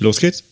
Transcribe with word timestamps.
Los 0.00 0.20
geht's. 0.20 0.44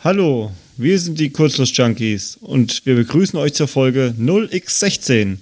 Hallo, 0.00 0.50
wir 0.76 0.98
sind 0.98 1.20
die 1.20 1.30
Kurzschluss-Junkies 1.30 2.38
und 2.40 2.84
wir 2.84 2.96
begrüßen 2.96 3.38
euch 3.38 3.54
zur 3.54 3.68
Folge 3.68 4.16
0x16, 4.18 5.36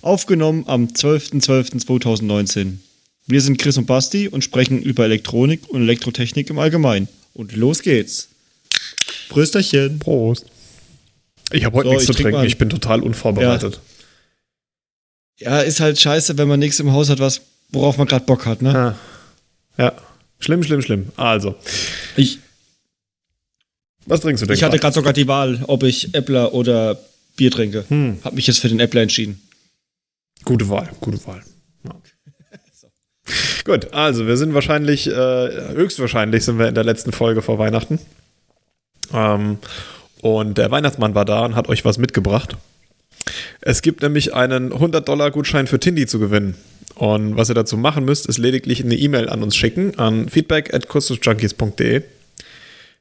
aufgenommen 0.00 0.64
am 0.66 0.86
12.12.2019. 0.86 2.78
Wir 3.26 3.42
sind 3.42 3.58
Chris 3.58 3.76
und 3.76 3.84
Basti 3.84 4.28
und 4.28 4.42
sprechen 4.42 4.80
über 4.80 5.04
Elektronik 5.04 5.68
und 5.68 5.82
Elektrotechnik 5.82 6.48
im 6.48 6.58
Allgemeinen. 6.58 7.08
Und 7.34 7.54
los 7.54 7.82
geht's. 7.82 8.30
Prösterchen. 9.28 9.98
Prost. 9.98 10.46
Ich 11.52 11.66
habe 11.66 11.76
heute 11.76 11.88
so, 11.88 11.92
nichts 11.92 12.06
zu 12.06 12.14
trinken, 12.14 12.44
ich 12.44 12.56
bin 12.56 12.70
total 12.70 13.02
unvorbereitet. 13.02 13.74
Ja. 13.74 13.99
Ja. 15.40 15.60
ist 15.60 15.80
halt 15.80 15.98
scheiße, 15.98 16.38
wenn 16.38 16.48
man 16.48 16.60
nichts 16.60 16.80
im 16.80 16.92
Haus 16.92 17.08
hat, 17.10 17.18
was, 17.18 17.40
worauf 17.70 17.96
man 17.96 18.06
gerade 18.06 18.24
Bock 18.24 18.46
hat, 18.46 18.62
ne? 18.62 18.96
Ja. 19.76 19.84
ja. 19.84 19.92
Schlimm, 20.38 20.62
schlimm, 20.62 20.82
schlimm. 20.82 21.12
Also. 21.16 21.54
Ich, 22.16 22.38
was 24.06 24.20
trinkst 24.20 24.42
du 24.42 24.46
denn? 24.46 24.56
Ich 24.56 24.62
hatte 24.62 24.78
gerade 24.78 24.94
sogar 24.94 25.12
die 25.12 25.28
Wahl, 25.28 25.60
ob 25.66 25.82
ich 25.82 26.14
Äppler 26.14 26.54
oder 26.54 26.98
Bier 27.36 27.50
trinke. 27.50 27.84
Hm. 27.88 28.18
Hab 28.24 28.34
mich 28.34 28.46
jetzt 28.46 28.58
für 28.58 28.68
den 28.68 28.80
Äppler 28.80 29.02
entschieden. 29.02 29.40
Gute 30.44 30.68
Wahl, 30.68 30.88
gute 31.00 31.24
Wahl. 31.26 31.42
Ja. 31.84 31.94
so. 32.72 32.88
Gut, 33.64 33.92
also 33.92 34.26
wir 34.26 34.36
sind 34.36 34.54
wahrscheinlich, 34.54 35.06
äh, 35.06 35.12
höchstwahrscheinlich 35.12 36.44
sind 36.44 36.58
wir 36.58 36.68
in 36.68 36.74
der 36.74 36.84
letzten 36.84 37.12
Folge 37.12 37.42
vor 37.42 37.58
Weihnachten. 37.58 37.98
Ähm, 39.12 39.58
und 40.22 40.58
der 40.58 40.70
Weihnachtsmann 40.70 41.14
war 41.14 41.24
da 41.24 41.44
und 41.44 41.54
hat 41.54 41.68
euch 41.68 41.84
was 41.84 41.98
mitgebracht. 41.98 42.56
Es 43.60 43.82
gibt 43.82 44.02
nämlich 44.02 44.34
einen 44.34 44.72
100-Dollar-Gutschein 44.72 45.66
für 45.66 45.80
Tindy 45.80 46.06
zu 46.06 46.18
gewinnen. 46.18 46.54
Und 46.94 47.36
was 47.36 47.48
ihr 47.48 47.54
dazu 47.54 47.76
machen 47.76 48.04
müsst, 48.04 48.26
ist 48.26 48.38
lediglich 48.38 48.84
eine 48.84 48.94
E-Mail 48.94 49.28
an 49.28 49.42
uns 49.42 49.56
schicken 49.56 49.98
an 49.98 50.28
feedback 50.28 50.74
at 50.74 50.88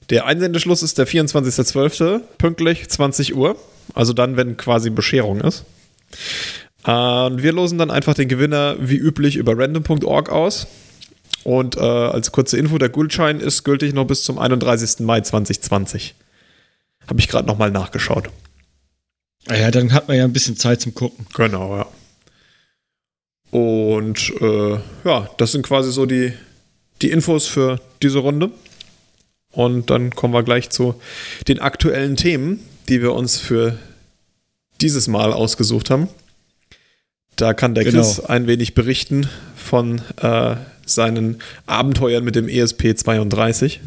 der 0.10 0.26
Einsendeschluss 0.26 0.82
ist 0.82 0.98
der 0.98 1.08
24.12. 1.08 2.22
pünktlich 2.38 2.90
20 2.90 3.36
Uhr. 3.36 3.58
Also 3.94 4.14
dann, 4.14 4.38
wenn 4.38 4.58
quasi 4.58 4.90
Bescherung 4.90 5.42
ist. 5.42 5.66
Und 6.84 7.44
wir 7.44 7.52
losen 7.52 7.78
dann 7.78 7.92
einfach 7.92 8.16
den 8.16 8.28
Gewinner 8.28 8.76
wie 8.80 8.98
üblich 8.98 9.36
über 9.36 9.58
random.org 9.58 10.30
aus. 10.30 10.68
Und 11.44 11.78
äh, 11.78 11.82
als 11.82 12.32
kurze 12.32 12.58
Info, 12.58 12.78
der 12.78 12.90
Gutschein 12.90 13.40
ist 13.40 13.64
gültig 13.64 13.94
noch 13.94 14.06
bis 14.06 14.24
zum 14.24 14.40
31. 14.40 15.00
Mai 15.00 15.22
2020. 15.22 16.16
Habe 17.08 17.20
ich 17.20 17.28
gerade 17.28 17.48
nochmal 17.48 17.72
nachgeschaut. 17.72 18.30
Ah 19.48 19.56
ja, 19.56 19.72
dann 19.72 19.94
hat 19.94 20.08
man 20.08 20.18
ja 20.18 20.26
ein 20.26 20.34
bisschen 20.34 20.58
Zeit 20.58 20.82
zum 20.82 20.94
Gucken. 20.94 21.26
Genau, 21.34 21.78
ja. 21.78 21.88
Und 23.52 24.32
äh, 24.42 24.80
ja, 25.06 25.30
das 25.38 25.52
sind 25.52 25.64
quasi 25.64 25.92
so 25.92 26.06
die, 26.06 26.34
die 27.02 27.10
Infos 27.12 27.48
für 27.48 27.82
diese 28.02 28.20
Runde. 28.20 28.52
Und 29.52 29.90
dann 29.90 30.12
kommen 30.12 30.34
wir 30.34 30.44
gleich 30.44 30.70
zu 30.70 31.02
den 31.48 31.60
aktuellen 31.60 32.16
Themen, 32.16 32.60
die 32.88 33.02
wir 33.02 33.14
uns 33.14 33.38
für 33.38 33.80
dieses 34.82 35.08
Mal 35.08 35.34
ausgesucht 35.34 35.90
haben. 35.90 36.08
Da 37.36 37.54
kann 37.54 37.74
der 37.74 37.86
genau. 37.86 37.98
Chris 37.98 38.20
ein 38.20 38.48
wenig 38.48 38.76
berichten 38.76 39.28
von 39.56 40.02
äh, 40.18 40.56
seinen 40.86 41.42
Abenteuern 41.66 42.24
mit 42.24 42.36
dem 42.36 42.48
ESP32. 42.48 43.80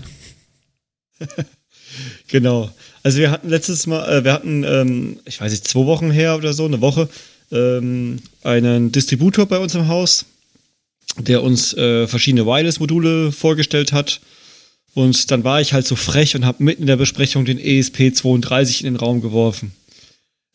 genau. 2.28 2.70
Also 3.02 3.18
wir 3.18 3.30
hatten 3.30 3.48
letztes 3.48 3.86
Mal, 3.86 4.08
äh, 4.08 4.24
wir 4.24 4.32
hatten, 4.32 4.64
ähm, 4.64 5.18
ich 5.24 5.40
weiß 5.40 5.50
nicht, 5.50 5.66
zwei 5.66 5.86
Wochen 5.86 6.10
her 6.10 6.36
oder 6.36 6.52
so, 6.52 6.64
eine 6.64 6.80
Woche, 6.80 7.08
ähm, 7.50 8.20
einen 8.42 8.92
Distributor 8.92 9.46
bei 9.46 9.58
uns 9.58 9.74
im 9.74 9.88
Haus, 9.88 10.24
der 11.18 11.42
uns 11.42 11.74
äh, 11.74 12.06
verschiedene 12.06 12.46
Wireless-Module 12.46 13.32
vorgestellt 13.32 13.92
hat 13.92 14.20
und 14.94 15.30
dann 15.30 15.42
war 15.44 15.60
ich 15.60 15.72
halt 15.72 15.86
so 15.86 15.96
frech 15.96 16.36
und 16.36 16.44
habe 16.44 16.62
mitten 16.62 16.82
in 16.82 16.86
der 16.86 16.96
Besprechung 16.96 17.44
den 17.44 17.58
ESP32 17.58 18.80
in 18.80 18.84
den 18.84 18.96
Raum 18.96 19.20
geworfen. 19.20 19.72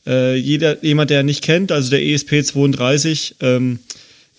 Äh, 0.06 0.36
jeder, 0.36 0.84
jemand, 0.84 1.10
der 1.10 1.24
nicht 1.24 1.44
kennt, 1.44 1.72
also 1.72 1.90
der 1.90 2.02
ESP32 2.02 3.36
ähm, 3.42 3.80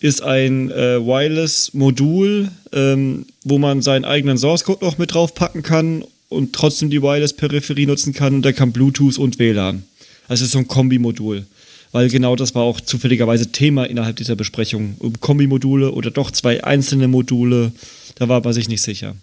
ist 0.01 0.23
ein 0.23 0.71
äh, 0.71 1.05
Wireless-Modul, 1.05 2.51
ähm, 2.73 3.27
wo 3.45 3.59
man 3.59 3.83
seinen 3.83 4.05
eigenen 4.05 4.39
Source-Code 4.39 4.85
noch 4.85 4.99
mit 4.99 5.15
draufpacken 5.15 5.63
kann 5.63 6.05
und 6.29 6.53
trotzdem 6.53 6.91
die 6.91 7.03
Wireless-Peripherie 7.03 7.87
nutzen 7.87 8.13
kann 8.13 8.35
und 8.35 8.43
der 8.43 8.53
kann 8.53 8.73
Bluetooth 8.73 9.19
und 9.19 9.39
WLAN. 9.39 9.85
Also 10.29 10.45
so 10.47 10.59
ein 10.59 10.69
Kombi-Modul. 10.69 11.47
Weil 11.91 12.11
genau 12.11 12.37
das 12.37 12.55
war 12.55 12.63
auch 12.63 12.81
zufälligerweise 12.81 13.51
Thema 13.51 13.85
innerhalb 13.85 14.17
dieser 14.17 14.37
Besprechung. 14.37 14.97
Kombi-Module 15.21 15.93
oder 15.93 16.11
doch 16.11 16.31
zwei 16.31 16.63
einzelne 16.63 17.09
Module, 17.09 17.73
da 18.17 18.29
war 18.29 18.43
man 18.43 18.53
sich 18.53 18.69
nicht 18.69 18.83
sicher. 18.83 19.17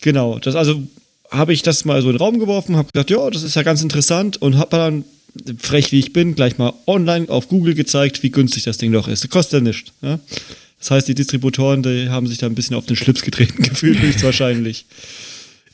Genau, 0.00 0.38
das 0.38 0.54
also 0.54 0.82
habe 1.30 1.52
ich 1.52 1.62
das 1.62 1.84
mal 1.84 2.00
so 2.00 2.08
in 2.08 2.14
den 2.14 2.22
Raum 2.22 2.38
geworfen, 2.38 2.76
habe 2.76 2.92
gedacht, 2.92 3.10
ja, 3.10 3.28
das 3.30 3.42
ist 3.42 3.56
ja 3.56 3.62
ganz 3.62 3.82
interessant 3.82 4.40
und 4.40 4.56
habe 4.56 4.76
dann 4.76 5.04
frech 5.58 5.92
wie 5.92 5.98
ich 5.98 6.12
bin, 6.12 6.34
gleich 6.34 6.56
mal 6.56 6.72
online 6.86 7.28
auf 7.28 7.48
Google 7.48 7.74
gezeigt, 7.74 8.22
wie 8.22 8.30
günstig 8.30 8.64
das 8.64 8.78
Ding 8.78 8.92
doch 8.92 9.08
ist. 9.08 9.24
Das 9.24 9.30
kostet 9.30 9.60
ja 9.60 9.60
nichts. 9.60 9.92
Ja? 10.00 10.18
Das 10.78 10.90
heißt, 10.90 11.08
die 11.08 11.14
Distributoren, 11.14 11.82
die 11.82 12.08
haben 12.08 12.26
sich 12.26 12.38
da 12.38 12.46
ein 12.46 12.54
bisschen 12.54 12.76
auf 12.76 12.86
den 12.86 12.96
Schlips 12.96 13.22
getreten 13.22 13.62
gefühlt, 13.62 14.00
höchstwahrscheinlich. 14.00 14.86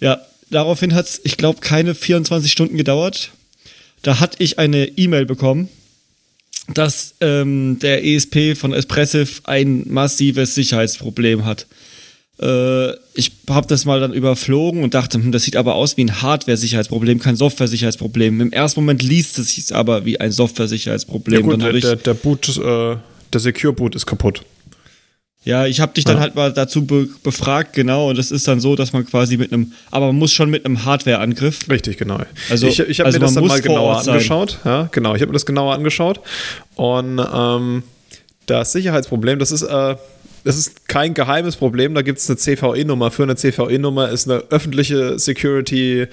Ja, 0.00 0.20
daraufhin 0.52 0.94
hat 0.94 1.06
es, 1.06 1.20
ich 1.24 1.36
glaube, 1.36 1.60
keine 1.60 1.94
24 1.94 2.50
Stunden 2.50 2.76
gedauert. 2.76 3.32
Da 4.02 4.20
hatte 4.20 4.36
ich 4.42 4.58
eine 4.58 4.86
E-Mail 4.86 5.26
bekommen, 5.26 5.68
dass 6.74 7.14
ähm, 7.20 7.78
der 7.80 8.04
ESP 8.04 8.56
von 8.56 8.72
Espressive 8.72 9.40
ein 9.44 9.84
massives 9.88 10.54
Sicherheitsproblem 10.54 11.44
hat. 11.44 11.66
Äh, 12.40 12.92
ich 13.14 13.32
habe 13.48 13.66
das 13.68 13.84
mal 13.84 14.00
dann 14.00 14.12
überflogen 14.12 14.82
und 14.82 14.94
dachte, 14.94 15.18
hm, 15.18 15.32
das 15.32 15.44
sieht 15.44 15.56
aber 15.56 15.74
aus 15.74 15.96
wie 15.96 16.04
ein 16.04 16.22
Hardware-Sicherheitsproblem, 16.22 17.18
kein 17.20 17.36
Software-Sicherheitsproblem. 17.36 18.40
Im 18.40 18.52
ersten 18.52 18.80
Moment 18.80 19.02
liest 19.02 19.38
es 19.38 19.54
sich 19.54 19.74
aber 19.74 20.04
wie 20.04 20.18
ein 20.18 20.32
Software-Sicherheitsproblem. 20.32 21.40
Ja 21.40 21.46
gut, 21.46 21.62
der, 21.62 21.72
der, 21.72 21.96
der, 21.96 22.14
Boot, 22.14 22.48
äh, 22.56 22.96
der 23.32 23.40
Secure-Boot 23.40 23.94
ist 23.94 24.06
kaputt. 24.06 24.42
Ja, 25.44 25.66
ich 25.66 25.80
habe 25.80 25.92
dich 25.92 26.04
dann 26.04 26.16
ja. 26.16 26.22
halt 26.22 26.36
mal 26.36 26.52
dazu 26.52 26.86
be 26.86 27.08
befragt, 27.24 27.72
genau, 27.72 28.10
und 28.10 28.18
es 28.18 28.30
ist 28.30 28.46
dann 28.46 28.60
so, 28.60 28.76
dass 28.76 28.92
man 28.92 29.04
quasi 29.04 29.36
mit 29.36 29.52
einem, 29.52 29.72
aber 29.90 30.06
man 30.06 30.16
muss 30.16 30.32
schon 30.32 30.50
mit 30.50 30.64
einem 30.64 30.84
Hardware-Angriff. 30.84 31.68
Richtig, 31.68 31.98
genau. 31.98 32.20
Also, 32.48 32.68
ich 32.68 32.78
ich 32.78 33.00
habe 33.00 33.08
also 33.08 33.18
mir 33.18 33.24
das 33.24 33.34
dann 33.34 33.46
mal 33.46 33.60
genauer 33.60 33.98
angeschaut. 33.98 34.60
Ja, 34.64 34.88
genau, 34.92 35.16
ich 35.16 35.20
habe 35.20 35.30
mir 35.30 35.34
das 35.34 35.46
genauer 35.46 35.74
angeschaut. 35.74 36.20
Und 36.76 37.20
ähm, 37.34 37.82
das 38.46 38.72
Sicherheitsproblem, 38.72 39.40
das 39.40 39.50
ist, 39.50 39.62
äh, 39.62 39.96
das 40.44 40.56
ist 40.56 40.88
kein 40.88 41.12
geheimes 41.14 41.56
Problem. 41.56 41.94
Da 41.94 42.02
gibt 42.02 42.18
es 42.18 42.30
eine 42.30 42.36
CVE-Nummer. 42.36 43.10
Für 43.10 43.24
eine 43.24 43.34
CVE-Nummer 43.34 44.10
ist 44.10 44.30
eine 44.30 44.44
öffentliche 44.50 45.18
Security 45.18 46.06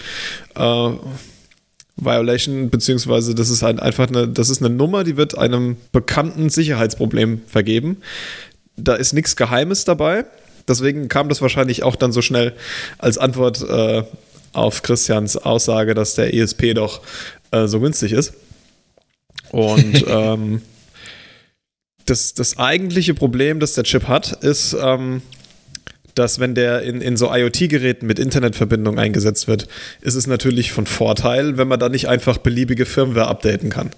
äh, 0.55 0.89
Violation, 2.01 2.69
beziehungsweise 2.69 3.35
das 3.35 3.49
ist 3.49 3.61
halt 3.61 3.79
einfach 3.79 4.07
eine, 4.07 4.27
das 4.27 4.49
ist 4.49 4.63
eine 4.63 4.73
Nummer, 4.73 5.03
die 5.03 5.17
wird 5.17 5.37
einem 5.37 5.77
bekannten 5.91 6.49
Sicherheitsproblem 6.49 7.41
vergeben. 7.47 7.97
Da 8.83 8.95
ist 8.95 9.13
nichts 9.13 9.35
Geheimes 9.35 9.85
dabei. 9.85 10.25
Deswegen 10.67 11.07
kam 11.07 11.29
das 11.29 11.41
wahrscheinlich 11.41 11.83
auch 11.83 11.95
dann 11.95 12.11
so 12.11 12.21
schnell 12.21 12.53
als 12.97 13.17
Antwort 13.17 13.61
äh, 13.67 14.03
auf 14.53 14.81
Christians 14.81 15.37
Aussage, 15.37 15.93
dass 15.95 16.15
der 16.15 16.33
ESP 16.33 16.73
doch 16.73 17.01
äh, 17.51 17.67
so 17.67 17.79
günstig 17.79 18.11
ist. 18.11 18.33
Und 19.51 20.05
ähm, 20.07 20.61
das, 22.05 22.33
das 22.33 22.57
eigentliche 22.57 23.13
Problem, 23.13 23.59
das 23.59 23.73
der 23.73 23.83
Chip 23.83 24.07
hat, 24.07 24.43
ist, 24.43 24.75
ähm, 24.79 25.21
dass 26.15 26.39
wenn 26.39 26.55
der 26.55 26.81
in, 26.81 27.01
in 27.01 27.17
so 27.17 27.33
IoT-Geräten 27.33 28.05
mit 28.05 28.19
Internetverbindung 28.19 28.99
eingesetzt 28.99 29.47
wird, 29.47 29.67
ist 30.01 30.15
es 30.15 30.27
natürlich 30.27 30.71
von 30.71 30.85
Vorteil, 30.85 31.57
wenn 31.57 31.67
man 31.67 31.79
da 31.79 31.89
nicht 31.89 32.07
einfach 32.07 32.37
beliebige 32.37 32.85
Firmware 32.85 33.27
updaten 33.27 33.69
kann. 33.69 33.91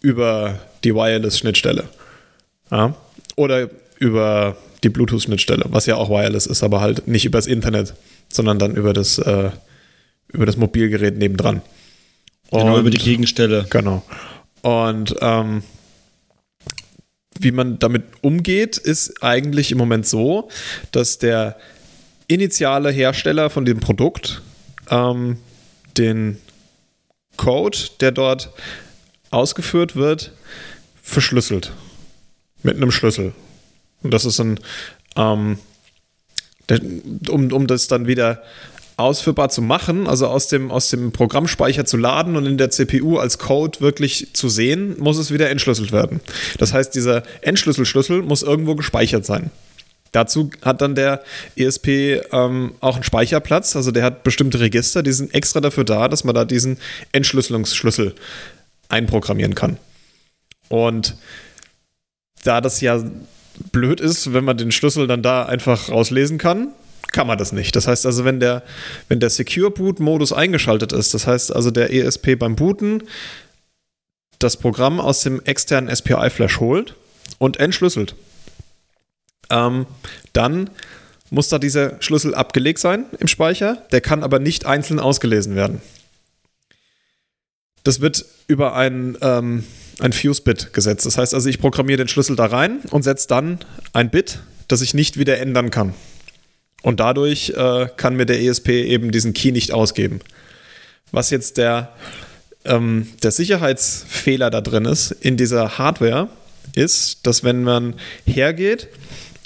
Über 0.00 0.58
die 0.84 0.94
Wireless-Schnittstelle. 0.94 1.88
Ja? 2.70 2.94
Oder 3.38 3.70
über 3.98 4.56
die 4.82 4.88
Bluetooth-Schnittstelle, 4.88 5.64
was 5.68 5.86
ja 5.86 5.94
auch 5.94 6.10
Wireless 6.10 6.46
ist, 6.46 6.62
aber 6.64 6.80
halt 6.80 7.06
nicht 7.06 7.24
übers 7.24 7.46
Internet, 7.46 7.94
sondern 8.28 8.58
dann 8.58 8.74
über 8.74 8.92
das, 8.92 9.18
äh, 9.18 9.50
über 10.28 10.44
das 10.44 10.56
Mobilgerät 10.56 11.16
nebendran. 11.16 11.62
Und, 12.50 12.60
genau, 12.60 12.78
über 12.78 12.90
die 12.90 12.98
Gegenstelle. 12.98 13.66
Genau. 13.70 14.02
Und 14.62 15.14
ähm, 15.20 15.62
wie 17.38 17.52
man 17.52 17.78
damit 17.78 18.04
umgeht, 18.22 18.76
ist 18.76 19.22
eigentlich 19.22 19.70
im 19.70 19.78
Moment 19.78 20.06
so, 20.06 20.48
dass 20.90 21.18
der 21.18 21.56
initiale 22.26 22.90
Hersteller 22.90 23.50
von 23.50 23.64
dem 23.64 23.78
Produkt 23.78 24.42
ähm, 24.90 25.38
den 25.96 26.38
Code, 27.36 27.78
der 28.00 28.10
dort 28.10 28.50
ausgeführt 29.30 29.94
wird, 29.94 30.32
verschlüsselt. 31.02 31.72
Mit 32.62 32.76
einem 32.76 32.90
Schlüssel. 32.90 33.32
Und 34.02 34.12
das 34.12 34.24
ist 34.24 34.40
ein, 34.40 34.60
ähm, 35.16 35.58
um, 37.28 37.52
um 37.52 37.66
das 37.66 37.88
dann 37.88 38.06
wieder 38.06 38.42
ausführbar 38.96 39.48
zu 39.48 39.62
machen, 39.62 40.08
also 40.08 40.26
aus 40.26 40.48
dem, 40.48 40.72
aus 40.72 40.90
dem 40.90 41.12
Programmspeicher 41.12 41.84
zu 41.84 41.96
laden 41.96 42.36
und 42.36 42.46
in 42.46 42.58
der 42.58 42.70
CPU 42.70 43.18
als 43.18 43.38
Code 43.38 43.80
wirklich 43.80 44.34
zu 44.34 44.48
sehen, 44.48 44.96
muss 44.98 45.18
es 45.18 45.32
wieder 45.32 45.50
entschlüsselt 45.50 45.92
werden. 45.92 46.20
Das 46.58 46.72
heißt, 46.72 46.94
dieser 46.94 47.22
Entschlüsselschlüssel 47.42 48.22
muss 48.22 48.42
irgendwo 48.42 48.74
gespeichert 48.74 49.24
sein. 49.24 49.52
Dazu 50.10 50.50
hat 50.62 50.80
dann 50.80 50.96
der 50.96 51.22
ESP 51.54 52.22
ähm, 52.32 52.72
auch 52.80 52.96
einen 52.96 53.04
Speicherplatz, 53.04 53.76
also 53.76 53.92
der 53.92 54.02
hat 54.02 54.24
bestimmte 54.24 54.58
Register, 54.58 55.02
die 55.04 55.12
sind 55.12 55.32
extra 55.32 55.60
dafür 55.60 55.84
da, 55.84 56.08
dass 56.08 56.24
man 56.24 56.34
da 56.34 56.44
diesen 56.44 56.78
Entschlüsselungsschlüssel 57.12 58.14
einprogrammieren 58.88 59.54
kann. 59.54 59.76
Und 60.68 61.14
da 62.44 62.60
das 62.60 62.80
ja 62.80 63.02
blöd 63.72 64.00
ist, 64.00 64.32
wenn 64.32 64.44
man 64.44 64.56
den 64.56 64.72
Schlüssel 64.72 65.06
dann 65.06 65.22
da 65.22 65.44
einfach 65.44 65.88
rauslesen 65.88 66.38
kann, 66.38 66.68
kann 67.12 67.26
man 67.26 67.38
das 67.38 67.52
nicht. 67.52 67.74
Das 67.74 67.88
heißt 67.88 68.06
also, 68.06 68.24
wenn 68.24 68.40
der, 68.40 68.62
wenn 69.08 69.20
der 69.20 69.30
Secure 69.30 69.70
Boot 69.70 70.00
Modus 70.00 70.32
eingeschaltet 70.32 70.92
ist, 70.92 71.14
das 71.14 71.26
heißt 71.26 71.54
also 71.54 71.70
der 71.70 71.92
ESP 71.92 72.36
beim 72.38 72.56
Booten 72.56 73.02
das 74.38 74.56
Programm 74.56 75.00
aus 75.00 75.22
dem 75.22 75.42
externen 75.44 75.94
SPI 75.94 76.30
Flash 76.30 76.60
holt 76.60 76.94
und 77.38 77.56
entschlüsselt, 77.58 78.14
ähm, 79.50 79.86
dann 80.32 80.70
muss 81.30 81.48
da 81.48 81.58
dieser 81.58 82.00
Schlüssel 82.00 82.34
abgelegt 82.34 82.78
sein 82.78 83.06
im 83.18 83.28
Speicher. 83.28 83.82
Der 83.92 84.00
kann 84.00 84.22
aber 84.22 84.38
nicht 84.38 84.66
einzeln 84.66 85.00
ausgelesen 85.00 85.56
werden. 85.56 85.80
Das 87.84 88.00
wird 88.00 88.24
über 88.46 88.74
ein, 88.74 89.16
ähm, 89.20 89.64
ein 90.00 90.12
Fuse-Bit 90.12 90.72
gesetzt. 90.72 91.06
Das 91.06 91.18
heißt 91.18 91.34
also, 91.34 91.48
ich 91.48 91.60
programmiere 91.60 91.98
den 91.98 92.08
Schlüssel 92.08 92.36
da 92.36 92.46
rein 92.46 92.80
und 92.90 93.02
setze 93.02 93.28
dann 93.28 93.58
ein 93.92 94.10
Bit, 94.10 94.40
das 94.68 94.80
ich 94.80 94.94
nicht 94.94 95.18
wieder 95.18 95.38
ändern 95.38 95.70
kann. 95.70 95.94
Und 96.82 97.00
dadurch 97.00 97.50
äh, 97.50 97.88
kann 97.96 98.16
mir 98.16 98.26
der 98.26 98.40
ESP 98.40 98.68
eben 98.68 99.10
diesen 99.10 99.34
Key 99.34 99.50
nicht 99.50 99.72
ausgeben. 99.72 100.20
Was 101.10 101.30
jetzt 101.30 101.56
der, 101.56 101.94
ähm, 102.64 103.08
der 103.22 103.30
Sicherheitsfehler 103.30 104.50
da 104.50 104.60
drin 104.60 104.84
ist 104.84 105.10
in 105.10 105.36
dieser 105.36 105.78
Hardware, 105.78 106.28
ist, 106.74 107.26
dass 107.26 107.42
wenn 107.42 107.64
man 107.64 107.94
hergeht 108.24 108.88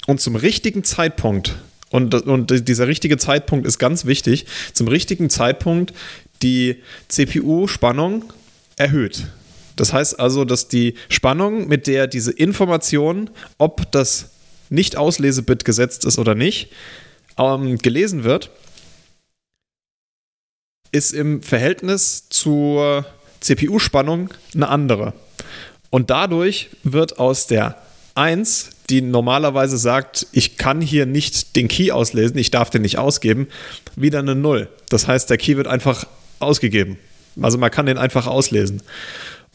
und 0.05 0.21
zum 0.21 0.35
richtigen 0.35 0.83
Zeitpunkt, 0.83 1.55
und, 1.89 2.13
und 2.13 2.67
dieser 2.67 2.87
richtige 2.87 3.17
Zeitpunkt 3.17 3.65
ist 3.65 3.79
ganz 3.79 4.05
wichtig, 4.05 4.45
zum 4.73 4.87
richtigen 4.87 5.29
Zeitpunkt 5.29 5.93
die 6.41 6.81
CPU-Spannung 7.07 8.33
erhöht. 8.75 9.27
Das 9.75 9.93
heißt 9.93 10.19
also, 10.19 10.45
dass 10.45 10.67
die 10.67 10.95
Spannung, 11.09 11.67
mit 11.67 11.87
der 11.87 12.07
diese 12.07 12.31
Information, 12.31 13.29
ob 13.57 13.91
das 13.91 14.31
Nicht-Auslesebit 14.69 15.65
gesetzt 15.65 16.05
ist 16.05 16.19
oder 16.19 16.35
nicht, 16.35 16.71
ähm, 17.37 17.77
gelesen 17.77 18.23
wird, 18.23 18.51
ist 20.91 21.13
im 21.13 21.41
Verhältnis 21.41 22.29
zur 22.29 23.05
CPU-Spannung 23.41 24.29
eine 24.53 24.69
andere. 24.69 25.13
Und 25.89 26.09
dadurch 26.09 26.69
wird 26.83 27.19
aus 27.19 27.47
der 27.47 27.77
1, 28.15 28.69
die 28.89 29.01
normalerweise 29.01 29.77
sagt, 29.77 30.27
ich 30.31 30.57
kann 30.57 30.81
hier 30.81 31.05
nicht 31.05 31.55
den 31.55 31.67
Key 31.67 31.91
auslesen, 31.91 32.37
ich 32.37 32.51
darf 32.51 32.69
den 32.69 32.83
nicht 32.83 32.97
ausgeben, 32.97 33.47
wieder 33.95 34.19
eine 34.19 34.35
0. 34.35 34.69
Das 34.89 35.07
heißt, 35.07 35.29
der 35.29 35.37
Key 35.37 35.57
wird 35.57 35.67
einfach 35.67 36.05
ausgegeben. 36.39 36.97
Also 37.41 37.57
man 37.57 37.71
kann 37.71 37.87
den 37.87 37.97
einfach 37.97 38.27
auslesen. 38.27 38.83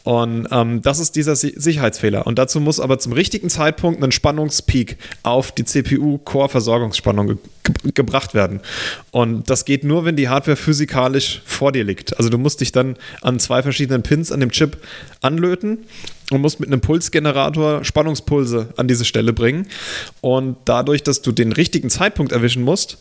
Und 0.09 0.49
ähm, 0.53 0.81
das 0.81 1.01
ist 1.01 1.17
dieser 1.17 1.37
Sicherheitsfehler. 1.37 2.27
Und 2.27 2.39
dazu 2.39 2.61
muss 2.61 2.81
aber 2.81 2.99
zum 2.99 3.13
richtigen 3.13 3.51
Zeitpunkt 3.51 4.03
ein 4.03 4.11
Spannungspeak 4.11 4.97
auf 5.23 5.53
die 5.53 5.67
CPU-Core-Versorgungsspannung 5.67 7.27
ge 7.27 7.37
gebracht 7.93 8.33
werden. 8.33 8.61
Und 9.11 9.51
das 9.51 9.67
geht 9.67 9.85
nur, 9.85 10.07
wenn 10.07 10.17
die 10.17 10.31
Hardware 10.31 10.57
physikalisch 10.57 11.43
vor 11.45 11.73
dir 11.73 11.85
liegt. 11.85 12.17
Also 12.17 12.31
du 12.31 12.39
musst 12.39 12.63
dich 12.63 12.73
dann 12.73 12.97
an 13.21 13.39
zwei 13.39 13.63
verschiedenen 13.63 14.03
Pins 14.03 14.33
an 14.33 14.41
dem 14.41 14.51
Chip 14.51 14.79
anlöten 15.21 15.81
und 16.31 16.41
musst 16.41 16.59
mit 16.59 16.71
einem 16.71 16.81
Pulsgenerator 16.81 17.85
Spannungspulse 17.85 18.73
an 18.79 18.89
diese 18.89 19.05
Stelle 19.05 19.35
bringen. 19.35 19.69
Und 20.23 20.57
dadurch, 20.65 21.03
dass 21.03 21.21
du 21.21 21.33
den 21.33 21.53
richtigen 21.53 21.91
Zeitpunkt 21.91 22.33
erwischen 22.33 22.63
musst, 22.63 22.97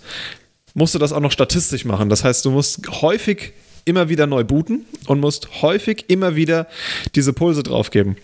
musst 0.74 0.94
du 0.94 1.00
das 1.00 1.14
auch 1.14 1.22
noch 1.22 1.32
statistisch 1.32 1.86
machen. 1.86 2.10
Das 2.10 2.26
heißt, 2.26 2.44
du 2.44 2.52
musst 2.52 3.02
häufig 3.02 3.54
immer 3.88 4.10
wieder 4.10 4.28
neu 4.28 4.44
booten 4.44 4.86
und 5.08 5.20
musst 5.20 5.62
häufig 5.62 6.06
immer 6.08 6.36
wieder 6.36 6.68
diese 7.16 7.34
Pulse 7.34 7.64
draufgeben. 7.64 8.18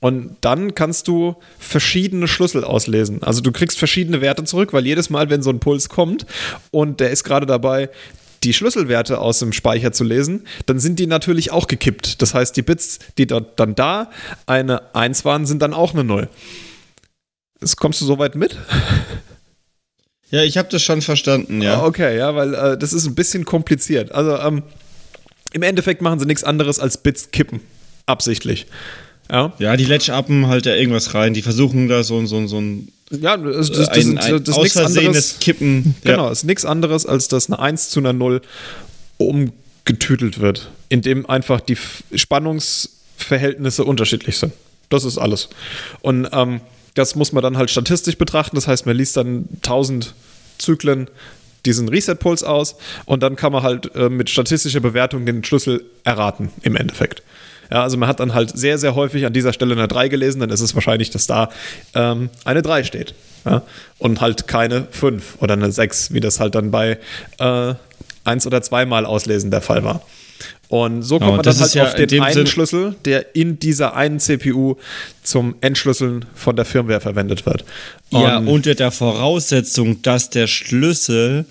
Und 0.00 0.36
dann 0.40 0.74
kannst 0.74 1.06
du 1.06 1.36
verschiedene 1.58 2.26
Schlüssel 2.26 2.64
auslesen. 2.64 3.22
Also 3.22 3.40
du 3.40 3.52
kriegst 3.52 3.78
verschiedene 3.78 4.20
Werte 4.20 4.42
zurück, 4.42 4.72
weil 4.72 4.84
jedes 4.84 5.10
Mal, 5.10 5.30
wenn 5.30 5.42
so 5.42 5.50
ein 5.50 5.60
Puls 5.60 5.88
kommt 5.88 6.26
und 6.72 6.98
der 6.98 7.10
ist 7.10 7.22
gerade 7.22 7.46
dabei, 7.46 7.88
die 8.42 8.52
Schlüsselwerte 8.52 9.20
aus 9.20 9.38
dem 9.38 9.52
Speicher 9.52 9.92
zu 9.92 10.02
lesen, 10.02 10.44
dann 10.66 10.80
sind 10.80 10.98
die 10.98 11.06
natürlich 11.06 11.52
auch 11.52 11.68
gekippt. 11.68 12.20
Das 12.20 12.34
heißt, 12.34 12.56
die 12.56 12.62
Bits, 12.62 12.98
die 13.18 13.26
dort 13.26 13.60
dann 13.60 13.76
da 13.76 14.10
eine 14.46 14.94
1 14.94 15.24
waren, 15.24 15.46
sind 15.46 15.62
dann 15.62 15.74
auch 15.74 15.94
eine 15.94 16.02
0. 16.02 16.28
Jetzt 17.60 17.76
kommst 17.76 18.00
du 18.00 18.04
soweit 18.04 18.34
mit? 18.34 18.56
Ja, 20.30 20.42
ich 20.42 20.58
habe 20.58 20.68
das 20.68 20.82
schon 20.82 21.02
verstanden, 21.02 21.62
ja. 21.62 21.84
Okay, 21.84 22.16
ja, 22.16 22.34
weil 22.34 22.54
äh, 22.54 22.78
das 22.78 22.92
ist 22.92 23.06
ein 23.06 23.14
bisschen 23.14 23.44
kompliziert. 23.44 24.12
Also 24.12 24.36
ähm, 24.38 24.62
im 25.52 25.62
Endeffekt 25.62 26.02
machen 26.02 26.18
sie 26.18 26.26
nichts 26.26 26.44
anderes 26.44 26.78
als 26.78 26.98
Bits 26.98 27.30
kippen. 27.30 27.60
Absichtlich. 28.06 28.66
Ja, 29.30 29.52
ja 29.58 29.76
die 29.76 29.84
Latch-Uppen 29.84 30.46
halt 30.46 30.66
da 30.66 30.74
irgendwas 30.74 31.14
rein. 31.14 31.34
Die 31.34 31.42
versuchen 31.42 31.88
da 31.88 32.02
so, 32.02 32.24
so, 32.26 32.46
so 32.46 32.60
ein. 32.60 32.88
Ja, 33.10 33.36
das, 33.36 33.70
das, 33.70 33.88
ein, 33.88 34.18
ein 34.18 34.44
das 34.44 34.56
ist 34.56 34.62
nichts 34.62 34.76
anderes. 34.76 35.38
Kippen. 35.40 35.94
Genau, 36.02 36.26
ja. 36.26 36.32
ist 36.32 36.44
nichts 36.44 36.64
anderes, 36.64 37.06
als 37.06 37.28
dass 37.28 37.48
eine 37.48 37.58
1 37.58 37.90
zu 37.90 38.00
einer 38.00 38.12
0 38.12 38.40
umgetütelt 39.18 40.40
wird, 40.40 40.70
indem 40.88 41.26
einfach 41.26 41.60
die 41.60 41.76
Spannungsverhältnisse 42.14 43.84
unterschiedlich 43.84 44.38
sind. 44.38 44.52
Das 44.88 45.04
ist 45.04 45.18
alles. 45.18 45.48
Und 46.00 46.28
ähm, 46.32 46.60
das 46.94 47.14
muss 47.14 47.32
man 47.32 47.42
dann 47.42 47.56
halt 47.56 47.70
statistisch 47.70 48.18
betrachten. 48.18 48.56
Das 48.56 48.66
heißt, 48.66 48.86
man 48.86 48.96
liest 48.96 49.16
dann 49.16 49.48
1000 49.56 50.14
Zyklen 50.58 51.08
diesen 51.66 51.88
Reset-Puls 51.88 52.42
aus 52.44 52.76
und 53.04 53.22
dann 53.22 53.36
kann 53.36 53.52
man 53.52 53.62
halt 53.62 53.94
äh, 53.94 54.08
mit 54.08 54.30
statistischer 54.30 54.80
Bewertung 54.80 55.26
den 55.26 55.44
Schlüssel 55.44 55.84
erraten 56.04 56.50
im 56.62 56.76
Endeffekt. 56.76 57.22
Ja, 57.70 57.82
also 57.82 57.96
man 57.96 58.08
hat 58.08 58.20
dann 58.20 58.34
halt 58.34 58.56
sehr, 58.56 58.76
sehr 58.76 58.94
häufig 58.94 59.24
an 59.24 59.32
dieser 59.32 59.52
Stelle 59.52 59.74
eine 59.74 59.88
3 59.88 60.08
gelesen, 60.08 60.40
dann 60.40 60.50
ist 60.50 60.60
es 60.60 60.74
wahrscheinlich, 60.74 61.10
dass 61.10 61.26
da 61.26 61.48
ähm, 61.94 62.28
eine 62.44 62.60
3 62.60 62.84
steht. 62.84 63.14
Ja? 63.46 63.62
Und 63.98 64.20
halt 64.20 64.46
keine 64.46 64.86
5 64.90 65.36
oder 65.40 65.54
eine 65.54 65.72
6, 65.72 66.12
wie 66.12 66.20
das 66.20 66.38
halt 66.38 66.54
dann 66.54 66.70
bei 66.70 66.98
äh, 67.38 67.74
1 68.24 68.46
oder 68.46 68.60
2 68.60 68.84
Mal 68.84 69.06
auslesen 69.06 69.50
der 69.50 69.62
Fall 69.62 69.84
war. 69.84 70.02
Und 70.72 71.02
so 71.02 71.18
kommt 71.18 71.32
oh, 71.32 71.36
man 71.36 71.42
dann 71.42 71.60
halt 71.60 71.74
ja 71.74 71.84
auf 71.84 71.94
den 71.96 72.22
einen 72.22 72.32
Sinn 72.32 72.46
Schlüssel, 72.46 72.94
der 73.04 73.36
in 73.36 73.58
dieser 73.58 73.94
einen 73.94 74.18
CPU 74.18 74.76
zum 75.22 75.54
Entschlüsseln 75.60 76.24
von 76.34 76.56
der 76.56 76.64
Firmware 76.64 77.02
verwendet 77.02 77.44
wird. 77.44 77.66
Und 78.08 78.22
ja, 78.22 78.38
unter 78.38 78.74
der 78.74 78.90
Voraussetzung, 78.90 80.00
dass 80.00 80.30
der 80.30 80.46
Schlüssel 80.46 81.44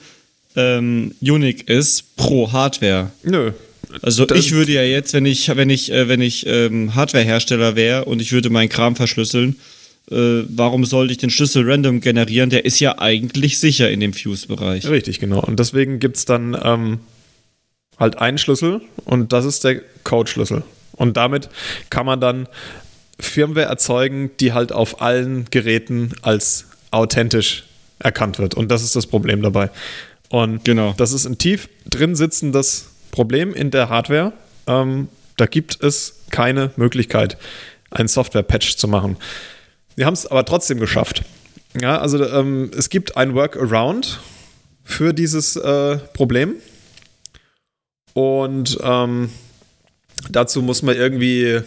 ähm, 0.56 1.14
unique 1.22 1.70
ist 1.70 2.16
pro 2.16 2.52
Hardware. 2.52 3.12
Nö. 3.22 3.52
Also 4.02 4.28
ich 4.32 4.54
würde 4.54 4.72
ja 4.72 4.82
jetzt, 4.82 5.14
wenn 5.14 5.28
ich, 5.28 5.56
wenn 5.56 5.70
ich, 5.70 5.92
äh, 5.92 6.08
wenn 6.08 6.22
ich 6.22 6.48
ähm, 6.48 6.96
Hardwarehersteller 6.96 7.76
wäre 7.76 8.06
und 8.06 8.24
ich 8.24 8.32
würde 8.32 8.50
meinen 8.50 8.70
Kram 8.70 8.96
verschlüsseln, 8.96 9.56
äh, 10.10 10.16
warum 10.48 10.84
sollte 10.84 11.12
ich 11.12 11.20
den 11.20 11.30
Schlüssel 11.30 11.70
random 11.70 12.02
generieren? 12.02 12.50
Der 12.50 12.66
ist 12.66 12.80
ja 12.80 12.98
eigentlich 12.98 13.60
sicher 13.60 13.92
in 13.92 14.00
dem 14.00 14.14
Fuse-Bereich. 14.14 14.88
Richtig, 14.88 15.20
genau. 15.20 15.42
Und 15.42 15.60
deswegen 15.60 16.00
gibt 16.00 16.18
es 16.18 16.26
dann 16.26 16.58
ähm, 16.64 17.00
halt 18.02 18.18
einen 18.18 18.40
Schlüssel 18.40 18.82
und 19.06 19.32
das 19.32 19.46
ist 19.46 19.64
der 19.64 19.80
Code-Schlüssel. 20.04 20.64
Und 20.94 21.16
damit 21.18 21.50
kann 21.92 22.06
man 22.06 22.20
dann 22.20 22.48
Firmware 23.20 23.68
erzeugen, 23.68 24.32
die 24.40 24.54
halt 24.54 24.72
auf 24.72 25.02
allen 25.02 25.46
Geräten 25.52 26.14
als 26.24 26.66
authentisch 26.90 27.66
erkannt 28.00 28.40
wird. 28.40 28.56
Und 28.56 28.70
das 28.70 28.84
ist 28.84 28.96
das 28.96 29.06
Problem 29.06 29.44
dabei. 29.44 29.70
Und 30.30 30.66
genau. 30.66 30.94
das 30.98 31.14
ist 31.14 31.26
ein 31.26 31.38
tief 31.38 31.70
drin 31.90 32.16
sitzendes 32.16 32.90
Problem 33.12 33.54
in 33.54 33.70
der 33.70 33.90
Hardware. 33.90 34.34
Ähm, 34.66 35.08
da 35.38 35.46
gibt 35.46 35.84
es 35.84 36.24
keine 36.32 36.72
Möglichkeit, 36.78 37.38
einen 37.92 38.08
Software-Patch 38.08 38.78
zu 38.78 38.88
machen. 38.88 39.18
Sie 39.96 40.06
haben 40.06 40.14
es 40.14 40.26
aber 40.26 40.44
trotzdem 40.46 40.80
geschafft. 40.80 41.24
Ja, 41.80 42.00
also 42.00 42.26
ähm, 42.26 42.72
es 42.76 42.90
gibt 42.90 43.16
ein 43.16 43.36
Workaround 43.36 44.20
für 44.84 45.14
dieses 45.14 45.56
äh, 45.56 45.98
Problem. 46.14 46.56
Und 48.14 48.78
ähm, 48.84 49.30
dazu 50.30 50.62
muss 50.62 50.82
man 50.82 50.96
irgendwie 50.96 51.62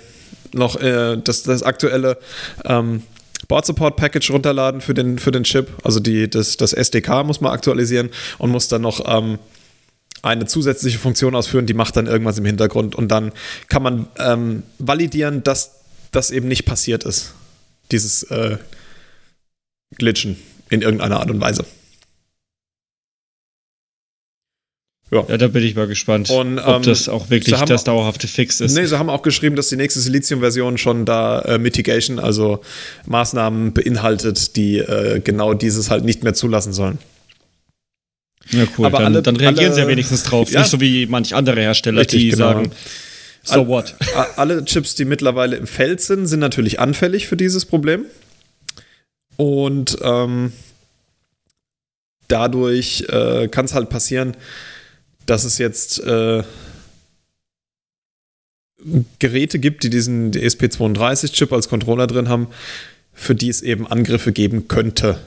noch 0.52 0.76
äh, 0.76 1.16
das, 1.22 1.42
das 1.42 1.62
aktuelle 1.62 2.18
ähm, 2.64 3.02
Board 3.48 3.66
Support 3.66 3.96
Package 3.96 4.30
runterladen 4.30 4.80
für 4.80 4.94
den, 4.94 5.18
für 5.18 5.30
den 5.30 5.44
Chip. 5.44 5.68
Also 5.82 6.00
die, 6.00 6.28
das, 6.28 6.56
das 6.56 6.72
SDK 6.72 7.24
muss 7.24 7.40
man 7.40 7.52
aktualisieren 7.52 8.10
und 8.38 8.50
muss 8.50 8.68
dann 8.68 8.82
noch 8.82 9.04
ähm, 9.06 9.38
eine 10.22 10.46
zusätzliche 10.46 10.98
Funktion 10.98 11.34
ausführen, 11.34 11.66
die 11.66 11.74
macht 11.74 11.96
dann 11.96 12.06
irgendwas 12.06 12.38
im 12.38 12.46
Hintergrund 12.46 12.94
und 12.94 13.08
dann 13.08 13.32
kann 13.68 13.82
man 13.82 14.06
ähm, 14.18 14.62
validieren, 14.78 15.42
dass 15.42 15.72
das 16.12 16.30
eben 16.30 16.48
nicht 16.48 16.64
passiert 16.64 17.04
ist. 17.04 17.34
Dieses 17.90 18.22
äh, 18.24 18.56
Glitchen 19.96 20.38
in 20.70 20.80
irgendeiner 20.80 21.20
Art 21.20 21.30
und 21.30 21.40
Weise. 21.40 21.66
Ja. 25.14 25.24
ja, 25.28 25.38
da 25.38 25.48
bin 25.48 25.62
ich 25.62 25.76
mal 25.76 25.86
gespannt, 25.86 26.28
Und, 26.30 26.58
ob 26.58 26.76
ähm, 26.76 26.82
das 26.82 27.08
auch 27.08 27.30
wirklich 27.30 27.56
das 27.66 27.84
dauerhafte 27.84 28.26
Fix 28.26 28.60
ist. 28.60 28.74
Nee, 28.74 28.84
sie 28.84 28.98
haben 28.98 29.08
auch 29.08 29.22
geschrieben, 29.22 29.54
dass 29.54 29.68
die 29.68 29.76
nächste 29.76 30.00
Silizium-Version 30.00 30.76
schon 30.76 31.04
da 31.04 31.40
äh, 31.42 31.58
Mitigation, 31.58 32.18
also 32.18 32.60
Maßnahmen 33.06 33.72
beinhaltet, 33.72 34.56
die 34.56 34.78
äh, 34.78 35.20
genau 35.20 35.54
dieses 35.54 35.90
halt 35.90 36.04
nicht 36.04 36.24
mehr 36.24 36.34
zulassen 36.34 36.72
sollen. 36.72 36.98
Ja, 38.50 38.64
cool. 38.76 38.86
Aber 38.86 38.98
dann, 38.98 39.06
alle, 39.06 39.22
dann 39.22 39.36
reagieren 39.36 39.66
alle, 39.66 39.74
sie 39.74 39.80
ja 39.82 39.88
wenigstens 39.88 40.24
drauf. 40.24 40.50
Ja. 40.50 40.60
Nicht 40.60 40.70
so 40.70 40.80
wie 40.80 41.06
manch 41.06 41.34
andere 41.34 41.60
Hersteller, 41.60 42.00
Richtig, 42.00 42.20
die 42.20 42.28
genau. 42.30 42.52
sagen, 42.52 42.72
so 43.44 43.68
what? 43.68 43.94
Alle 44.36 44.64
Chips, 44.64 44.94
die 44.94 45.04
mittlerweile 45.04 45.56
im 45.56 45.66
Feld 45.66 46.00
sind, 46.00 46.26
sind 46.26 46.40
natürlich 46.40 46.80
anfällig 46.80 47.28
für 47.28 47.36
dieses 47.36 47.66
Problem. 47.66 48.06
Und 49.36 49.98
ähm, 50.02 50.52
dadurch 52.28 53.04
äh, 53.08 53.48
kann 53.48 53.66
es 53.66 53.74
halt 53.74 53.90
passieren, 53.90 54.36
dass 55.26 55.44
es 55.44 55.58
jetzt 55.58 56.00
äh, 56.00 56.42
Geräte 59.18 59.58
gibt, 59.58 59.82
die 59.82 59.90
diesen 59.90 60.32
ESP32-Chip 60.32 61.52
als 61.52 61.68
Controller 61.68 62.06
drin 62.06 62.28
haben, 62.28 62.48
für 63.12 63.34
die 63.34 63.48
es 63.48 63.62
eben 63.62 63.86
Angriffe 63.86 64.32
geben 64.32 64.68
könnte. 64.68 65.18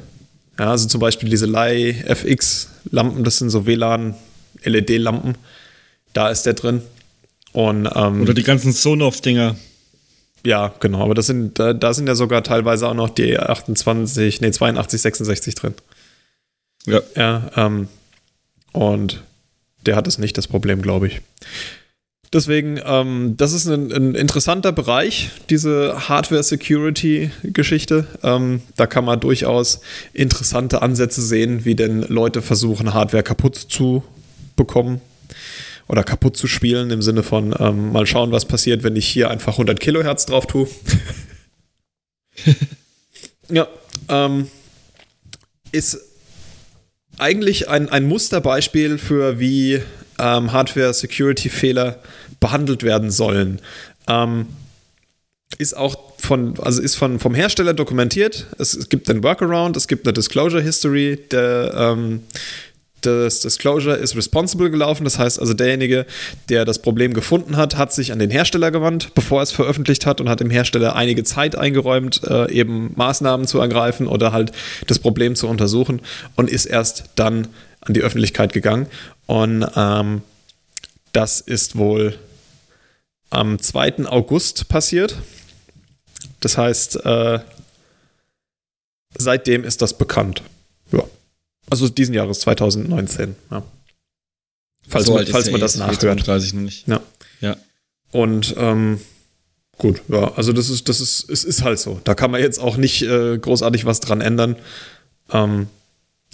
Ja, 0.59 0.71
also 0.71 0.87
zum 0.87 0.99
Beispiel 0.99 1.29
diese 1.29 1.45
Lei 1.45 2.03
FX-Lampen, 2.05 3.23
das 3.23 3.37
sind 3.37 3.49
so 3.49 3.65
WLAN-LED-Lampen. 3.65 5.35
Da 6.13 6.29
ist 6.29 6.45
der 6.45 6.53
drin. 6.53 6.81
Und, 7.53 7.89
ähm, 7.95 8.21
Oder 8.21 8.33
die 8.33 8.43
ganzen 8.43 8.71
Sonoff-Dinger. 8.71 9.55
Ja, 10.45 10.73
genau, 10.79 11.03
aber 11.03 11.15
das 11.15 11.27
sind, 11.27 11.59
da, 11.59 11.73
da, 11.73 11.93
sind 11.93 12.07
ja 12.07 12.15
sogar 12.15 12.43
teilweise 12.43 12.87
auch 12.87 12.93
noch 12.93 13.09
die 13.09 13.37
28, 13.37 14.41
nee, 14.41 14.51
82, 14.51 15.01
66 15.01 15.55
drin. 15.55 15.73
Ja. 16.85 17.01
Ja, 17.15 17.51
ähm, 17.55 17.87
und 18.71 19.21
der 19.87 19.95
hat 19.95 20.07
es 20.07 20.17
nicht, 20.17 20.37
das 20.37 20.47
Problem, 20.47 20.81
glaube 20.81 21.07
ich. 21.07 21.21
Deswegen, 22.33 22.79
ähm, 22.85 23.35
das 23.37 23.53
ist 23.53 23.67
ein, 23.67 23.91
ein, 23.91 24.13
interessanter 24.13 24.73
Bereich, 24.73 25.29
diese 25.49 26.09
Hardware-Security-Geschichte. 26.09 28.05
Ähm, 28.21 28.61
da 28.75 28.85
kann 28.85 29.05
man 29.05 29.21
durchaus 29.21 29.79
interessante 30.11 30.81
Ansätze 30.81 31.21
sehen, 31.21 31.63
wie 31.63 31.75
denn 31.75 32.01
Leute 32.01 32.41
versuchen, 32.41 32.93
Hardware 32.93 33.23
kaputt 33.23 33.55
zu 33.55 34.03
bekommen 34.57 34.99
oder 35.87 36.03
kaputt 36.03 36.35
zu 36.35 36.47
spielen, 36.47 36.91
im 36.91 37.01
Sinne 37.01 37.23
von 37.23 37.55
ähm, 37.59 37.93
mal 37.93 38.05
schauen, 38.05 38.33
was 38.33 38.43
passiert, 38.43 38.83
wenn 38.83 38.97
ich 38.97 39.07
hier 39.07 39.31
einfach 39.31 39.53
100 39.53 39.79
Kilohertz 39.79 40.25
drauf 40.25 40.47
tue. 40.47 40.67
ja, 43.49 43.67
ähm, 44.09 44.49
ist 45.71 46.06
eigentlich 47.17 47.69
ein, 47.69 47.89
ein 47.89 48.05
Musterbeispiel 48.05 48.97
für 48.97 49.39
wie 49.39 49.81
ähm, 50.19 50.51
Hardware-Security-Fehler 50.51 51.99
behandelt 52.39 52.83
werden 52.83 53.11
sollen. 53.11 53.61
Ähm, 54.07 54.47
ist 55.57 55.75
auch 55.75 55.97
von, 56.17 56.59
also 56.59 56.81
ist 56.81 56.95
von, 56.95 57.19
vom 57.19 57.33
Hersteller 57.33 57.73
dokumentiert. 57.73 58.47
Es, 58.57 58.73
es, 58.73 58.89
gibt 58.89 59.09
einen 59.09 59.23
Workaround, 59.23 59.77
es 59.77 59.87
gibt 59.87 60.05
eine 60.05 60.13
Disclosure 60.13 60.61
History. 60.61 61.17
Der, 61.31 61.73
ähm, 61.75 62.23
das 63.01 63.41
Disclosure 63.41 63.95
ist 63.95 64.15
responsible 64.15 64.69
gelaufen. 64.69 65.03
Das 65.03 65.19
heißt 65.19 65.39
also, 65.39 65.53
derjenige, 65.53 66.05
der 66.49 66.65
das 66.65 66.79
Problem 66.79 67.13
gefunden 67.13 67.57
hat, 67.57 67.77
hat 67.77 67.93
sich 67.93 68.11
an 68.11 68.19
den 68.19 68.31
Hersteller 68.31 68.71
gewandt, 68.71 69.13
bevor 69.13 69.39
er 69.39 69.43
es 69.43 69.51
veröffentlicht 69.51 70.05
hat 70.05 70.19
und 70.19 70.29
hat 70.29 70.39
dem 70.39 70.49
Hersteller 70.49 70.95
einige 70.95 71.23
Zeit 71.23 71.55
eingeräumt, 71.55 72.21
äh, 72.23 72.51
eben 72.51 72.91
Maßnahmen 72.95 73.47
zu 73.47 73.59
ergreifen 73.59 74.07
oder 74.07 74.31
halt 74.31 74.51
das 74.87 74.99
Problem 74.99 75.35
zu 75.35 75.47
untersuchen 75.47 76.01
und 76.35 76.49
ist 76.49 76.65
erst 76.65 77.05
dann 77.15 77.47
an 77.81 77.93
die 77.93 78.01
Öffentlichkeit 78.01 78.53
gegangen. 78.53 78.87
Und 79.27 79.65
ähm, 79.75 80.21
das 81.13 81.39
ist 81.39 81.77
wohl 81.77 82.17
am 83.29 83.59
2. 83.59 84.05
August 84.07 84.69
passiert. 84.69 85.17
Das 86.39 86.57
heißt, 86.57 87.05
äh, 87.05 87.39
seitdem 89.17 89.63
ist 89.63 89.81
das 89.81 89.97
bekannt. 89.97 90.41
Also 91.69 91.89
diesen 91.89 92.13
Jahres 92.13 92.39
2019. 92.41 93.35
Ja. 93.51 93.63
Falls, 94.87 95.05
so 95.05 95.13
man, 95.13 95.25
falls 95.27 95.51
man 95.51 95.59
das 95.59 95.75
eh 95.75 95.79
nachhört. 95.79 96.25
30 96.25 96.53
noch 96.53 96.61
nicht. 96.61 96.87
Ja. 96.87 97.01
ja. 97.41 97.57
Und 98.11 98.55
ähm, 98.57 99.01
gut, 99.77 100.01
ja, 100.07 100.33
also 100.35 100.53
das 100.53 100.69
ist, 100.69 100.87
das 100.87 101.01
ist, 101.01 101.29
es 101.29 101.43
ist 101.43 101.63
halt 101.63 101.79
so. 101.79 101.99
Da 102.05 102.15
kann 102.15 102.31
man 102.31 102.41
jetzt 102.41 102.59
auch 102.59 102.77
nicht 102.77 103.01
äh, 103.01 103.37
großartig 103.37 103.85
was 103.85 103.99
dran 103.99 104.21
ändern. 104.21 104.55
Ähm, 105.31 105.67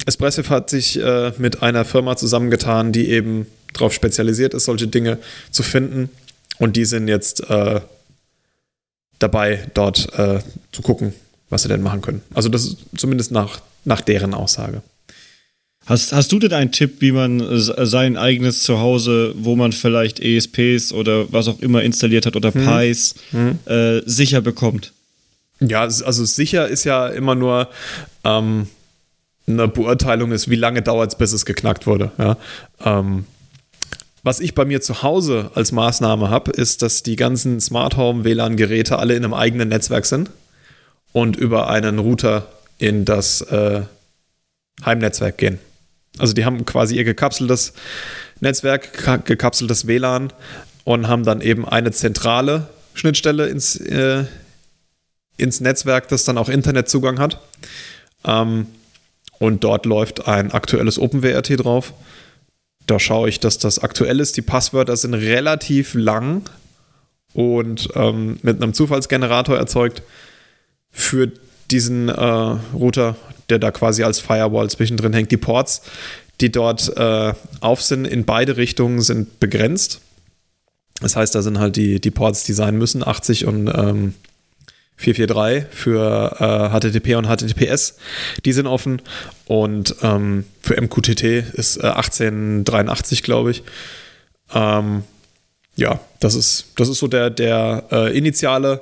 Espressif 0.05 0.49
hat 0.49 0.69
sich 0.69 0.99
äh, 0.99 1.33
mit 1.37 1.63
einer 1.63 1.85
Firma 1.85 2.15
zusammengetan, 2.15 2.91
die 2.91 3.09
eben 3.09 3.47
darauf 3.73 3.93
spezialisiert 3.93 4.53
ist, 4.53 4.65
solche 4.65 4.87
Dinge 4.87 5.17
zu 5.49 5.63
finden. 5.63 6.09
Und 6.59 6.75
die 6.75 6.85
sind 6.85 7.07
jetzt 7.07 7.49
äh, 7.49 7.81
dabei, 9.17 9.67
dort 9.73 10.13
äh, 10.17 10.39
zu 10.71 10.81
gucken, 10.81 11.13
was 11.49 11.63
sie 11.63 11.69
denn 11.69 11.81
machen 11.81 12.01
können. 12.01 12.21
Also 12.33 12.49
das 12.49 12.65
ist 12.65 12.77
zumindest 12.95 13.31
nach, 13.31 13.61
nach 13.85 14.01
deren 14.01 14.33
Aussage. 14.33 14.83
Hast, 15.85 16.13
hast 16.13 16.31
du 16.31 16.39
denn 16.39 16.53
einen 16.53 16.71
Tipp, 16.71 16.95
wie 16.99 17.11
man 17.11 17.43
sein 17.59 18.15
eigenes 18.15 18.63
Zuhause, 18.63 19.33
wo 19.37 19.55
man 19.55 19.73
vielleicht 19.73 20.19
ESPs 20.21 20.93
oder 20.93 21.31
was 21.31 21.49
auch 21.49 21.59
immer 21.59 21.81
installiert 21.83 22.25
hat 22.25 22.35
oder 22.37 22.51
Pies, 22.51 23.15
hm. 23.31 23.59
Äh, 23.65 24.01
sicher 24.05 24.41
bekommt? 24.41 24.93
Ja, 25.59 25.81
also 25.81 26.25
sicher 26.25 26.67
ist 26.67 26.85
ja 26.85 27.07
immer 27.07 27.35
nur 27.35 27.69
ähm, 28.23 28.67
eine 29.47 29.67
Beurteilung 29.67 30.31
ist, 30.31 30.49
wie 30.49 30.55
lange 30.55 30.81
dauert 30.81 31.11
es, 31.11 31.17
bis 31.17 31.33
es 31.33 31.45
geknackt 31.45 31.85
wurde. 31.85 32.11
Ja? 32.17 32.37
Ähm, 32.83 33.25
was 34.23 34.39
ich 34.39 34.55
bei 34.55 34.63
mir 34.63 34.79
zu 34.79 35.03
Hause 35.03 35.51
als 35.53 35.73
Maßnahme 35.73 36.29
habe, 36.29 36.51
ist, 36.51 36.81
dass 36.81 37.03
die 37.03 37.17
ganzen 37.17 37.59
Smart 37.59 37.97
Home 37.97 38.23
WLAN-Geräte 38.23 38.99
alle 38.99 39.15
in 39.15 39.25
einem 39.25 39.33
eigenen 39.33 39.67
Netzwerk 39.67 40.05
sind 40.05 40.29
und 41.11 41.35
über 41.35 41.69
einen 41.69 41.99
Router 41.99 42.47
in 42.77 43.03
das 43.03 43.41
äh, 43.41 43.81
Heimnetzwerk 44.85 45.37
gehen. 45.37 45.59
Also 46.19 46.33
die 46.33 46.45
haben 46.45 46.65
quasi 46.65 46.95
ihr 46.95 47.03
gekapseltes 47.03 47.73
Netzwerk, 48.39 49.25
gekapseltes 49.25 49.87
WLAN 49.87 50.31
und 50.83 51.07
haben 51.07 51.23
dann 51.23 51.41
eben 51.41 51.67
eine 51.67 51.91
zentrale 51.91 52.67
Schnittstelle 52.93 53.47
ins, 53.47 53.75
äh, 53.77 54.25
ins 55.37 55.59
Netzwerk, 55.59 56.07
das 56.09 56.23
dann 56.23 56.37
auch 56.37 56.49
Internetzugang 56.49 57.19
hat. 57.19 57.39
Ähm, 58.25 58.67
und 59.39 59.63
dort 59.63 59.85
läuft 59.85 60.27
ein 60.27 60.51
aktuelles 60.51 60.99
OpenWRT 60.99 61.63
drauf. 61.63 61.93
Da 62.85 62.99
schaue 62.99 63.29
ich, 63.29 63.39
dass 63.39 63.57
das 63.57 63.79
aktuell 63.79 64.19
ist. 64.19 64.37
Die 64.37 64.41
Passwörter 64.41 64.95
sind 64.95 65.13
relativ 65.13 65.95
lang 65.95 66.43
und 67.33 67.89
ähm, 67.95 68.39
mit 68.41 68.61
einem 68.61 68.73
Zufallsgenerator 68.73 69.57
erzeugt 69.57 70.03
für 70.91 71.31
diesen 71.71 72.09
äh, 72.09 72.13
Router 72.13 73.15
der 73.49 73.59
da 73.59 73.71
quasi 73.71 74.03
als 74.03 74.19
Firewall 74.19 74.69
zwischendrin 74.69 75.13
hängt. 75.13 75.31
Die 75.31 75.37
Ports, 75.37 75.81
die 76.41 76.51
dort 76.51 76.95
äh, 76.97 77.33
auf 77.59 77.81
sind, 77.81 78.05
in 78.05 78.25
beide 78.25 78.57
Richtungen 78.57 79.01
sind 79.01 79.39
begrenzt. 79.39 80.01
Das 81.01 81.15
heißt, 81.15 81.35
da 81.35 81.41
sind 81.41 81.59
halt 81.59 81.75
die, 81.75 81.99
die 81.99 82.11
Ports, 82.11 82.43
die 82.43 82.53
sein 82.53 82.77
müssen, 82.77 83.05
80 83.05 83.45
und 83.45 83.67
ähm, 83.67 84.13
443 84.97 85.65
für 85.71 86.35
äh, 86.39 86.69
HTTP 86.69 87.15
und 87.15 87.25
HTTPS. 87.25 87.97
Die 88.45 88.53
sind 88.53 88.67
offen. 88.67 89.01
Und 89.45 89.95
ähm, 90.01 90.45
für 90.61 90.79
MQTT 90.79 91.23
ist 91.53 91.77
äh, 91.77 91.87
1883, 91.87 93.23
glaube 93.23 93.51
ich. 93.51 93.63
Ähm, 94.53 95.03
ja, 95.75 95.99
das 96.19 96.35
ist, 96.35 96.67
das 96.75 96.87
ist 96.87 96.99
so 96.99 97.07
der, 97.07 97.29
der 97.29 97.85
äh, 97.91 98.17
initiale 98.17 98.81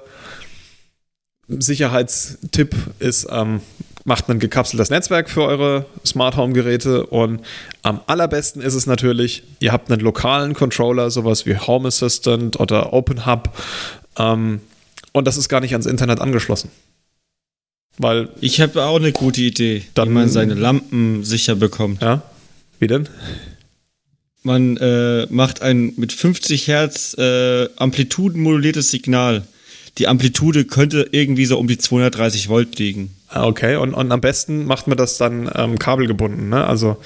Sicherheitstipp 1.48 2.76
ist, 3.00 3.28
ähm, 3.30 3.62
macht 4.04 4.30
ein 4.30 4.40
gekapseltes 4.40 4.90
Netzwerk 4.90 5.30
für 5.30 5.44
eure 5.44 5.86
Smart 6.06 6.38
Home 6.38 6.54
Geräte 6.54 7.06
und 7.06 7.42
am 7.84 8.02
allerbesten 8.08 8.62
ist 8.62 8.74
es 8.74 8.88
natürlich, 8.88 9.44
ihr 9.60 9.72
habt 9.72 9.92
einen 9.92 10.02
lokalen 10.02 10.54
Controller, 10.54 11.12
sowas 11.12 11.46
wie 11.46 11.58
Home 11.58 11.88
Assistant 11.88 12.60
oder 12.60 12.94
Open 12.94 13.26
Hub 13.26 13.56
ähm, 14.18 14.62
und 15.12 15.28
das 15.28 15.38
ist 15.38 15.50
gar 15.50 15.60
nicht 15.60 15.74
ans 15.74 15.86
Internet 15.86 16.20
angeschlossen. 16.20 16.72
Weil 17.98 18.30
ich 18.40 18.62
habe 18.62 18.84
auch 18.84 18.96
eine 18.96 19.12
gute 19.12 19.42
Idee, 19.42 19.84
dann, 19.94 20.10
wie 20.10 20.14
man 20.14 20.30
seine 20.30 20.54
Lampen 20.54 21.24
sicher 21.24 21.56
bekommt. 21.56 22.02
Ja, 22.02 22.24
wie 22.80 22.88
denn? 22.88 23.10
Man 24.44 24.78
äh, 24.78 25.28
macht 25.30 25.62
ein 25.62 25.94
mit 25.98 26.14
50 26.14 26.68
Hertz 26.68 27.16
äh, 27.18 27.68
amplitudenmoduliertes 27.76 28.90
Signal. 28.90 29.46
Die 29.98 30.08
Amplitude 30.08 30.66
könnte 30.66 31.08
irgendwie 31.12 31.46
so 31.46 31.58
um 31.58 31.68
die 31.68 31.78
230 31.78 32.50
Volt 32.50 32.80
liegen. 32.80 33.16
Ah, 33.28 33.46
okay, 33.46 33.76
und, 33.76 33.94
und 33.94 34.12
am 34.12 34.22
besten 34.22 34.66
macht 34.66 34.88
man 34.88 34.98
das 34.98 35.18
dann 35.18 35.50
ähm, 35.56 35.80
kabelgebunden, 35.80 36.50
ne? 36.50 36.66
Also 36.66 36.98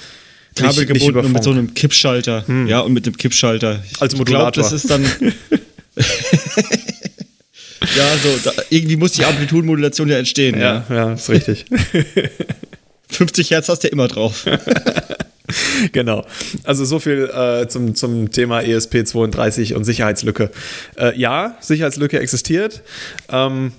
kabelgebunden 0.54 1.16
nicht 1.16 1.26
und 1.26 1.32
mit 1.32 1.44
so 1.44 1.50
einem 1.50 1.74
Kippschalter. 1.74 2.46
Hm. 2.46 2.66
Ja, 2.66 2.80
und 2.80 2.92
mit 2.92 3.06
dem 3.06 3.16
Kippschalter. 3.16 3.82
Als 4.00 4.16
Modulator. 4.16 4.48
Ich 4.48 4.54
glaube, 4.54 4.70
das 4.70 4.72
ist 4.72 4.90
dann. 4.90 5.04
ja, 7.96 8.16
so, 8.22 8.38
da, 8.44 8.52
irgendwie 8.70 8.96
muss 8.96 9.12
die 9.12 9.24
Amplitudenmodulation 9.24 10.08
ja 10.08 10.18
entstehen. 10.18 10.58
Ja, 10.58 10.84
ja, 10.88 10.94
ja 10.94 11.12
ist 11.12 11.28
richtig. 11.28 11.66
50 13.08 13.50
Hertz 13.50 13.68
hast 13.68 13.84
du 13.84 13.88
ja 13.88 13.92
immer 13.92 14.08
drauf. 14.08 14.46
genau. 15.92 16.24
Also 16.64 16.84
so 16.84 16.98
viel 16.98 17.30
äh, 17.32 17.68
zum, 17.68 17.94
zum 17.94 18.30
Thema 18.30 18.60
ESP32 18.60 19.74
und 19.74 19.84
Sicherheitslücke. 19.84 20.50
Äh, 20.96 21.18
ja, 21.18 21.56
Sicherheitslücke 21.60 22.18
existiert. 22.18 22.82
Ähm, 23.30 23.72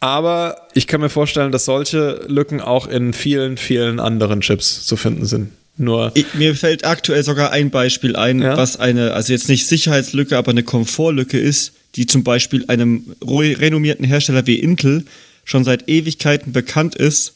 aber 0.00 0.68
ich 0.74 0.86
kann 0.86 1.00
mir 1.00 1.08
vorstellen, 1.08 1.50
dass 1.50 1.64
solche 1.64 2.24
Lücken 2.28 2.60
auch 2.60 2.86
in 2.86 3.14
vielen, 3.14 3.56
vielen 3.56 4.00
anderen 4.00 4.42
Chips 4.42 4.84
zu 4.84 4.96
finden 4.96 5.24
sind. 5.24 5.50
Nur 5.76 6.12
ich, 6.14 6.34
mir 6.34 6.54
fällt 6.54 6.84
aktuell 6.84 7.24
sogar 7.24 7.50
ein 7.50 7.70
Beispiel 7.70 8.14
ein, 8.14 8.40
ja? 8.40 8.56
was 8.56 8.78
eine, 8.78 9.12
also 9.12 9.32
jetzt 9.32 9.48
nicht 9.48 9.66
Sicherheitslücke, 9.66 10.36
aber 10.36 10.50
eine 10.50 10.62
Komfortlücke 10.62 11.38
ist, 11.38 11.72
die 11.96 12.06
zum 12.06 12.22
Beispiel 12.22 12.64
einem 12.68 13.16
renommierten 13.22 14.04
Hersteller 14.04 14.46
wie 14.46 14.58
Intel 14.60 15.04
schon 15.44 15.64
seit 15.64 15.88
Ewigkeiten 15.88 16.52
bekannt 16.52 16.94
ist. 16.94 17.34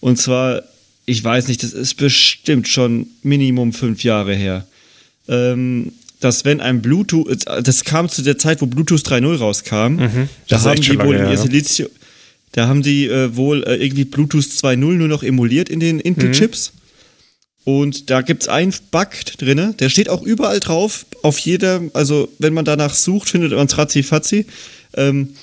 Und 0.00 0.18
zwar 0.18 0.62
ich 1.12 1.22
weiß 1.22 1.48
nicht, 1.48 1.62
das 1.62 1.72
ist 1.72 1.94
bestimmt 1.94 2.66
schon 2.66 3.06
Minimum 3.22 3.72
fünf 3.72 4.02
Jahre 4.02 4.34
her. 4.34 4.66
Ähm, 5.28 5.92
dass 6.20 6.44
wenn 6.44 6.60
ein 6.60 6.82
Bluetooth, 6.82 7.44
das 7.62 7.84
kam 7.84 8.08
zu 8.08 8.22
der 8.22 8.38
Zeit, 8.38 8.62
wo 8.62 8.66
Bluetooth 8.66 9.00
3.0 9.00 9.36
rauskam, 9.36 9.96
mhm, 9.96 10.28
da 10.48 10.62
haben 10.62 10.80
die 10.80 10.98
wohl 10.98 11.16
in 11.16 11.28
ihr 11.28 11.36
Silizium, 11.36 11.88
da 12.52 12.68
haben 12.68 12.82
die 12.82 13.06
äh, 13.06 13.36
wohl 13.36 13.62
äh, 13.64 13.76
irgendwie 13.76 14.04
Bluetooth 14.04 14.44
2.0 14.44 14.76
nur 14.76 15.08
noch 15.08 15.22
emuliert 15.22 15.68
in 15.68 15.80
den 15.80 16.00
Intel-Chips. 16.00 16.72
Mhm. 16.74 16.82
Und 17.64 18.10
da 18.10 18.22
gibt 18.22 18.42
es 18.42 18.48
einen 18.48 18.74
Bug 18.90 19.10
drin, 19.38 19.74
der 19.78 19.88
steht 19.88 20.08
auch 20.08 20.22
überall 20.22 20.60
drauf, 20.60 21.06
auf 21.22 21.38
jeder, 21.38 21.82
also 21.92 22.28
wenn 22.38 22.54
man 22.54 22.64
danach 22.64 22.94
sucht, 22.94 23.28
findet 23.28 23.52
man 23.52 23.66
es 23.66 23.78
ratzi-fatzi. 23.78 24.46
Ähm, 24.94 25.34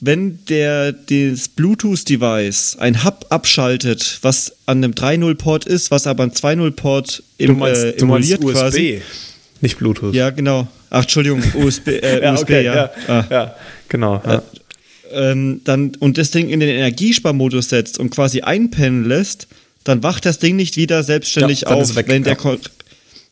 wenn 0.00 0.44
der 0.48 0.92
das 0.92 1.48
Bluetooth-Device 1.48 2.76
ein 2.78 3.04
Hub 3.04 3.26
abschaltet, 3.30 4.18
was 4.22 4.56
an 4.66 4.84
einem 4.84 4.92
3.0-Port 4.92 5.64
ist, 5.64 5.90
was 5.90 6.06
aber 6.06 6.24
ein 6.24 6.32
2.0-Port 6.32 7.22
im, 7.38 7.62
äh, 7.62 7.90
emuliert 7.92 8.44
USB, 8.44 8.58
quasi. 8.58 9.02
nicht 9.62 9.78
Bluetooth. 9.78 10.14
Ja, 10.14 10.30
genau. 10.30 10.68
Ach, 10.90 11.02
Entschuldigung, 11.02 11.42
USB, 11.54 11.88
äh, 11.88 12.22
ja, 12.22 12.34
USB, 12.34 12.42
okay, 12.42 12.64
ja. 12.64 12.74
Ja, 12.74 12.90
ah. 13.08 13.24
ja 13.30 13.54
genau. 13.88 14.22
Ja. 14.24 14.34
Äh, 14.34 14.40
ähm, 15.12 15.60
dann, 15.64 15.92
und 15.98 16.18
das 16.18 16.30
Ding 16.30 16.48
in 16.48 16.60
den 16.60 16.68
Energiesparmodus 16.68 17.70
setzt 17.70 17.98
und 17.98 18.10
quasi 18.10 18.42
einpennen 18.42 19.04
lässt, 19.04 19.46
dann 19.84 20.02
wacht 20.02 20.26
das 20.26 20.38
Ding 20.38 20.56
nicht 20.56 20.76
wieder 20.76 21.04
selbstständig 21.04 21.68
auf, 21.68 21.94
weg, 21.94 22.08
wenn 22.08 22.24
der 22.24 22.36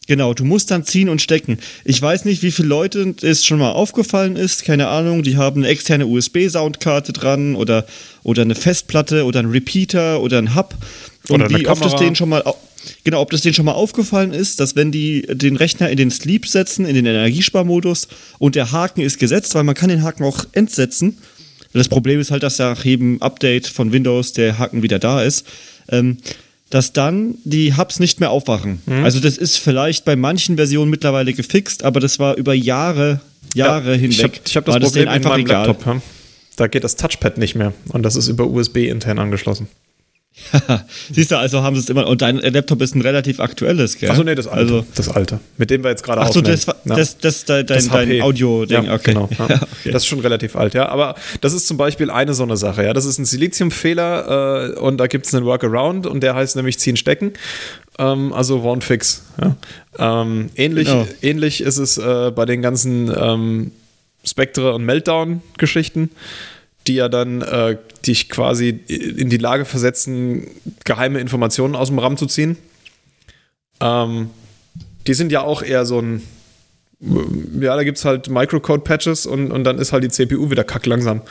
Genau, 0.06 0.34
du 0.34 0.44
musst 0.44 0.70
dann 0.70 0.84
ziehen 0.84 1.08
und 1.08 1.23
stecken. 1.23 1.58
Ich 1.84 2.00
weiß 2.00 2.26
nicht, 2.26 2.42
wie 2.42 2.50
viele 2.50 2.68
Leute 2.68 3.14
es 3.23 3.44
schon 3.44 3.58
mal 3.58 3.73
aufgefallen 3.73 4.37
ist, 4.37 4.64
keine 4.64 4.88
Ahnung, 4.88 5.23
die 5.23 5.37
haben 5.37 5.62
eine 5.62 5.68
externe 5.68 6.06
USB-Soundkarte 6.06 7.12
dran 7.12 7.54
oder, 7.54 7.87
oder 8.23 8.42
eine 8.42 8.54
Festplatte 8.54 9.25
oder 9.25 9.40
ein 9.40 9.50
Repeater 9.50 10.20
oder 10.20 10.38
ein 10.38 10.54
Hub. 10.54 10.75
Und 11.28 11.42
oder 11.42 11.58
wie 11.58 11.66
oft 11.66 11.84
es 11.84 11.96
denen 11.96 12.16
schon 12.16 12.28
mal 12.28 12.42
genau, 13.02 13.20
ob 13.20 13.30
das 13.30 13.40
denen 13.40 13.54
schon 13.54 13.64
mal 13.64 13.73
aufgefallen 13.73 14.32
ist, 14.32 14.61
dass 14.61 14.76
wenn 14.76 14.92
die 14.92 15.23
den 15.23 15.56
Rechner 15.56 15.88
in 15.88 15.96
den 15.96 16.11
Sleep 16.11 16.46
setzen, 16.46 16.84
in 16.84 16.94
den 16.94 17.06
Energiesparmodus 17.06 18.08
und 18.38 18.54
der 18.54 18.73
Haken 18.73 19.00
ist 19.00 19.18
gesetzt, 19.18 19.54
weil 19.54 19.64
man 19.64 19.75
kann 19.75 19.88
den 19.88 20.02
Haken 20.02 20.25
auch 20.25 20.44
entsetzen. 20.52 21.18
Das 21.73 21.88
Problem 21.88 22.20
ist 22.20 22.30
halt, 22.30 22.42
dass 22.42 22.58
nach 22.58 22.84
jedem 22.84 23.20
Update 23.20 23.66
von 23.66 23.90
Windows 23.90 24.32
der 24.32 24.58
Haken 24.58 24.82
wieder 24.82 25.00
da 25.00 25.23
ist. 25.23 25.44
Ähm, 25.88 26.18
dass 26.75 26.93
dann 26.93 27.37
die 27.45 27.76
Hubs 27.76 28.00
nicht 28.00 28.19
mehr 28.19 28.33
aufwachen. 28.33 28.83
Mhm. 28.87 29.04
Also 29.04 29.21
das 29.21 29.38
ist 29.38 29.59
vielleicht 29.59 30.04
bei 30.04 30.16
manchen 30.16 30.57
Versionen 30.57 30.90
mittlerweile 30.90 31.33
gefixt, 31.33 31.85
aber 31.85 32.00
das 32.00 32.19
war 32.19 32.35
über 32.35 32.52
Jahre, 32.52 33.21
Jahre 33.54 33.93
ja, 33.93 33.99
hinweg. 34.00 34.40
Ich 34.45 34.57
habe 34.57 34.73
hab 34.73 34.81
das 34.81 34.90
Problem 34.90 35.04
das 35.04 35.14
einfach 35.14 35.31
in 35.31 35.45
meinem 35.45 35.47
egal. 35.47 35.66
Laptop. 35.69 36.02
Da 36.57 36.66
geht 36.66 36.83
das 36.83 36.97
Touchpad 36.97 37.38
nicht 37.38 37.54
mehr 37.54 37.73
und 37.90 38.02
das 38.02 38.16
ist 38.16 38.26
über 38.26 38.49
USB 38.49 38.88
intern 38.88 39.21
angeschlossen. 39.21 39.69
Siehst 41.12 41.31
du, 41.31 41.38
also 41.38 41.62
haben 41.62 41.76
sie 41.76 41.83
es 41.83 41.88
immer. 41.88 42.07
Und 42.09 42.21
dein 42.21 42.38
Laptop 42.38 42.83
ist 42.83 42.95
ein 42.95 43.03
relativ 43.03 43.38
aktuelles, 43.38 43.99
gell? 43.99 44.11
Achso, 44.11 44.25
nee, 44.25 44.35
das 44.35 44.49
alte. 44.49 44.75
Also, 44.75 44.87
das 44.95 45.09
alte. 45.09 45.41
Mit 45.59 45.71
dem 45.71 45.85
wir 45.85 45.91
jetzt 45.91 46.03
gerade 46.03 46.23
Achso, 46.23 46.41
das, 46.41 46.67
ja. 46.67 46.75
das, 46.85 47.19
das, 47.19 47.45
dein, 47.45 47.67
das 47.67 47.88
dein 47.88 48.21
Audio-Ding, 48.21 48.85
ja, 48.85 48.95
okay. 48.95 49.12
Genau. 49.12 49.29
Ja. 49.38 49.45
okay. 49.45 49.93
Das 49.93 50.03
ist 50.03 50.07
schon 50.07 50.21
relativ 50.21 50.57
alt, 50.57 50.75
ja. 50.75 50.88
Aber 50.88 51.14
das 51.41 51.53
ist 51.53 51.67
zum 51.67 51.76
Beispiel 51.76 52.11
eine 52.11 52.35
so 52.35 52.43
eine 52.43 52.57
Sache, 52.57 52.85
ja. 52.85 52.93
Das 52.93 53.05
ist 53.05 53.19
ein 53.19 53.25
Silizium-Fehler 53.25 54.75
äh, 54.75 54.79
und 54.79 54.99
da 54.99 55.07
gibt 55.07 55.26
es 55.26 55.35
einen 55.35 55.45
Workaround 55.45 56.07
und 56.07 56.23
der 56.23 56.35
heißt 56.35 56.57
nämlich 56.57 56.79
ziehen, 56.79 56.97
stecken. 56.97 57.33
Ähm, 57.99 58.32
also 58.32 58.63
One 58.63 58.80
Fix. 58.80 59.23
Ja. 59.41 59.56
Ähm, 59.99 60.50
ähnlich, 60.56 60.89
genau. 60.89 61.06
ähnlich 61.23 61.61
ist 61.61 61.78
es 61.78 61.97
äh, 61.97 62.32
bei 62.35 62.45
den 62.45 62.61
ganzen 62.61 63.13
ähm, 63.17 63.73
Spectre- 64.25 64.75
und 64.75 64.85
Meltdown-Geschichten 64.85 66.11
die 66.86 66.94
ja 66.94 67.08
dann 67.08 67.42
äh, 67.42 67.78
dich 68.06 68.28
quasi 68.28 68.68
in 68.68 69.30
die 69.30 69.38
Lage 69.38 69.64
versetzen, 69.64 70.49
geheime 70.84 71.20
Informationen 71.20 71.75
aus 71.75 71.88
dem 71.88 71.99
RAM 71.99 72.16
zu 72.16 72.26
ziehen. 72.26 72.56
Ähm, 73.80 74.30
die 75.06 75.14
sind 75.14 75.32
ja 75.32 75.42
auch 75.42 75.62
eher 75.62 75.86
so 75.86 76.00
ein, 76.00 76.23
ja, 77.00 77.76
da 77.76 77.84
gibt 77.84 77.99
es 77.99 78.04
halt 78.04 78.28
Microcode-Patches 78.28 79.26
und, 79.26 79.50
und 79.50 79.64
dann 79.64 79.78
ist 79.78 79.92
halt 79.92 80.04
die 80.04 80.08
CPU 80.08 80.50
wieder 80.50 80.64
kacklangsam. 80.64 81.23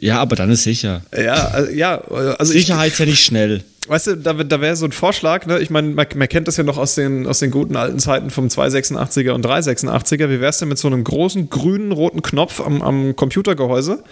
Ja, 0.00 0.20
aber 0.20 0.36
dann 0.36 0.50
ist 0.50 0.62
sicher. 0.62 1.02
Ja, 1.12 1.58
äh, 1.58 1.76
ja. 1.76 2.00
Also 2.00 2.52
Sicherheit 2.52 2.92
ist 2.92 2.98
ja 2.98 3.06
nicht 3.06 3.24
schnell. 3.24 3.64
Weißt 3.88 4.06
du, 4.08 4.16
da, 4.16 4.34
da 4.34 4.60
wäre 4.60 4.76
so 4.76 4.84
ein 4.84 4.92
Vorschlag, 4.92 5.46
ne? 5.46 5.58
Ich 5.60 5.70
meine, 5.70 5.88
man, 5.88 6.06
man, 6.14 6.28
kennt 6.28 6.46
das 6.46 6.58
ja 6.58 6.64
noch 6.64 6.76
aus 6.76 6.94
den, 6.94 7.26
aus 7.26 7.38
den 7.38 7.50
guten 7.50 7.74
alten 7.76 7.98
Zeiten 7.98 8.30
vom 8.30 8.48
286er 8.48 9.30
und 9.30 9.44
386er. 9.44 10.28
Wie 10.28 10.40
wäre 10.40 10.50
es 10.50 10.58
denn 10.58 10.68
mit 10.68 10.76
so 10.78 10.88
einem 10.88 11.02
großen 11.04 11.48
grünen 11.48 11.92
roten 11.92 12.22
Knopf 12.22 12.60
am, 12.60 12.82
am 12.82 13.16
Computergehäuse, 13.16 14.04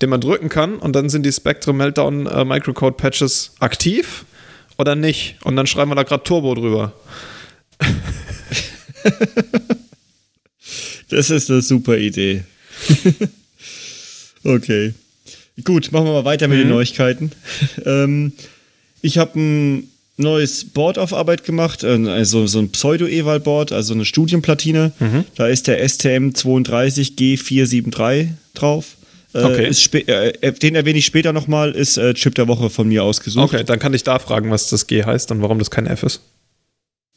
den 0.00 0.10
man 0.10 0.20
drücken 0.20 0.50
kann 0.50 0.76
und 0.76 0.94
dann 0.94 1.08
sind 1.08 1.24
die 1.24 1.32
Spectrum 1.32 1.78
Meltdown 1.78 2.26
äh, 2.26 2.44
Microcode 2.44 2.96
Patches 2.96 3.52
aktiv 3.58 4.24
oder 4.78 4.94
nicht? 4.94 5.36
Und 5.44 5.56
dann 5.56 5.66
schreiben 5.66 5.90
wir 5.90 5.94
da 5.94 6.02
gerade 6.02 6.24
Turbo 6.24 6.54
drüber. 6.54 6.92
das 11.08 11.30
ist 11.30 11.50
eine 11.50 11.62
super 11.62 11.96
Idee. 11.96 12.44
okay. 14.44 14.94
Gut, 15.64 15.92
machen 15.92 16.06
wir 16.06 16.12
mal 16.12 16.24
weiter 16.24 16.48
mit 16.48 16.58
mhm. 16.58 16.62
den 16.62 16.70
Neuigkeiten. 16.70 17.32
ähm, 17.84 18.32
ich 19.02 19.18
habe 19.18 19.38
ein 19.38 19.90
neues 20.16 20.64
Board 20.64 20.96
auf 20.98 21.12
Arbeit 21.12 21.44
gemacht, 21.44 21.84
äh, 21.84 22.08
also 22.08 22.46
so 22.46 22.60
ein 22.60 22.70
Pseudo-Eval-Board, 22.70 23.72
also 23.72 23.92
eine 23.94 24.06
Studienplatine. 24.06 24.92
Mhm. 24.98 25.24
Da 25.34 25.48
ist 25.48 25.66
der 25.66 25.86
STM32G473 25.86 28.28
drauf. 28.54 28.96
Äh, 29.34 29.42
okay. 29.42 29.70
Äh, 30.06 30.28
äh, 30.40 30.52
den 30.52 30.74
erwähne 30.74 30.98
ich 30.98 31.06
später 31.06 31.32
nochmal, 31.32 31.70
ist 31.72 31.96
äh, 31.96 32.12
Chip 32.14 32.34
der 32.34 32.48
Woche 32.48 32.68
von 32.70 32.88
mir 32.88 33.04
ausgesucht. 33.04 33.44
Okay, 33.44 33.62
dann 33.64 33.78
kann 33.78 33.94
ich 33.94 34.02
da 34.04 34.18
fragen, 34.18 34.50
was 34.50 34.68
das 34.68 34.86
G 34.86 35.04
heißt 35.04 35.30
und 35.30 35.40
warum 35.42 35.58
das 35.58 35.70
kein 35.70 35.86
F 35.86 36.02
ist. 36.02 36.20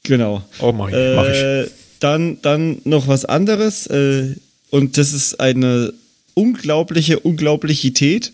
Genau. 0.03 0.43
Oh, 0.59 0.71
mach 0.71 0.89
ich. 0.89 0.95
Mach 1.15 1.25
ich. 1.25 1.41
Äh, 1.41 1.65
dann, 1.99 2.39
dann 2.41 2.79
noch 2.83 3.07
was 3.07 3.25
anderes 3.25 3.87
und 3.87 4.97
das 4.97 5.13
ist 5.13 5.39
eine 5.39 5.93
unglaubliche 6.33 7.19
Unglaublichität. 7.19 8.33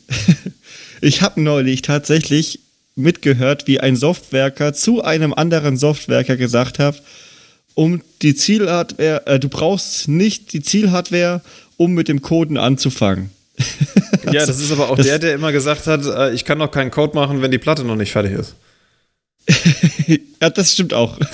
ich 1.01 1.21
habe 1.21 1.41
neulich 1.41 1.83
tatsächlich 1.83 2.59
mitgehört, 3.01 3.67
wie 3.67 3.79
ein 3.79 3.95
Softwerker 3.95 4.73
zu 4.73 5.03
einem 5.03 5.33
anderen 5.33 5.77
Softwerker 5.77 6.37
gesagt 6.37 6.79
hat, 6.79 7.01
um 7.73 8.01
die 8.21 8.35
Zielhardware, 8.35 9.25
äh, 9.25 9.39
du 9.39 9.49
brauchst 9.49 10.07
nicht 10.07 10.53
die 10.53 10.61
Zielhardware, 10.61 11.41
um 11.77 11.93
mit 11.93 12.07
dem 12.07 12.21
Coden 12.21 12.57
anzufangen. 12.57 13.31
ja, 14.31 14.45
das 14.45 14.59
ist 14.59 14.71
aber 14.71 14.89
auch 14.89 14.97
das, 14.97 15.05
der, 15.05 15.19
der 15.19 15.33
immer 15.35 15.51
gesagt 15.51 15.87
hat, 15.87 16.05
äh, 16.05 16.33
ich 16.33 16.45
kann 16.45 16.57
noch 16.57 16.71
keinen 16.71 16.91
Code 16.91 17.15
machen, 17.15 17.41
wenn 17.41 17.51
die 17.51 17.57
Platte 17.57 17.83
noch 17.83 17.95
nicht 17.95 18.11
fertig 18.11 18.33
ist. 18.33 18.55
ja, 20.41 20.49
das 20.49 20.73
stimmt 20.73 20.93
auch. 20.93 21.17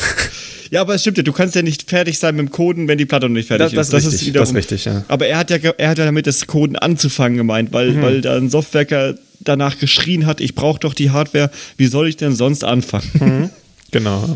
Ja, 0.70 0.82
aber 0.82 0.96
es 0.96 1.02
stimmt 1.02 1.16
ja, 1.18 1.24
du 1.24 1.32
kannst 1.32 1.56
ja 1.56 1.62
nicht 1.62 1.90
fertig 1.90 2.20
sein 2.20 2.36
mit 2.36 2.46
dem 2.46 2.52
Coden, 2.52 2.90
wenn 2.90 2.98
die 2.98 3.06
Platte 3.06 3.28
noch 3.28 3.34
nicht 3.36 3.48
fertig 3.48 3.74
das, 3.74 3.88
ist. 3.88 3.94
Das, 3.94 4.04
ist, 4.04 4.14
richtig, 4.14 4.28
wiederum, 4.28 4.44
das 4.44 4.50
ist 4.50 4.56
richtig, 4.58 4.84
ja. 4.84 5.06
Aber 5.08 5.26
er 5.26 5.38
hat 5.38 5.50
ja, 5.50 5.58
er 5.78 5.90
hat 5.90 5.98
ja 5.98 6.04
damit 6.04 6.28
das 6.28 6.46
Coden 6.46 6.76
anzufangen 6.76 7.38
gemeint, 7.38 7.72
weil, 7.72 7.92
mhm. 7.92 8.02
weil 8.02 8.22
da 8.22 8.36
ein 8.36 8.50
Softwerker 8.50 9.16
danach 9.48 9.80
geschrien 9.80 10.26
hat, 10.26 10.42
ich 10.42 10.56
brauche 10.56 10.80
doch 10.80 10.94
die 10.94 11.12
Hardware, 11.12 11.52
wie 11.78 11.88
soll 11.88 12.08
ich 12.08 12.18
denn 12.18 12.36
sonst 12.36 12.64
anfangen? 12.64 13.10
Mhm. 13.14 13.50
Genau. 13.92 14.36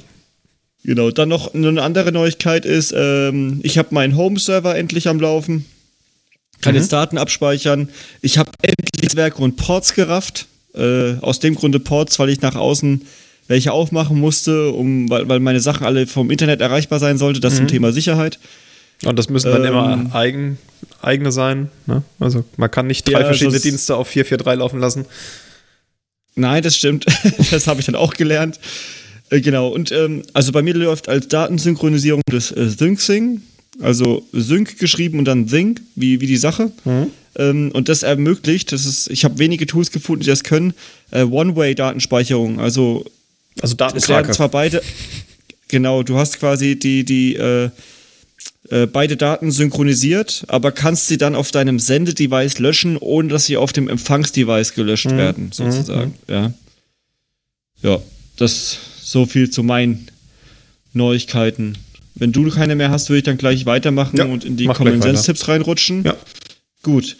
Genau, 0.84 1.12
dann 1.12 1.30
noch 1.30 1.54
eine 1.54 1.82
andere 1.82 2.12
Neuigkeit 2.12 2.66
ist, 2.66 2.94
ähm, 2.96 3.60
ich 3.64 3.78
habe 3.78 3.94
meinen 3.94 4.16
Home-Server 4.16 4.76
endlich 4.76 5.08
am 5.08 5.20
Laufen. 5.20 5.66
Kann 6.62 6.74
mhm. 6.74 6.80
jetzt 6.80 6.94
Daten 6.94 7.18
abspeichern. 7.18 7.90
Ich 8.22 8.38
habe 8.38 8.52
endlich 8.62 9.02
Netzwerke 9.02 9.42
und 9.42 9.58
Ports 9.58 9.94
gerafft. 9.94 10.48
Äh, 10.74 11.16
aus 11.20 11.40
dem 11.40 11.56
Grunde 11.56 11.82
Ports, 11.82 12.18
weil 12.18 12.30
ich 12.30 12.42
nach 12.42 12.56
außen 12.56 13.02
welche 13.48 13.74
aufmachen 13.74 14.18
musste, 14.18 14.72
um, 14.72 15.10
weil, 15.10 15.28
weil 15.28 15.42
meine 15.42 15.60
Sachen 15.60 15.86
alle 15.86 16.08
vom 16.08 16.32
Internet 16.32 16.62
erreichbar 16.62 17.00
sein 17.00 17.18
sollten. 17.18 17.42
Das 17.42 17.54
mhm. 17.54 17.58
zum 17.58 17.68
Thema 17.68 17.92
Sicherheit. 17.92 18.40
Und 19.04 19.20
das 19.20 19.30
müssen 19.30 19.52
dann 19.52 19.64
ähm, 19.64 19.70
immer 19.70 20.16
eigen, 20.16 20.58
eigene 21.02 21.32
sein. 21.32 21.70
Ne? 21.86 22.04
Also 22.20 22.44
man 22.58 22.70
kann 22.72 22.88
nicht 22.88 23.08
drei 23.08 23.20
ja, 23.20 23.26
verschiedene 23.26 23.56
also 23.56 23.70
Dienste 23.70 23.96
auf 23.96 24.08
443 24.08 24.60
laufen 24.60 24.80
lassen. 24.80 25.06
Nein, 26.36 26.64
das 26.64 26.76
stimmt. 26.76 27.06
das 27.52 27.68
habe 27.68 27.80
ich 27.80 27.86
dann 27.86 27.96
auch 27.96 28.14
gelernt. 28.14 28.60
Äh, 29.30 29.42
genau. 29.42 29.70
Und 29.70 29.92
ähm, 29.92 30.24
also 30.34 30.52
bei 30.52 30.62
mir 30.62 30.74
läuft 30.74 31.10
als 31.10 31.28
Datensynchronisierung 31.28 32.22
das 32.28 32.52
äh, 32.52 32.70
SyncSync. 32.70 33.42
Also 33.80 34.28
Sync 34.34 34.78
geschrieben 34.80 35.18
und 35.20 35.26
dann 35.26 35.48
Sync, 35.48 35.82
wie, 35.96 36.20
wie 36.20 36.28
die 36.28 36.38
Sache. 36.38 36.72
Mhm. 36.84 37.08
Ähm, 37.36 37.72
und 37.74 37.90
das 37.90 38.04
ermöglicht, 38.04 38.72
das 38.72 38.86
ist, 38.86 39.10
ich 39.10 39.24
habe 39.24 39.40
wenige 39.40 39.66
Tools 39.66 39.92
gefunden, 39.92 40.24
die 40.24 40.30
das 40.30 40.44
können, 40.44 40.74
äh, 41.12 41.24
One-Way-Datenspeicherung. 41.24 42.60
Also 42.60 43.06
Also 43.62 43.76
Datenkrake. 43.76 44.32
Es 44.32 44.38
zwar 44.38 44.50
beide, 44.50 44.82
genau, 45.70 46.04
du 46.04 46.18
hast 46.18 46.40
quasi 46.40 46.78
die, 46.78 47.06
die, 47.06 47.36
äh, 47.36 47.70
äh, 48.72 48.88
beide 48.88 49.18
Daten 49.18 49.52
synchronisiert, 49.52 50.46
aber 50.48 50.72
kannst 50.72 51.08
sie 51.08 51.18
dann 51.18 51.36
auf 51.36 51.52
deinem 51.52 51.78
Sendedevice 51.78 52.58
löschen, 52.60 52.96
ohne 52.98 53.28
dass 53.28 53.46
sie 53.46 53.58
auf 53.58 53.74
dem 53.74 53.90
Empfangsdevice 53.90 54.74
gelöscht 54.74 55.12
mhm. 55.12 55.18
werden, 55.18 55.44
mhm. 55.46 55.52
sozusagen. 55.52 56.16
Mhm. 56.28 56.34
Ja. 56.34 56.54
Ja, 57.84 58.02
das 58.38 58.78
so 59.02 59.26
viel 59.26 59.50
zu 59.50 59.64
meinen 59.64 60.08
Neuigkeiten. 60.94 61.78
Wenn 62.16 62.32
du 62.32 62.50
keine 62.50 62.76
mehr 62.76 62.92
hast, 62.92 63.10
würde 63.10 63.18
ich 63.18 63.24
dann 63.24 63.38
gleich 63.38 63.66
weitermachen 63.66 64.16
ja, 64.16 64.26
und 64.26 64.46
in 64.46 64.56
die 64.56 64.68
Common 64.68 65.02
Sense 65.02 65.26
Tipps 65.26 65.48
reinrutschen. 65.48 66.04
Ja. 66.04 66.16
Gut. 66.82 67.18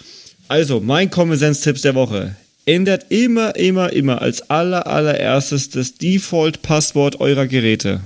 Also, 0.48 0.80
mein 0.80 1.10
Common 1.10 1.38
Sense 1.38 1.62
Tipps 1.64 1.82
der 1.82 1.96
Woche. 1.96 2.36
Ändert 2.66 3.08
immer, 3.10 3.56
immer, 3.56 3.92
immer 3.92 4.22
als 4.22 4.50
aller, 4.50 4.88
allererstes 4.88 5.70
das 5.70 5.96
Default-Passwort 5.96 7.20
eurer 7.20 7.48
Geräte. 7.48 8.02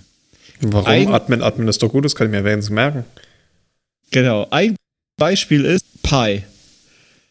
Warum? 0.62 0.88
Ein, 0.88 1.08
Admin, 1.10 1.42
Admin 1.42 1.68
ist 1.68 1.84
doch 1.84 1.90
gut, 1.90 2.06
das 2.06 2.16
kann 2.16 2.28
ich 2.28 2.32
mir 2.32 2.44
wenigstens 2.44 2.74
merken. 2.74 3.04
Genau. 4.12 4.48
Ein 4.52 4.76
Beispiel 5.18 5.66
ist 5.66 5.86
Pi. 6.04 6.44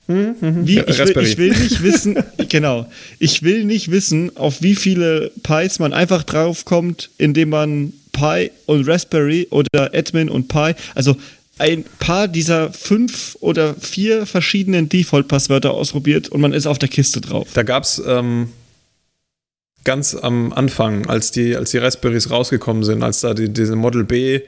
Hm, 0.06 0.36
hm, 0.38 0.54
hm. 0.56 0.66
Wie, 0.66 0.80
ich, 0.80 0.98
will, 0.98 1.22
ich, 1.22 1.38
will, 1.38 1.48
nicht 1.50 1.82
wissen, 1.82 2.18
genau, 2.50 2.86
ich 3.18 3.42
will 3.42 3.64
nicht 3.64 3.90
wissen, 3.90 4.36
auf 4.36 4.60
wie 4.60 4.74
viele 4.74 5.30
Pies 5.42 5.78
man 5.78 5.94
einfach 5.94 6.24
draufkommt, 6.24 7.08
indem 7.16 7.48
man 7.50 7.94
Pi 8.12 8.50
und 8.66 8.86
Raspberry 8.86 9.46
oder 9.50 9.94
Admin 9.94 10.28
und 10.28 10.48
Pi, 10.48 10.74
also 10.94 11.16
ein 11.58 11.84
paar 12.00 12.28
dieser 12.28 12.72
fünf 12.72 13.36
oder 13.40 13.74
vier 13.74 14.26
verschiedenen 14.26 14.88
Default-Passwörter 14.88 15.72
ausprobiert 15.72 16.28
und 16.28 16.40
man 16.40 16.52
ist 16.52 16.66
auf 16.66 16.78
der 16.78 16.88
Kiste 16.88 17.20
drauf. 17.20 17.48
Da 17.54 17.62
gab 17.62 17.84
es 17.84 18.02
ähm, 18.06 18.48
ganz 19.84 20.14
am 20.14 20.52
Anfang, 20.52 21.06
als 21.06 21.30
die, 21.30 21.56
als 21.56 21.70
die 21.70 21.78
Raspberries 21.78 22.30
rausgekommen 22.30 22.84
sind, 22.84 23.02
als 23.02 23.20
da 23.20 23.32
die, 23.32 23.48
diese 23.48 23.76
Model 23.76 24.04
B 24.04 24.40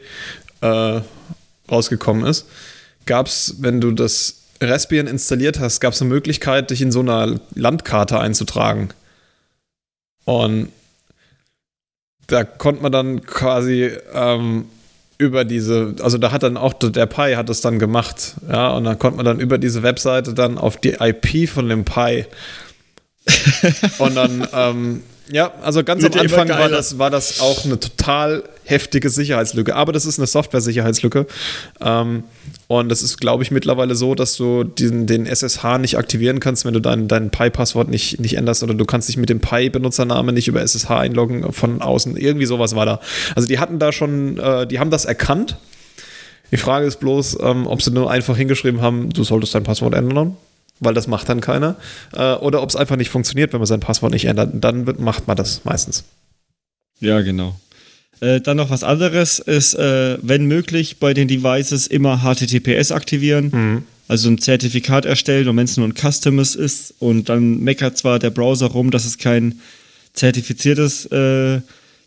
äh, 0.61 1.01
rausgekommen 1.71 2.25
ist, 2.27 2.47
gab 3.07 3.27
es, 3.27 3.57
wenn 3.61 3.81
du 3.81 3.93
das 3.93 4.43
Raspbian 4.61 5.07
installiert 5.07 5.61
hast, 5.61 5.81
gab 5.81 5.93
es 5.93 6.01
eine 6.01 6.11
Möglichkeit, 6.11 6.71
dich 6.71 6.83
in 6.83 6.93
so 6.93 7.01
einer 7.01 7.39
Landkarte 7.55 8.19
einzutragen. 8.19 8.91
Und 10.25 10.71
da 12.27 12.45
konnte 12.45 12.83
man 12.83 12.93
dann 12.93 13.25
quasi 13.25 13.91
ähm, 14.13 14.67
über 15.19 15.45
diese, 15.45 15.95
also 16.03 16.19
da 16.19 16.33
hat 16.33 16.43
dann 16.43 16.57
auch 16.57 16.75
der 16.75 17.07
Pi 17.07 17.35
hat 17.35 17.49
es 17.49 17.61
dann 17.61 17.79
gemacht, 17.79 18.35
ja, 18.49 18.71
und 18.71 18.85
dann 18.85 18.99
konnte 18.99 19.17
man 19.17 19.27
dann 19.27 19.41
über 19.41 19.59
diese 19.59 19.83
Webseite 19.83 20.35
dann 20.35 20.59
auf 20.59 20.77
die 20.77 20.97
IP 21.01 21.49
von 21.49 21.69
dem 21.69 21.85
Pi 21.85 22.27
und 23.99 24.15
dann 24.15 24.47
ähm, 24.53 25.03
ja, 25.31 25.53
also 25.63 25.83
ganz 25.83 26.05
am 26.05 26.13
Anfang 26.13 26.49
war 26.49 26.69
das, 26.69 26.99
war 26.99 27.11
das 27.11 27.41
auch 27.41 27.65
eine 27.65 27.81
total 27.81 28.45
heftige 28.65 29.11
Sicherheitslücke. 29.11 29.75
Aber 29.75 29.93
das 29.93 30.07
ist 30.07 30.19
eine 30.19 30.27
Software-Sicherheitslücke. 30.27 31.27
Ähm, 31.81 32.25
und 32.69 32.89
das 32.89 33.03
ist, 33.03 33.19
glaube 33.19 33.43
ich, 33.43 33.51
mittlerweile 33.51 33.95
so, 33.95 34.15
dass 34.15 34.37
du 34.37 34.65
den, 34.65 35.07
den 35.07 35.27
SSH 35.27 35.79
nicht 35.79 35.97
aktivieren 35.99 36.41
kannst, 36.41 36.65
wenn 36.65 36.75
du 36.75 36.81
dein, 36.81 37.09
dein 37.09 37.31
Pi-Passwort 37.31 37.89
nicht, 37.89 38.21
nicht 38.21 38.37
änderst 38.37 38.63
oder 38.63 38.75
du 38.75 38.85
kannst 38.85 39.09
dich 39.09 39.17
mit 39.17 39.29
dem 39.29 39.41
Pi-Benutzernamen 39.41 40.35
nicht 40.35 40.49
über 40.49 40.61
SSH 40.61 40.91
einloggen 40.91 41.53
von 41.53 41.81
außen. 41.81 42.17
Irgendwie 42.17 42.47
sowas 42.47 42.75
war 42.75 42.87
da. 42.87 43.01
Also 43.35 43.49
die 43.49 43.59
hatten 43.59 43.79
da 43.79 43.93
schon, 43.93 44.39
äh, 44.39 44.67
die 44.67 44.79
haben 44.79 44.91
das 44.91 45.05
erkannt. 45.05 45.57
Die 46.53 46.57
Frage 46.57 46.87
ist 46.87 47.01
bloß, 47.01 47.39
ähm, 47.43 47.67
ob 47.67 47.83
sie 47.83 47.91
nur 47.91 48.11
einfach 48.11 48.37
hingeschrieben 48.37 48.81
haben, 48.81 49.11
du 49.11 49.25
solltest 49.25 49.55
dein 49.55 49.65
Passwort 49.65 49.95
ändern 49.95 50.37
weil 50.81 50.95
das 50.95 51.07
macht 51.07 51.29
dann 51.29 51.41
keiner. 51.41 51.77
Äh, 52.13 52.35
oder 52.35 52.63
ob 52.63 52.71
es 52.71 52.77
einfach 52.77 52.97
nicht 52.97 53.11
funktioniert, 53.11 53.53
wenn 53.53 53.61
man 53.61 53.67
sein 53.67 53.81
Passwort 53.81 54.13
nicht 54.13 54.27
ändert. 54.27 54.51
Dann 54.55 54.87
wird, 54.87 55.01
macht 55.01 55.27
man 55.27 55.37
das 55.37 55.65
meistens. 55.65 56.05
Ja, 57.01 57.21
genau. 57.21 57.59
Äh, 58.21 58.41
dann 58.41 58.57
noch 58.57 58.71
was 58.71 58.83
anderes 58.83 59.39
ist, 59.39 59.75
äh, 59.75 60.19
wenn 60.23 60.47
möglich, 60.47 60.99
bei 60.99 61.13
den 61.13 61.29
Devices 61.29 61.87
immer 61.87 62.23
HTTPS 62.23 62.93
aktivieren. 62.93 63.51
Mhm. 63.53 63.83
Also 64.09 64.31
ein 64.31 64.39
Zertifikat 64.39 65.05
erstellen 65.05 65.49
und 65.49 65.57
wenn 65.57 65.65
es 65.65 65.77
nur 65.77 65.87
ein 65.87 65.95
Customs 65.95 66.55
ist 66.55 66.95
und 67.01 67.29
dann 67.29 67.61
meckert 67.61 67.99
zwar 67.99 68.19
der 68.19 68.31
Browser 68.31 68.67
rum, 68.67 68.91
dass 68.91 69.05
es 69.05 69.19
kein 69.19 69.61
zertifiziertes 70.13 71.07
äh, 71.07 71.61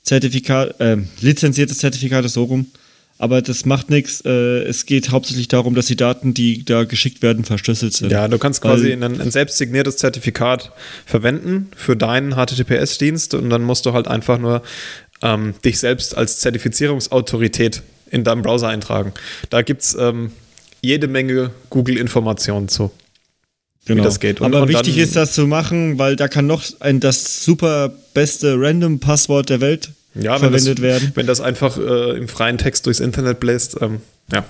Zertifikat, 0.03 0.79
äh, 0.79 0.97
lizenziertes 1.19 1.77
Zertifikat 1.79 2.25
ist 2.25 2.34
so 2.34 2.45
rum. 2.45 2.67
Aber 3.21 3.41
das 3.41 3.65
macht 3.65 3.89
nichts. 3.89 4.21
Äh, 4.25 4.63
es 4.63 4.86
geht 4.86 5.12
hauptsächlich 5.12 5.49
darum, 5.49 5.75
dass 5.75 5.88
die 5.88 5.97
Daten, 5.97 6.34
die 6.34 6.63
da 6.63 6.86
geschickt 6.86 7.21
werden, 7.21 7.43
verschlüsselt 7.43 7.93
sind. 7.93 8.12
Ja, 8.12 8.29
du 8.29 8.38
kannst 8.38 8.62
quasi 8.62 8.93
ein, 8.93 9.03
ein 9.03 9.29
selbst 9.29 9.58
signiertes 9.58 9.97
Zertifikat 9.97 10.71
verwenden 11.05 11.69
für 11.75 11.97
deinen 11.97 12.36
HTTPS-Dienst 12.36 13.34
und 13.34 13.49
dann 13.49 13.62
musst 13.63 13.86
du 13.86 13.91
halt 13.91 14.08
einfach 14.08 14.39
nur 14.39 14.63
ähm, 15.21 15.53
dich 15.65 15.79
selbst 15.79 16.17
als 16.17 16.39
Zertifizierungsautorität 16.39 17.84
in 18.10 18.23
deinem 18.23 18.41
Browser 18.41 18.69
eintragen. 18.69 19.12
Da 19.49 19.63
gibt 19.63 19.82
es 19.82 19.95
ähm, 19.99 20.32
jede 20.82 21.10
Menge 21.10 21.51
Google-Informationen 21.69 22.69
zu. 22.69 22.89
Genau. 23.86 24.01
Wie 24.01 24.05
das 24.05 24.21
geht. 24.21 24.39
Und, 24.39 24.55
Aber 24.55 24.63
und 24.63 24.69
wichtig 24.69 24.97
ist 24.97 25.17
das 25.17 25.34
zu 25.34 25.45
machen, 25.45 25.99
weil 25.99 26.15
da 26.15 26.29
kann 26.29 26.47
noch 26.47 26.63
ein, 26.79 27.01
das 27.01 27.43
super 27.43 27.91
beste 28.13 28.55
Random-Passwort 28.58 29.49
der 29.49 29.60
Welt 29.60 29.91
ja, 30.15 30.37
verwendet 30.37 30.79
das, 30.79 30.83
werden. 30.83 31.11
Wenn 31.15 31.27
das 31.27 31.41
einfach 31.41 31.77
äh, 31.77 32.17
im 32.17 32.27
freien 32.27 32.57
Text 32.57 32.85
durchs 32.85 32.99
Internet 32.99 33.39
bläst, 33.39 33.77
ähm, 33.81 34.01
ja. 34.31 34.45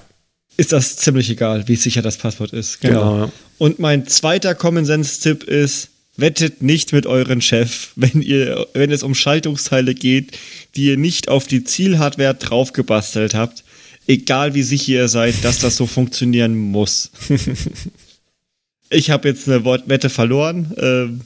Ist 0.57 0.73
das 0.73 0.97
ziemlich 0.97 1.29
egal, 1.29 1.69
wie 1.69 1.77
sicher 1.77 2.01
das 2.01 2.17
Passwort 2.17 2.51
ist. 2.51 2.81
Genau. 2.81 2.99
genau 2.99 3.25
ja. 3.25 3.31
Und 3.59 3.79
mein 3.79 4.07
zweiter 4.07 4.55
Common 4.55 4.85
Sense-Tipp 4.85 5.43
ist, 5.43 5.87
wettet 6.17 6.61
nicht 6.61 6.91
mit 6.91 7.05
euren 7.05 7.41
Chef, 7.41 7.91
wenn 7.95 8.21
ihr, 8.21 8.67
wenn 8.73 8.91
es 8.91 9.03
um 9.03 9.15
Schaltungsteile 9.15 9.95
geht, 9.95 10.37
die 10.75 10.87
ihr 10.87 10.97
nicht 10.97 11.29
auf 11.29 11.47
die 11.47 11.63
Zielhardware 11.63 12.35
draufgebastelt 12.35 13.35
habt. 13.35 13.63
Egal 14.07 14.53
wie 14.53 14.63
sicher 14.63 14.93
ihr 14.93 15.07
seid, 15.07 15.43
dass 15.43 15.59
das 15.59 15.77
so 15.77 15.85
funktionieren 15.85 16.55
muss. 16.55 17.11
ich 18.89 19.11
habe 19.11 19.29
jetzt 19.29 19.47
eine 19.47 19.63
Wette 19.63 20.09
verloren. 20.09 20.73
Ähm, 20.77 21.21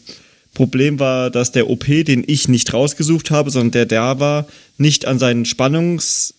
Problem 0.54 1.00
war, 1.00 1.30
dass 1.32 1.52
der 1.52 1.70
OP, 1.70 1.86
den 1.86 2.24
ich 2.26 2.48
nicht 2.48 2.74
rausgesucht 2.74 3.32
habe, 3.32 3.50
sondern 3.50 3.72
der 3.72 3.86
da 3.86 4.20
war, 4.20 4.48
nicht 4.78 5.06
an 5.06 5.20
seinen 5.20 5.46
Spannungs, 5.46 6.36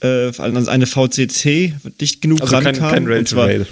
äh, 0.00 0.30
an 0.38 0.68
eine 0.68 0.86
VCC 0.86 1.74
dicht 2.00 2.20
genug 2.20 2.42
also 2.42 2.54
rankam. 2.54 2.74
Kein, 2.74 2.90
kein 2.90 3.06
Rail 3.06 3.24
to 3.24 3.36
Rail. 3.40 3.66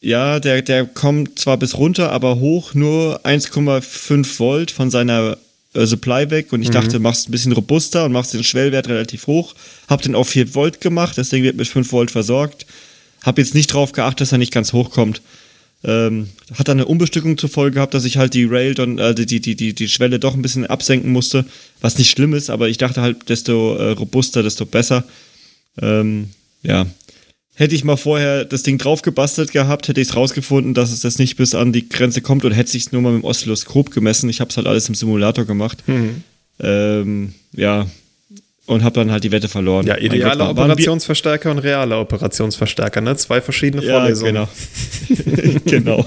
Ja, 0.00 0.40
der, 0.40 0.62
der 0.62 0.84
kommt 0.84 1.38
zwar 1.38 1.56
bis 1.56 1.76
runter, 1.76 2.12
aber 2.12 2.38
hoch 2.38 2.74
nur 2.74 3.24
1,5 3.24 4.38
Volt 4.38 4.70
von 4.70 4.90
seiner 4.90 5.38
äh, 5.72 5.86
Supply 5.86 6.30
weg 6.30 6.52
und 6.52 6.62
ich 6.62 6.68
mhm. 6.68 6.74
dachte, 6.74 6.98
machst 6.98 7.28
ein 7.28 7.32
bisschen 7.32 7.52
robuster 7.52 8.04
und 8.04 8.12
machst 8.12 8.34
den 8.34 8.44
Schwellwert 8.44 8.88
relativ 8.88 9.26
hoch. 9.26 9.54
Hab 9.88 10.02
den 10.02 10.14
auf 10.14 10.28
4 10.28 10.54
Volt 10.54 10.80
gemacht, 10.80 11.16
deswegen 11.16 11.44
wird 11.44 11.56
mit 11.56 11.68
5 11.68 11.90
Volt 11.92 12.10
versorgt. 12.10 12.66
Hab 13.22 13.38
jetzt 13.38 13.54
nicht 13.54 13.72
drauf 13.72 13.92
geachtet, 13.92 14.22
dass 14.22 14.32
er 14.32 14.38
nicht 14.38 14.52
ganz 14.52 14.72
hoch 14.72 14.90
kommt. 14.90 15.22
Ähm, 15.86 16.26
hat 16.52 16.66
dann 16.66 16.78
eine 16.78 16.86
Umbestückung 16.86 17.38
zur 17.38 17.48
Folge 17.48 17.76
gehabt, 17.76 17.94
dass 17.94 18.04
ich 18.04 18.16
halt 18.16 18.34
die 18.34 18.44
Rail, 18.44 18.74
dann, 18.74 18.98
äh, 18.98 19.14
die, 19.14 19.40
die, 19.40 19.54
die, 19.54 19.72
die 19.72 19.88
Schwelle 19.88 20.18
doch 20.18 20.34
ein 20.34 20.42
bisschen 20.42 20.66
absenken 20.66 21.12
musste, 21.12 21.46
was 21.80 21.96
nicht 21.96 22.10
schlimm 22.10 22.34
ist, 22.34 22.50
aber 22.50 22.68
ich 22.68 22.76
dachte 22.76 23.02
halt, 23.02 23.28
desto 23.28 23.76
äh, 23.76 23.90
robuster, 23.92 24.42
desto 24.42 24.66
besser. 24.66 25.04
Ähm, 25.80 26.30
ja. 26.62 26.86
Hätte 27.54 27.76
ich 27.76 27.84
mal 27.84 27.96
vorher 27.96 28.44
das 28.44 28.64
Ding 28.64 28.78
drauf 28.78 29.02
gebastelt 29.02 29.52
gehabt, 29.52 29.86
hätte 29.86 30.00
ich 30.00 30.08
es 30.08 30.16
rausgefunden, 30.16 30.74
dass 30.74 30.90
es 30.90 31.00
das 31.00 31.18
nicht 31.18 31.36
bis 31.36 31.54
an 31.54 31.72
die 31.72 31.88
Grenze 31.88 32.20
kommt 32.20 32.44
und 32.44 32.52
hätte 32.52 32.76
ich 32.76 32.86
es 32.86 32.92
nur 32.92 33.00
mal 33.00 33.12
mit 33.12 33.22
dem 33.22 33.24
Oszilloskop 33.24 33.92
gemessen. 33.92 34.28
Ich 34.28 34.40
habe 34.40 34.50
es 34.50 34.56
halt 34.56 34.66
alles 34.66 34.88
im 34.88 34.94
Simulator 34.96 35.44
gemacht. 35.44 35.84
Mhm. 35.86 36.22
Ähm, 36.58 37.34
ja, 37.52 37.86
und 38.66 38.82
habe 38.82 38.94
dann 38.94 39.10
halt 39.10 39.24
die 39.24 39.32
Wette 39.32 39.48
verloren. 39.48 39.86
Ja, 39.86 39.96
ideale 39.96 40.38
Gott, 40.38 40.50
Operationsverstärker 40.50 41.50
und 41.50 41.58
reale 41.58 41.98
Operationsverstärker, 41.98 43.00
ne? 43.00 43.16
Zwei 43.16 43.40
verschiedene 43.40 43.82
Vorlesungen. 43.82 44.34
Ja, 44.34 44.48
genau. 45.64 46.04
genau. 46.04 46.06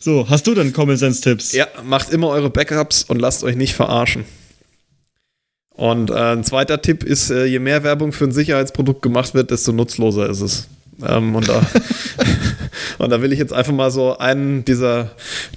so, 0.00 0.28
hast 0.28 0.46
du 0.46 0.54
denn 0.54 0.72
Common 0.72 0.96
Sense 0.96 1.20
Tipps? 1.20 1.52
Ja, 1.52 1.66
macht 1.84 2.10
immer 2.10 2.28
eure 2.28 2.50
Backups 2.50 3.04
und 3.04 3.20
lasst 3.20 3.44
euch 3.44 3.56
nicht 3.56 3.74
verarschen. 3.74 4.24
Und 5.70 6.10
äh, 6.10 6.14
ein 6.14 6.42
zweiter 6.42 6.80
Tipp 6.80 7.04
ist, 7.04 7.30
äh, 7.30 7.44
je 7.44 7.58
mehr 7.58 7.82
Werbung 7.82 8.12
für 8.12 8.24
ein 8.24 8.32
Sicherheitsprodukt 8.32 9.02
gemacht 9.02 9.34
wird, 9.34 9.50
desto 9.50 9.72
nutzloser 9.72 10.28
ist 10.30 10.40
es. 10.40 10.68
Ähm, 11.06 11.34
und, 11.34 11.48
da, 11.48 11.66
und 12.98 13.10
da 13.10 13.22
will 13.22 13.32
ich 13.32 13.38
jetzt 13.38 13.52
einfach 13.52 13.72
mal 13.72 13.90
so 13.90 14.18
einen 14.18 14.64
dieser 14.64 15.10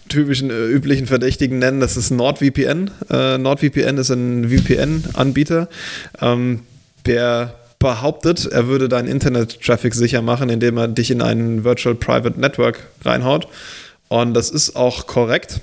typischen 0.09 0.49
äh, 0.49 0.65
üblichen 0.65 1.07
Verdächtigen 1.07 1.59
nennen. 1.59 1.79
Das 1.79 1.97
ist 1.97 2.11
NordVPN. 2.11 2.91
Äh, 3.09 3.37
NordVPN 3.37 3.97
ist 3.97 4.09
ein 4.09 4.49
VPN-Anbieter, 4.49 5.69
ähm, 6.21 6.61
der 7.05 7.55
behauptet, 7.79 8.45
er 8.45 8.67
würde 8.67 8.89
deinen 8.89 9.07
Internet-Traffic 9.07 9.95
sicher 9.95 10.21
machen, 10.21 10.49
indem 10.49 10.77
er 10.77 10.89
dich 10.89 11.11
in 11.11 11.21
einen 11.21 11.63
Virtual 11.63 11.95
Private 11.95 12.37
Network 12.39 12.87
reinhaut. 13.05 13.47
Und 14.09 14.33
das 14.33 14.49
ist 14.49 14.75
auch 14.75 15.07
korrekt. 15.07 15.61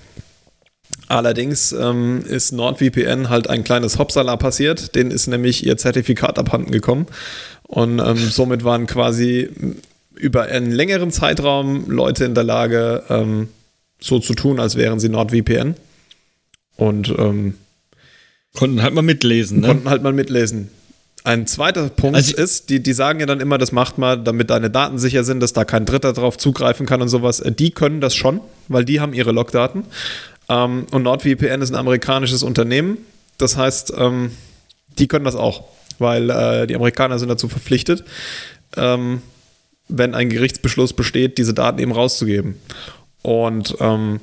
Allerdings 1.09 1.73
ähm, 1.73 2.25
ist 2.27 2.53
NordVPN 2.53 3.29
halt 3.29 3.49
ein 3.49 3.65
kleines 3.65 3.99
Hopsala 3.99 4.37
passiert. 4.37 4.95
Den 4.97 5.11
ist 5.11 5.29
nämlich 5.29 5.65
ihr 5.65 5.77
Zertifikat 5.77 6.39
abhanden 6.39 6.73
gekommen. 6.73 7.07
Und 7.63 8.01
ähm, 8.01 8.17
somit 8.17 8.65
waren 8.65 8.87
quasi 8.87 9.49
über 10.15 10.45
einen 10.45 10.73
längeren 10.73 11.11
Zeitraum 11.11 11.89
Leute 11.91 12.25
in 12.25 12.35
der 12.35 12.45
Lage, 12.45 13.05
ähm, 13.09 13.49
so 14.01 14.19
zu 14.19 14.35
tun, 14.35 14.59
als 14.59 14.77
wären 14.77 14.99
sie 14.99 15.09
NordVPN. 15.09 15.75
Und 16.77 17.15
ähm, 17.19 17.55
konnten 18.55 18.83
halt 18.83 18.95
mal 18.95 19.03
mitlesen. 19.03 19.61
Ne? 19.61 19.69
Konnten 19.69 19.89
halt 19.89 20.03
mal 20.03 20.13
mitlesen. 20.13 20.71
Ein 21.25 21.49
zweiter 21.49 21.89
Punkt 21.89 22.15
also 22.15 22.37
ist, 22.37 22.71
die, 22.71 22.81
die 22.81 22.93
sagen 22.93 23.19
ja 23.19 23.27
dann 23.27 23.41
immer, 23.41 23.59
das 23.59 23.73
macht 23.73 23.99
mal, 23.99 24.17
damit 24.17 24.51
deine 24.51 24.71
Daten 24.71 24.99
sicher 24.99 25.25
sind, 25.25 25.41
dass 25.41 25.53
da 25.53 25.65
kein 25.65 25.85
Dritter 25.85 26.13
drauf 26.13 26.39
zugreifen 26.39 26.87
kann 26.87 27.03
und 27.03 27.09
sowas. 27.09 27.43
Die 27.45 27.73
können 27.73 28.01
das 28.01 28.15
schon, 28.15 28.41
weil 28.69 28.85
die 28.85 29.01
haben 29.01 29.13
ihre 29.13 29.33
Logdaten. 29.33 29.85
Ähm, 30.49 30.87
und 30.91 31.03
NordVPN 31.03 31.63
ist 31.63 31.71
ein 31.71 31.77
amerikanisches 31.77 32.43
Unternehmen. 32.43 32.99
Das 33.39 33.57
heißt, 33.57 33.93
ähm, 33.97 34.31
die 34.99 35.09
können 35.09 35.25
das 35.25 35.37
auch, 35.37 35.65
weil 35.99 36.31
äh, 36.31 36.67
die 36.67 36.75
Amerikaner 36.75 37.19
sind 37.19 37.29
dazu 37.29 37.49
verpflichtet, 37.49 38.05
ähm, 38.77 39.23
wenn 39.89 40.15
ein 40.15 40.31
Gerichtsbeschluss 40.31 40.93
besteht, 40.93 41.39
diese 41.39 41.55
Daten 41.55 41.79
eben 41.79 41.93
rauszugeben. 41.93 42.57
Und 43.23 43.77
ähm, 43.81 44.21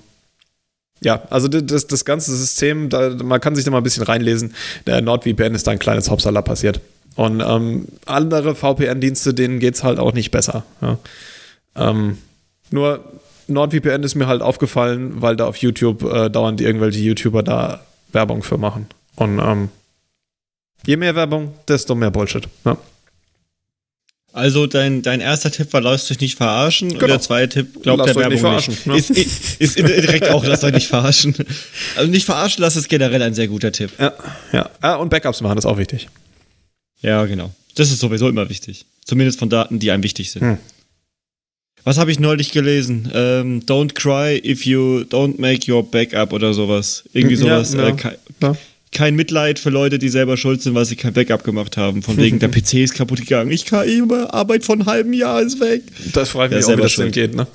ja, 1.02 1.22
also 1.30 1.48
das, 1.48 1.88
das 1.88 2.06
ganze 2.06 2.36
System, 2.36 2.90
da, 2.90 3.10
man 3.10 3.42
kann 3.42 3.56
sich 3.56 3.66
da 3.66 3.72
mal 3.72 3.78
ein 3.78 3.84
bisschen 3.84 4.04
reinlesen. 4.04 4.54
Der 4.88 5.02
NordVPN 5.02 5.54
ist 5.54 5.68
da 5.68 5.72
ein 5.72 5.80
kleines 5.80 6.10
Hopsala 6.10 6.42
passiert. 6.42 6.80
Und 7.16 7.42
ähm, 7.46 7.88
andere 8.06 8.56
VPN-Dienste, 8.56 9.34
denen 9.34 9.60
geht 9.60 9.76
es 9.76 9.84
halt 9.84 10.00
auch 10.00 10.14
nicht 10.14 10.32
besser. 10.32 10.64
Ja. 10.82 10.98
Ähm, 11.76 12.18
nur 12.72 13.04
NordVPN 13.48 14.04
ist 14.04 14.16
mir 14.16 14.28
halt 14.28 14.42
aufgefallen, 14.42 15.22
weil 15.22 15.36
da 15.36 15.46
auf 15.46 15.58
YouTube 15.58 16.04
äh, 16.04 16.30
dauernd 16.30 16.62
irgendwelche 16.62 17.00
YouTuber 17.00 17.44
da 17.44 17.82
Werbung 18.12 18.44
für 18.44 18.58
machen. 18.58 18.88
Und 19.16 19.40
ähm, 19.40 19.70
je 20.86 20.98
mehr 20.98 21.16
Werbung, 21.16 21.54
desto 21.68 21.96
mehr 21.96 22.12
Bullshit. 22.12 22.48
Ja. 22.66 22.78
Also 24.34 24.66
dein, 24.66 25.04
dein 25.04 25.22
erster 25.22 25.52
Tipp 25.52 25.72
war, 25.74 25.82
lasst 25.82 26.10
euch 26.10 26.20
nicht 26.20 26.38
verarschen. 26.38 26.90
Genau. 26.90 27.04
Und 27.04 27.10
der 27.10 27.22
zweite 27.22 27.50
Tipp, 27.50 27.84
glaubt 27.84 28.08
der 28.08 28.16
Werbung 28.16 28.32
nicht. 28.32 28.42
Verarschen, 28.42 28.74
nicht. 28.74 28.88
Ne? 28.88 28.98
Ist, 28.98 29.10
ist, 29.12 29.78
ist 29.78 29.78
direkt 29.78 30.30
auch, 30.30 30.44
lasst 30.44 30.64
euch 30.64 30.74
nicht 30.74 30.88
verarschen. 30.88 31.36
Also 31.96 32.10
nicht 32.10 32.26
verarschen 32.26 32.64
lassen 32.64 32.80
ist 32.80 32.90
generell 32.90 33.22
ein 33.22 33.36
sehr 33.36 33.48
guter 33.48 33.72
Tipp. 33.72 33.92
Ja, 34.00 34.14
ja. 34.52 34.70
Ah, 34.82 34.96
und 34.96 35.10
Backups 35.10 35.42
machen 35.42 35.60
ist 35.60 35.66
auch 35.66 35.78
wichtig. 35.78 36.10
Ja, 37.02 37.26
genau. 37.26 37.52
Das 37.76 37.92
ist 37.92 38.00
sowieso 38.00 38.28
immer 38.28 38.50
wichtig. 38.50 38.86
Zumindest 39.06 39.38
von 39.38 39.50
Daten, 39.50 39.78
die 39.78 39.92
einem 39.92 40.02
wichtig 40.02 40.32
sind. 40.32 40.42
Hm. 40.42 40.58
Was 41.84 41.98
habe 41.98 42.12
ich 42.12 42.20
neulich 42.20 42.52
gelesen? 42.52 43.10
Ähm, 43.14 43.64
don't 43.66 43.94
cry 43.94 44.40
if 44.44 44.66
you 44.66 45.04
don't 45.10 45.40
make 45.40 45.72
your 45.72 45.84
backup 45.84 46.32
oder 46.32 46.54
sowas. 46.54 47.04
Irgendwie 47.14 47.36
sowas. 47.36 47.74
Ja, 47.74 47.90
ja, 47.90 47.96
äh, 47.96 48.18
ja 48.42 48.58
kein 48.94 49.16
Mitleid 49.16 49.60
für 49.60 49.70
Leute, 49.70 50.00
die 50.00 50.08
selber 50.08 50.38
schuld 50.38 50.62
sind, 50.62 50.76
weil 50.76 50.86
sie 50.86 50.96
kein 50.96 51.14
Backup 51.14 51.44
gemacht 51.44 51.76
haben. 51.78 52.02
Von 52.02 52.16
wegen, 52.18 52.40
der 52.40 52.48
PC 52.48 52.76
ist 52.76 52.94
kaputt 52.94 53.20
gegangen. 53.20 53.52
Ich 53.52 53.66
kann 53.66 53.88
immer, 53.88 54.34
Arbeit 54.34 54.64
von 54.64 54.80
einem 54.80 54.88
halben 54.88 55.14
Jahr 55.14 55.42
ist 55.42 55.60
weg. 55.60 55.84
Das 56.14 56.30
fragt 56.30 56.54
mich 56.54 56.66
ja, 56.66 56.74
auch, 56.74 56.78
wie 56.78 56.82
das 56.82 56.96
denn 56.96 57.12
geht, 57.12 57.36
ne? 57.36 57.48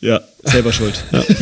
Ja, 0.00 0.20
selber 0.42 0.72
schuld. 0.72 1.04
Ja. 1.12 1.24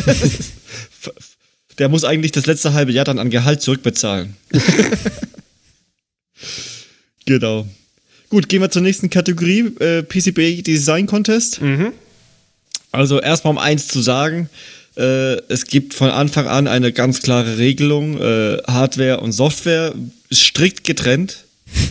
Der 1.78 1.88
muss 1.88 2.02
eigentlich 2.02 2.32
das 2.32 2.46
letzte 2.46 2.72
halbe 2.72 2.90
Jahr 2.90 3.04
dann 3.04 3.20
an 3.20 3.30
Gehalt 3.30 3.62
zurückbezahlen. 3.62 4.34
genau. 7.24 7.68
Gut, 8.30 8.48
gehen 8.48 8.60
wir 8.60 8.70
zur 8.70 8.82
nächsten 8.82 9.10
Kategorie, 9.10 9.72
äh, 9.80 10.02
PCB 10.02 10.62
Design 10.62 11.06
Contest. 11.06 11.62
Mhm. 11.62 11.92
Also 12.92 13.20
erstmal 13.20 13.52
um 13.52 13.58
eins 13.58 13.88
zu 13.88 14.00
sagen, 14.00 14.48
äh, 14.96 15.36
es 15.48 15.66
gibt 15.66 15.94
von 15.94 16.10
Anfang 16.10 16.46
an 16.46 16.66
eine 16.66 16.92
ganz 16.92 17.22
klare 17.22 17.56
Regelung. 17.58 18.20
Äh, 18.20 18.58
Hardware 18.66 19.20
und 19.20 19.32
Software 19.32 19.94
strikt 20.32 20.84
getrennt. 20.84 21.44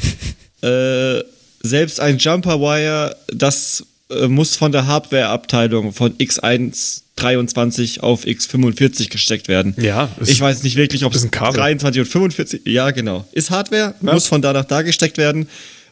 äh, 0.61 1.23
selbst 1.63 1.99
ein 1.99 2.17
Jumper 2.17 2.59
Wire, 2.59 3.15
das 3.33 3.85
äh, 4.09 4.27
muss 4.27 4.55
von 4.55 4.71
der 4.71 4.87
Hardware-Abteilung 4.87 5.93
von 5.93 6.17
X123 6.17 7.99
auf 8.01 8.25
X45 8.25 9.09
gesteckt 9.09 9.47
werden. 9.47 9.75
Ja. 9.77 10.09
Ich 10.25 10.39
weiß 10.39 10.63
nicht 10.63 10.75
wirklich, 10.75 11.05
ob 11.05 11.15
es 11.15 11.29
23 11.29 12.01
und 12.01 12.07
45. 12.07 12.61
Ja, 12.65 12.91
genau. 12.91 13.25
Ist 13.31 13.49
Hardware, 13.49 13.95
ja. 14.01 14.13
muss 14.13 14.27
von 14.27 14.41
da 14.41 14.53
nach 14.53 14.65
da 14.65 14.81
gesteckt 14.81 15.17
werden. 15.17 15.47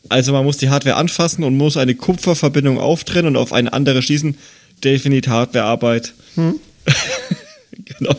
Also 0.09 0.33
man 0.33 0.45
muss 0.45 0.57
die 0.57 0.69
Hardware 0.69 0.95
anfassen 0.95 1.43
und 1.43 1.57
muss 1.57 1.77
eine 1.77 1.95
Kupferverbindung 1.95 2.79
auftrennen 2.79 3.35
und 3.35 3.41
auf 3.41 3.53
eine 3.53 3.73
andere 3.73 4.01
schließen. 4.01 4.37
Definitiv 4.83 5.31
Hardwarearbeit. 5.31 6.13
Hm. 6.35 6.59
genau. 7.85 8.15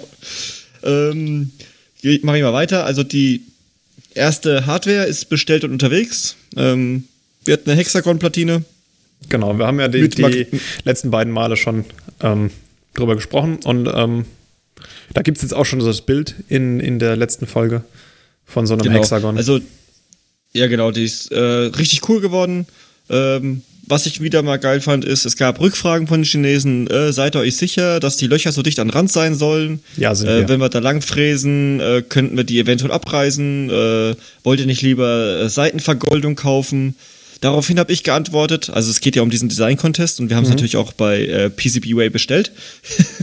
Ähm, 0.83 1.53
Mache 2.23 2.37
ich 2.37 2.43
mal 2.43 2.53
weiter. 2.53 2.85
Also 2.85 3.03
die 3.03 3.43
erste 4.15 4.67
Hardware 4.67 5.05
ist 5.05 5.29
bestellt 5.29 5.65
und 5.65 5.73
unterwegs. 5.73 6.37
Ähm, 6.57 7.05
wir 7.45 7.55
hatten 7.55 7.71
eine 7.71 7.79
Hexagon-Platine. 7.79 8.65
Genau, 9.29 9.59
wir 9.59 9.67
haben 9.67 9.81
ja 9.81 9.89
die, 9.89 10.09
die 10.09 10.47
letzten 10.85 11.11
beiden 11.11 11.33
Male 11.33 11.57
schon 11.57 11.85
ähm, 12.21 12.51
drüber 12.95 13.17
gesprochen 13.17 13.59
und 13.65 13.89
ähm, 13.93 14.27
da 15.15 15.23
gibt 15.23 15.39
es 15.39 15.43
jetzt 15.43 15.53
auch 15.53 15.65
schon 15.65 15.81
so 15.81 15.87
das 15.87 16.03
Bild 16.03 16.35
in, 16.49 16.81
in 16.81 16.99
der 16.99 17.17
letzten 17.17 17.47
Folge 17.47 17.83
von 18.45 18.67
so 18.67 18.75
einem 18.75 18.83
genau. 18.83 18.97
Hexagon. 18.97 19.37
Also, 19.37 19.61
ja, 20.57 20.67
genau, 20.67 20.91
die 20.91 21.05
ist 21.05 21.31
äh, 21.33 21.39
richtig 21.39 22.09
cool 22.09 22.21
geworden. 22.21 22.67
Ähm, 23.09 23.63
was 23.89 24.07
ich 24.07 24.21
wieder 24.21 24.43
mal 24.43 24.59
geil 24.59 24.81
fand, 24.81 25.05
ist, 25.05 25.25
es 25.25 25.37
gab 25.37 25.61
Rückfragen 25.61 26.09
von 26.09 26.21
den 26.21 26.25
Chinesen. 26.25 26.89
Äh, 26.89 27.13
seid 27.13 27.37
ihr 27.37 27.41
euch 27.41 27.57
sicher, 27.57 28.01
dass 28.01 28.17
die 28.17 28.27
Löcher 28.27 28.51
so 28.51 28.63
dicht 28.63 28.81
an 28.81 28.91
Rand 28.91 29.13
sein 29.13 29.37
sollen? 29.37 29.81
Ja, 29.97 30.15
sind 30.15 30.29
äh, 30.29 30.41
wir. 30.41 30.49
Wenn 30.49 30.61
wir 30.61 30.69
da 30.69 30.81
lang 30.81 31.03
fräsen, 31.03 31.79
äh, 31.79 32.03
könnten 32.03 32.37
wir 32.37 32.43
die 32.43 32.59
eventuell 32.59 32.91
abreißen. 32.91 33.71
Äh, 33.71 34.15
wollt 34.43 34.59
ihr 34.59 34.67
nicht 34.67 34.83
lieber 34.83 35.41
äh, 35.41 35.49
Seitenvergoldung 35.49 36.35
kaufen? 36.35 36.97
Daraufhin 37.47 37.79
habe 37.79 37.93
ich 37.93 38.03
geantwortet, 38.03 38.71
also 38.71 38.91
es 38.91 39.01
geht 39.01 39.15
ja 39.15 39.23
um 39.23 39.31
diesen 39.31 39.49
Design-Contest 39.49 40.19
und 40.19 40.31
wir 40.31 40.37
haben 40.37 40.43
es 40.43 40.49
mhm. 40.49 40.55
natürlich 40.55 40.77
auch 40.77 40.93
bei 40.93 41.25
äh, 41.27 41.49
PCBWay 41.49 42.11
bestellt. 42.11 42.51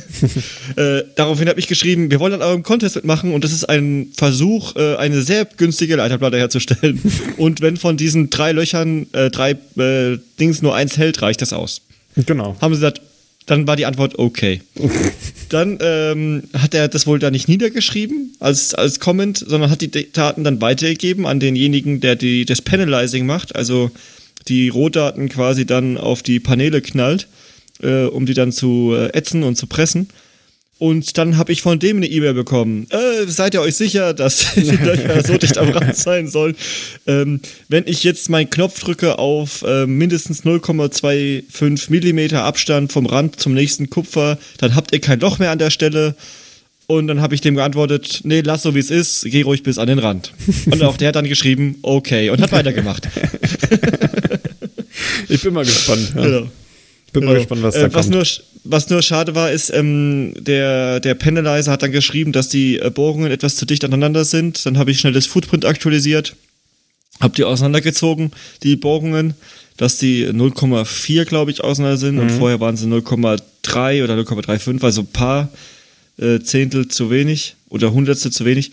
äh, 0.78 1.04
daraufhin 1.18 1.50
habe 1.50 1.60
ich 1.60 1.68
geschrieben, 1.68 2.10
wir 2.10 2.22
wollen 2.22 2.32
an 2.32 2.42
eurem 2.42 2.64
Contest 2.64 2.96
mitmachen 2.96 3.34
und 3.34 3.44
das 3.44 3.52
ist 3.52 3.66
ein 3.66 4.14
Versuch, 4.16 4.78
äh, 4.78 4.96
eine 4.96 5.24
sehr 5.24 5.44
günstige 5.44 5.98
Leiterplatte 5.98 6.38
herzustellen. 6.38 7.02
und 7.38 7.60
wenn 7.60 7.76
von 7.76 7.98
diesen 7.98 8.30
drei 8.30 8.54
Löchern 8.54 9.08
äh, 9.12 9.30
drei 9.30 9.58
äh, 9.78 10.20
Dings 10.40 10.62
nur 10.62 10.74
eins 10.74 10.98
hält, 10.98 11.22
reicht 11.22 11.42
das 11.42 11.52
aus. 11.52 11.82
Genau. 12.16 12.56
Haben 12.62 12.76
sie 12.76 12.80
gesagt, 12.80 13.02
dann 13.46 13.68
war 13.68 13.76
die 13.76 13.86
Antwort 13.86 14.18
okay. 14.20 14.62
dann 15.50 15.78
ähm, 15.82 16.44
hat 16.54 16.74
er 16.74 16.88
das 16.88 17.08
wohl 17.08 17.20
da 17.20 17.32
nicht 17.32 17.48
niedergeschrieben 17.48 18.36
als, 18.40 18.74
als 18.74 19.00
Comment, 19.00 19.38
sondern 19.38 19.70
hat 19.70 19.82
die 19.82 20.12
Daten 20.12 20.44
dann 20.44 20.62
weitergegeben 20.62 21.26
an 21.26 21.40
denjenigen, 21.40 22.00
der 22.00 22.16
die, 22.16 22.46
das 22.46 22.62
Panelizing 22.62 23.26
macht, 23.26 23.56
also 23.56 23.92
die 24.48 24.70
Rohdaten 24.70 25.30
quasi 25.30 25.66
dann 25.66 25.98
auf 25.98 26.24
die 26.24 26.40
Paneele 26.40 26.82
knallt, 26.82 27.28
äh, 27.82 28.06
um 28.06 28.26
die 28.26 28.34
dann 28.34 28.52
zu 28.52 28.94
äh, 28.96 29.10
ätzen 29.14 29.44
und 29.44 29.56
zu 29.56 29.68
pressen. 29.68 30.10
Und 30.84 31.18
dann 31.18 31.38
habe 31.38 31.54
ich 31.54 31.62
von 31.62 31.80
dem 31.80 31.96
eine 31.96 32.08
E-Mail 32.08 32.34
bekommen. 32.34 32.88
Äh, 32.90 33.26
seid 33.28 33.54
ihr 33.54 33.62
euch 33.62 33.78
sicher, 33.78 34.14
dass 34.14 34.54
die 34.56 34.72
Löcher 34.72 35.24
so 35.24 35.38
dicht 35.38 35.58
am 35.58 35.70
Rand 35.70 35.96
sein 35.96 36.28
sollen? 36.28 36.58
Ähm, 37.08 37.40
wenn 37.70 37.86
ich 37.88 38.04
jetzt 38.04 38.30
meinen 38.30 38.50
Knopf 38.50 38.82
drücke 38.82 39.18
auf 39.18 39.64
äh, 39.66 39.88
mindestens 39.88 40.44
0,25 40.44 41.90
Millimeter 41.90 42.44
Abstand 42.44 42.92
vom 42.92 43.06
Rand 43.06 43.40
zum 43.40 43.54
nächsten 43.54 43.90
Kupfer, 43.90 44.38
dann 44.58 44.76
habt 44.76 44.92
ihr 44.92 45.00
kein 45.00 45.22
Loch 45.22 45.40
mehr 45.40 45.52
an 45.52 45.58
der 45.58 45.70
Stelle. 45.70 46.18
Und 46.88 47.08
dann 47.08 47.22
habe 47.22 47.34
ich 47.34 47.40
dem 47.40 47.56
geantwortet, 47.56 48.20
nee, 48.26 48.42
lass 48.42 48.64
so 48.64 48.76
wie 48.76 48.80
es 48.80 48.92
ist, 48.92 49.24
geh 49.24 49.44
ruhig 49.44 49.64
bis 49.64 49.78
an 49.78 49.88
den 49.88 50.00
Rand. 50.00 50.34
Und 50.66 50.84
auch 50.84 50.98
der 50.98 51.08
hat 51.08 51.16
dann 51.16 51.30
geschrieben, 51.30 51.78
okay, 51.82 52.30
und 52.30 52.42
hat 52.42 52.52
weitergemacht. 52.52 53.08
ich 55.30 55.42
bin 55.42 55.54
mal 55.54 55.64
gespannt. 55.64 56.12
Ja. 56.14 56.24
Genau. 56.24 56.52
Bin 57.14 57.26
mal 57.26 57.36
gespannt, 57.36 57.64
was 57.64 57.76
da 57.76 57.82
äh, 57.82 57.94
was 57.94 58.10
kommt. 58.10 58.16
Nur, 58.16 58.26
was 58.64 58.90
nur 58.90 59.02
schade 59.02 59.36
war, 59.36 59.52
ist, 59.52 59.72
ähm, 59.74 60.34
der, 60.38 61.00
der 61.00 61.14
Panelizer 61.14 61.72
hat 61.72 61.84
dann 61.84 61.92
geschrieben, 61.92 62.32
dass 62.32 62.50
die 62.50 62.80
äh, 62.80 62.90
Bohrungen 62.90 63.32
etwas 63.32 63.56
zu 63.56 63.66
dicht 63.66 63.86
aneinander 63.86 64.26
sind. 64.26 64.66
Dann 64.66 64.78
habe 64.78 64.92
ich 64.92 65.00
schnell 65.00 65.14
das 65.14 65.26
Footprint 65.26 65.66
aktualisiert, 65.66 66.36
habe 67.22 67.36
die 67.36 67.44
auseinandergezogen, 67.44 68.32
die 68.64 68.76
Bohrungen, 68.76 69.36
dass 69.78 69.98
die 69.98 70.28
0,4, 70.28 71.26
glaube 71.26 71.52
ich, 71.52 71.64
auseinander 71.64 71.98
sind. 71.98 72.16
Mhm. 72.16 72.22
Und 72.22 72.30
vorher 72.32 72.60
waren 72.60 72.78
sie 72.78 72.88
0,3 72.88 74.04
oder 74.04 74.16
0,35, 74.16 74.84
also 74.84 75.02
ein 75.02 75.08
paar 75.08 75.50
äh, 76.18 76.40
Zehntel 76.40 76.88
zu 76.88 77.10
wenig 77.10 77.56
oder 77.70 77.94
Hundertstel 77.94 78.32
zu 78.32 78.46
wenig. 78.46 78.72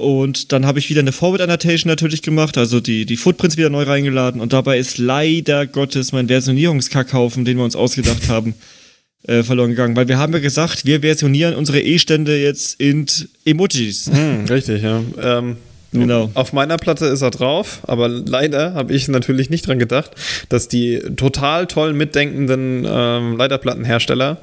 Und 0.00 0.52
dann 0.52 0.66
habe 0.66 0.78
ich 0.78 0.88
wieder 0.88 1.00
eine 1.00 1.12
Forward 1.12 1.42
Annotation 1.42 1.90
natürlich 1.90 2.22
gemacht, 2.22 2.56
also 2.56 2.80
die, 2.80 3.04
die 3.04 3.16
Footprints 3.16 3.56
wieder 3.56 3.70
neu 3.70 3.82
reingeladen. 3.82 4.40
Und 4.40 4.52
dabei 4.52 4.78
ist 4.78 4.98
leider 4.98 5.66
Gottes 5.66 6.12
mein 6.12 6.28
Versionierungskackhaufen, 6.28 7.44
den 7.44 7.58
wir 7.58 7.64
uns 7.64 7.76
ausgedacht 7.76 8.28
haben, 8.28 8.54
äh, 9.24 9.42
verloren 9.42 9.70
gegangen. 9.70 9.96
Weil 9.96 10.08
wir 10.08 10.18
haben 10.18 10.32
ja 10.32 10.38
gesagt, 10.38 10.86
wir 10.86 11.00
versionieren 11.00 11.54
unsere 11.54 11.80
E-Stände 11.80 12.40
jetzt 12.42 12.80
in 12.80 13.06
Emojis. 13.44 14.10
Hm, 14.12 14.46
richtig, 14.46 14.82
ja. 14.82 15.02
Ähm, 15.20 15.56
Genau. 15.92 16.30
Auf 16.34 16.52
meiner 16.52 16.76
Platte 16.76 17.06
ist 17.06 17.22
er 17.22 17.30
drauf, 17.30 17.80
aber 17.82 18.08
leider 18.08 18.74
habe 18.74 18.92
ich 18.92 19.08
natürlich 19.08 19.50
nicht 19.50 19.66
dran 19.66 19.78
gedacht, 19.80 20.12
dass 20.48 20.68
die 20.68 21.00
total 21.16 21.66
toll 21.66 21.94
mitdenkenden 21.94 22.86
ähm, 22.88 23.36
Leiterplattenhersteller 23.36 24.38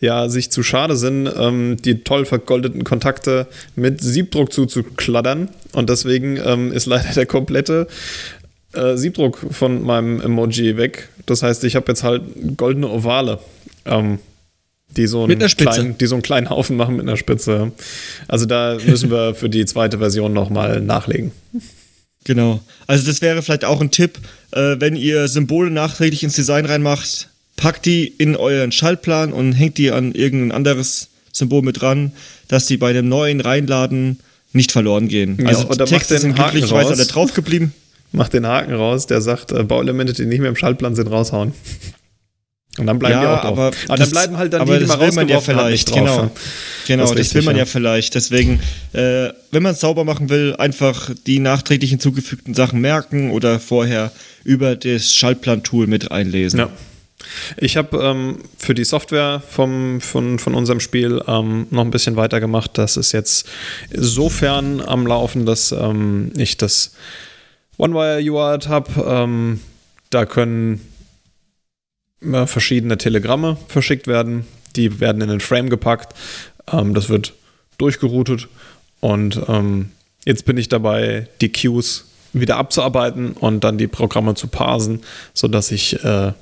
ja 0.00 0.28
sich 0.28 0.50
zu 0.50 0.62
schade 0.62 0.96
sind, 0.96 1.30
ähm, 1.36 1.76
die 1.84 2.02
toll 2.02 2.24
vergoldeten 2.24 2.84
Kontakte 2.84 3.46
mit 3.76 4.00
Siebdruck 4.00 4.52
zuzukladdern. 4.52 5.48
Und 5.72 5.90
deswegen 5.90 6.38
ähm, 6.44 6.72
ist 6.72 6.86
leider 6.86 7.12
der 7.14 7.26
komplette 7.26 7.86
äh, 8.72 8.96
Siebdruck 8.96 9.38
von 9.50 9.82
meinem 9.82 10.20
Emoji 10.20 10.76
weg. 10.76 11.08
Das 11.26 11.42
heißt, 11.42 11.64
ich 11.64 11.76
habe 11.76 11.86
jetzt 11.88 12.02
halt 12.02 12.22
goldene 12.56 12.88
Ovale. 12.88 13.38
Ähm, 13.84 14.18
die 14.96 15.06
so, 15.06 15.24
einen 15.24 15.38
kleinen, 15.38 15.98
die 15.98 16.06
so 16.06 16.16
einen 16.16 16.22
kleinen 16.22 16.50
Haufen 16.50 16.76
machen 16.76 16.96
mit 16.96 17.06
einer 17.06 17.16
Spitze. 17.16 17.70
Also 18.26 18.46
da 18.46 18.76
müssen 18.84 19.10
wir 19.10 19.34
für 19.34 19.48
die 19.48 19.64
zweite 19.64 19.98
Version 19.98 20.32
nochmal 20.32 20.80
nachlegen. 20.80 21.30
Genau. 22.24 22.60
Also 22.86 23.06
das 23.06 23.22
wäre 23.22 23.40
vielleicht 23.42 23.64
auch 23.64 23.80
ein 23.80 23.90
Tipp, 23.90 24.18
äh, 24.50 24.76
wenn 24.78 24.96
ihr 24.96 25.28
Symbole 25.28 25.70
nachträglich 25.70 26.22
ins 26.22 26.34
Design 26.34 26.66
reinmacht, 26.66 27.28
packt 27.60 27.84
die 27.84 28.08
in 28.08 28.36
euren 28.36 28.72
Schaltplan 28.72 29.32
und 29.32 29.52
hängt 29.52 29.76
die 29.76 29.90
an 29.90 30.12
irgendein 30.12 30.52
anderes 30.52 31.10
Symbol 31.30 31.62
mit 31.62 31.80
dran, 31.80 32.12
dass 32.48 32.66
die 32.66 32.78
bei 32.78 32.92
dem 32.92 33.08
neuen 33.08 33.40
Reinladen 33.40 34.18
nicht 34.52 34.72
verloren 34.72 35.08
gehen. 35.08 35.38
Ja, 35.40 35.48
also 35.48 35.68
die 35.68 35.84
Texte 35.84 36.18
sind 36.18 36.34
glücklicherweise 36.34 36.94
alle 36.94 37.06
drauf 37.06 37.34
geblieben. 37.34 37.72
Macht 38.12 38.32
den 38.32 38.46
Haken 38.46 38.74
raus, 38.74 39.06
der 39.06 39.20
sagt, 39.20 39.52
äh, 39.52 39.62
Bauelemente, 39.62 40.14
die 40.14 40.26
nicht 40.26 40.40
mehr 40.40 40.48
im 40.48 40.56
Schaltplan 40.56 40.96
sind, 40.96 41.08
raushauen. 41.08 41.52
Und 42.78 42.86
dann 42.86 42.98
bleiben 42.98 43.14
ja, 43.14 43.20
die 43.20 43.26
auch 43.26 43.42
drauf. 43.42 43.58
Aber, 43.58 43.70
aber 43.88 43.96
dann 43.98 44.10
bleiben 44.10 44.38
halt 44.38 44.52
dann 44.52 44.60
aber 44.62 44.78
die, 44.78 44.84
die 44.84 44.88
das 44.88 45.00
will 45.00 45.12
man 45.12 45.28
ja 45.28 45.40
vielleicht, 45.40 45.92
genau. 45.92 46.16
Drauf. 46.16 46.30
Genau, 46.86 47.02
das, 47.02 47.14
das 47.14 47.34
will 47.34 47.42
man 47.42 47.56
ja. 47.56 47.62
ja 47.62 47.66
vielleicht. 47.66 48.14
Deswegen, 48.14 48.60
äh, 48.92 49.28
wenn 49.50 49.62
man 49.62 49.72
es 49.72 49.80
sauber 49.80 50.04
machen 50.04 50.30
will, 50.30 50.54
einfach 50.56 51.10
die 51.26 51.40
nachträglich 51.40 51.90
hinzugefügten 51.90 52.54
Sachen 52.54 52.80
merken 52.80 53.32
oder 53.32 53.60
vorher 53.60 54.12
über 54.44 54.76
das 54.76 55.12
Schaltplan-Tool 55.12 55.88
mit 55.88 56.10
einlesen. 56.10 56.60
Ja. 56.60 56.70
Ich 57.56 57.76
habe 57.76 57.98
ähm, 57.98 58.38
für 58.58 58.74
die 58.74 58.84
Software 58.84 59.42
vom, 59.46 60.00
von, 60.00 60.38
von 60.38 60.54
unserem 60.54 60.80
Spiel 60.80 61.22
ähm, 61.26 61.66
noch 61.70 61.84
ein 61.84 61.90
bisschen 61.90 62.16
weitergemacht. 62.16 62.76
Das 62.78 62.96
ist 62.96 63.12
jetzt 63.12 63.48
sofern 63.92 64.80
am 64.80 65.06
Laufen, 65.06 65.46
dass 65.46 65.72
ähm, 65.72 66.32
ich 66.36 66.56
das 66.56 66.94
OneWire 67.78 68.22
UART 68.30 68.68
habe. 68.68 68.90
Ähm, 69.06 69.60
da 70.10 70.26
können 70.26 70.80
äh, 72.22 72.46
verschiedene 72.46 72.98
Telegramme 72.98 73.56
verschickt 73.68 74.06
werden. 74.06 74.46
Die 74.76 75.00
werden 75.00 75.22
in 75.22 75.28
den 75.28 75.40
Frame 75.40 75.70
gepackt. 75.70 76.14
Ähm, 76.70 76.94
das 76.94 77.08
wird 77.08 77.34
durchgeroutet. 77.78 78.48
Und 79.00 79.40
ähm, 79.48 79.90
jetzt 80.24 80.44
bin 80.44 80.56
ich 80.58 80.68
dabei, 80.68 81.28
die 81.40 81.50
Queues 81.50 82.06
wieder 82.32 82.56
abzuarbeiten 82.58 83.32
und 83.32 83.64
dann 83.64 83.78
die 83.78 83.88
Programme 83.88 84.34
zu 84.34 84.46
parsen, 84.46 85.02
sodass 85.34 85.72
ich 85.72 86.04
äh, 86.04 86.32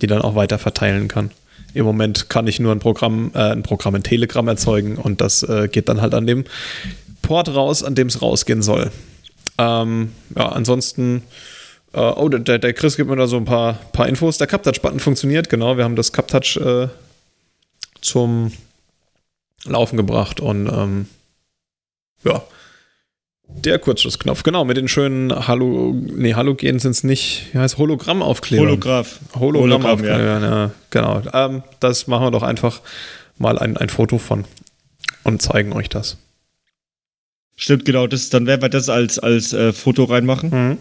die 0.00 0.06
dann 0.06 0.22
auch 0.22 0.34
weiter 0.34 0.58
verteilen 0.58 1.08
kann. 1.08 1.30
Im 1.74 1.84
Moment 1.84 2.28
kann 2.28 2.46
ich 2.46 2.60
nur 2.60 2.72
ein 2.72 2.78
Programm, 2.78 3.32
äh, 3.34 3.50
ein 3.50 3.62
Programm 3.62 3.96
in 3.96 4.02
Telegram 4.02 4.46
erzeugen 4.46 4.96
und 4.96 5.20
das 5.20 5.42
äh, 5.42 5.68
geht 5.68 5.88
dann 5.88 6.00
halt 6.00 6.14
an 6.14 6.26
dem 6.26 6.44
Port 7.22 7.54
raus, 7.54 7.82
an 7.82 7.94
dem 7.94 8.08
es 8.08 8.22
rausgehen 8.22 8.62
soll. 8.62 8.90
Ähm, 9.58 10.12
ja, 10.36 10.48
ansonsten, 10.50 11.22
äh, 11.92 12.00
oh, 12.00 12.28
der, 12.28 12.58
der 12.58 12.72
Chris 12.72 12.96
gibt 12.96 13.10
mir 13.10 13.16
da 13.16 13.26
so 13.26 13.36
ein 13.36 13.44
paar, 13.44 13.74
paar 13.92 14.08
Infos. 14.08 14.38
Der 14.38 14.46
CapTouch-Button 14.46 15.00
funktioniert, 15.00 15.48
genau. 15.48 15.76
Wir 15.76 15.84
haben 15.84 15.96
das 15.96 16.12
CapTouch 16.12 16.56
äh, 16.56 16.88
zum 18.00 18.52
Laufen 19.64 19.96
gebracht 19.96 20.40
und 20.40 20.68
ähm, 20.68 21.06
ja, 22.24 22.42
der 23.46 23.78
Kurzschlussknopf, 23.78 24.42
genau, 24.42 24.64
mit 24.64 24.76
den 24.76 24.88
schönen 24.88 25.46
Halo, 25.46 25.94
nee, 25.94 26.34
Halogen 26.34 26.78
sind 26.78 26.92
es 26.92 27.04
nicht, 27.04 27.46
wie 27.52 27.58
heißt 27.58 27.78
Hologrammaufkleber. 27.78 28.62
Holograph. 28.62 29.20
Hologrammaufkleber, 29.34 30.18
ja. 30.18 30.40
ja. 30.40 30.70
genau. 30.90 31.22
Ähm, 31.32 31.62
das 31.80 32.06
machen 32.06 32.26
wir 32.26 32.30
doch 32.30 32.42
einfach 32.42 32.80
mal 33.38 33.58
ein, 33.58 33.76
ein 33.76 33.88
Foto 33.88 34.18
von 34.18 34.44
und 35.22 35.42
zeigen 35.42 35.72
euch 35.72 35.88
das. 35.88 36.18
Stimmt, 37.56 37.84
genau, 37.84 38.06
das, 38.06 38.30
dann 38.30 38.46
werden 38.46 38.62
wir 38.62 38.68
das 38.68 38.88
als, 38.88 39.18
als 39.18 39.52
äh, 39.52 39.72
Foto 39.72 40.04
reinmachen. 40.04 40.50
Mhm. 40.50 40.78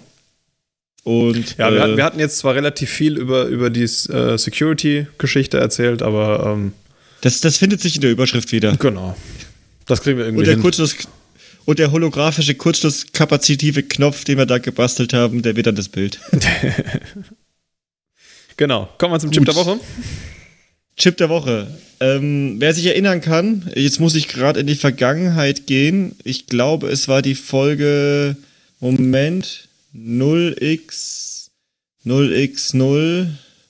Und, 1.03 1.57
ja, 1.57 1.69
äh, 1.69 1.73
wir, 1.73 1.81
hatten, 1.81 1.97
wir, 1.97 2.03
hatten, 2.05 2.19
jetzt 2.19 2.37
zwar 2.37 2.55
relativ 2.55 2.89
viel 2.89 3.17
über, 3.17 3.45
über 3.45 3.69
die 3.69 3.83
äh, 3.83 4.37
Security-Geschichte 4.37 5.59
erzählt, 5.59 6.01
aber 6.01 6.53
ähm, 6.53 6.73
das, 7.21 7.41
das 7.41 7.57
findet 7.57 7.81
sich 7.81 7.95
in 7.95 8.01
der 8.01 8.11
Überschrift 8.11 8.51
wieder. 8.51 8.75
Genau. 8.77 9.15
Das 9.85 10.01
kriegen 10.01 10.17
wir 10.17 10.25
irgendwie 10.25 10.39
Und 10.39 10.47
der 10.47 10.55
hin. 10.55 10.63
Kurzschluss, 10.63 10.95
und 11.65 11.79
der 11.79 11.91
holographische 11.91 12.55
Kurzschlusskapazitive 12.55 13.83
Knopf, 13.83 14.23
den 14.23 14.37
wir 14.37 14.45
da 14.45 14.57
gebastelt 14.57 15.13
haben, 15.13 15.41
der 15.41 15.55
wird 15.55 15.67
dann 15.67 15.75
das 15.75 15.89
Bild. 15.89 16.19
genau. 18.57 18.89
Kommen 18.97 19.13
wir 19.13 19.19
zum 19.19 19.31
Gut. 19.31 19.37
Chip 19.37 19.45
der 19.45 19.55
Woche. 19.55 19.79
Chip 20.97 21.17
der 21.17 21.29
Woche. 21.29 21.67
Ähm, 21.99 22.55
wer 22.59 22.73
sich 22.73 22.85
erinnern 22.85 23.21
kann, 23.21 23.71
jetzt 23.75 23.99
muss 23.99 24.15
ich 24.15 24.27
gerade 24.27 24.59
in 24.59 24.67
die 24.67 24.75
Vergangenheit 24.75 25.67
gehen. 25.67 26.15
Ich 26.23 26.47
glaube, 26.47 26.89
es 26.89 27.07
war 27.07 27.21
die 27.21 27.35
Folge, 27.35 28.35
Moment, 28.79 29.67
0x, 29.95 31.49
0x0. 32.05 33.27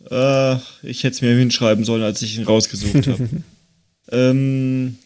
Äh, 0.10 0.56
ich 0.82 1.04
hätte 1.04 1.16
es 1.16 1.22
mir 1.22 1.36
hinschreiben 1.36 1.86
sollen, 1.86 2.04
als 2.04 2.22
ich 2.22 2.38
ihn 2.38 2.44
rausgesucht 2.44 3.08
habe. 3.08 3.30
ähm, 4.12 4.98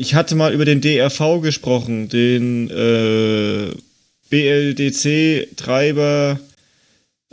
ich 0.00 0.14
hatte 0.14 0.34
mal 0.34 0.54
über 0.54 0.64
den 0.64 0.80
DRV 0.80 1.42
gesprochen, 1.42 2.08
den 2.08 2.70
äh, 2.70 3.68
BLDC-Treiber. 4.30 6.40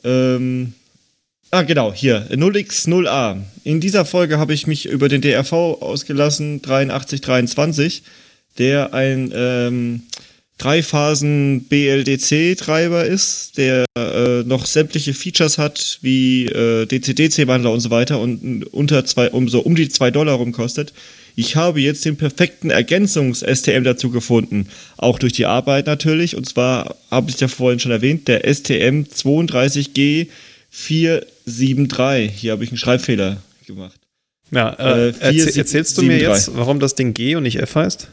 Ähm, 0.04 0.74
ah, 1.50 1.62
genau, 1.62 1.94
hier, 1.94 2.28
0x0a. 2.30 3.38
In 3.64 3.80
dieser 3.80 4.04
Folge 4.04 4.38
habe 4.38 4.54
ich 4.54 4.68
mich 4.68 4.86
über 4.86 5.08
den 5.08 5.22
DRV 5.22 5.54
ausgelassen, 5.54 6.60
8323, 6.62 8.04
der 8.58 8.94
ein 8.94 9.32
ähm, 9.34 10.02
Dreiphasen 10.58 11.70
BLDC-Treiber 11.70 13.06
ist, 13.06 13.58
der 13.58 13.86
äh, 13.98 14.44
noch 14.44 14.66
sämtliche 14.66 15.14
Features 15.14 15.58
hat, 15.58 16.00
wie 16.02 16.48
äh, 16.48 16.86
DC-DC-Wandler 16.86 17.72
und 17.72 17.80
so 17.80 17.92
weiter 17.92 18.20
und 18.20 18.66
unter 18.74 19.06
zwei, 19.06 19.30
um 19.30 19.48
so 19.48 19.62
um 19.62 19.74
die 19.74 19.88
2 19.88 20.12
Dollar 20.12 20.36
rum 20.36 20.52
kostet 20.52 20.92
ich 21.40 21.56
habe 21.56 21.80
jetzt 21.80 22.04
den 22.04 22.18
perfekten 22.18 22.72
Ergänzungs-STM 22.72 23.84
dazu 23.84 24.10
gefunden. 24.10 24.70
Auch 24.98 25.20
durch 25.20 25.34
die 25.34 25.46
Arbeit 25.46 25.86
natürlich. 25.86 26.36
Und 26.36 26.50
zwar 26.50 26.96
habe 27.12 27.30
ich 27.30 27.40
ja 27.40 27.48
vorhin 27.48 27.80
schon 27.80 27.92
erwähnt, 27.92 28.28
der 28.28 28.52
STM 28.52 29.04
32G 29.04 30.30
473. 30.72 32.32
Hier 32.36 32.52
habe 32.52 32.64
ich 32.64 32.72
einen 32.72 32.80
Schreibfehler 32.80 33.38
gemacht. 33.68 34.00
Ja, 34.50 34.74
äh, 34.80 35.10
äh, 35.10 35.14
erzähl, 35.20 35.58
erzählst 35.60 36.00
du 36.00 36.02
mir 36.02 36.18
jetzt, 36.18 36.56
warum 36.56 36.80
das 36.80 36.96
Ding 36.96 37.14
G 37.14 37.36
und 37.36 37.44
nicht 37.44 37.60
F 37.60 37.76
heißt? 37.76 38.08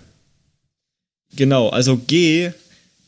Genau, 1.35 1.71
also 1.71 1.97
G, 1.97 2.51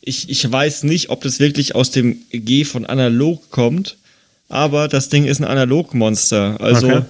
ich, 0.00 0.30
ich 0.30 0.50
weiß 0.50 0.84
nicht, 0.84 1.10
ob 1.10 1.24
das 1.24 1.40
wirklich 1.40 1.74
aus 1.74 1.90
dem 1.90 2.22
G 2.30 2.64
von 2.64 2.86
analog 2.86 3.50
kommt, 3.50 3.98
aber 4.48 4.88
das 4.88 5.10
Ding 5.10 5.26
ist 5.26 5.40
ein 5.40 5.44
Analogmonster. 5.44 6.58
Also 6.58 6.86
okay 6.86 7.02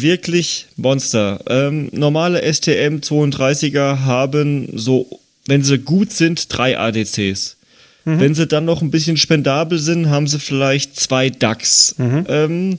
wirklich 0.00 0.66
Monster. 0.76 1.40
Ähm, 1.48 1.88
normale 1.92 2.40
STM 2.42 2.96
32er 2.98 4.00
haben 4.00 4.68
so, 4.74 5.20
wenn 5.46 5.62
sie 5.62 5.78
gut 5.78 6.12
sind, 6.12 6.46
drei 6.48 6.78
ADCs. 6.78 7.56
Mhm. 8.04 8.20
Wenn 8.20 8.34
sie 8.34 8.46
dann 8.46 8.64
noch 8.64 8.82
ein 8.82 8.90
bisschen 8.90 9.16
spendabel 9.16 9.78
sind, 9.78 10.08
haben 10.08 10.26
sie 10.26 10.40
vielleicht 10.40 10.98
zwei 10.98 11.30
DAX. 11.30 11.94
Mhm. 11.98 12.26
Ähm, 12.28 12.78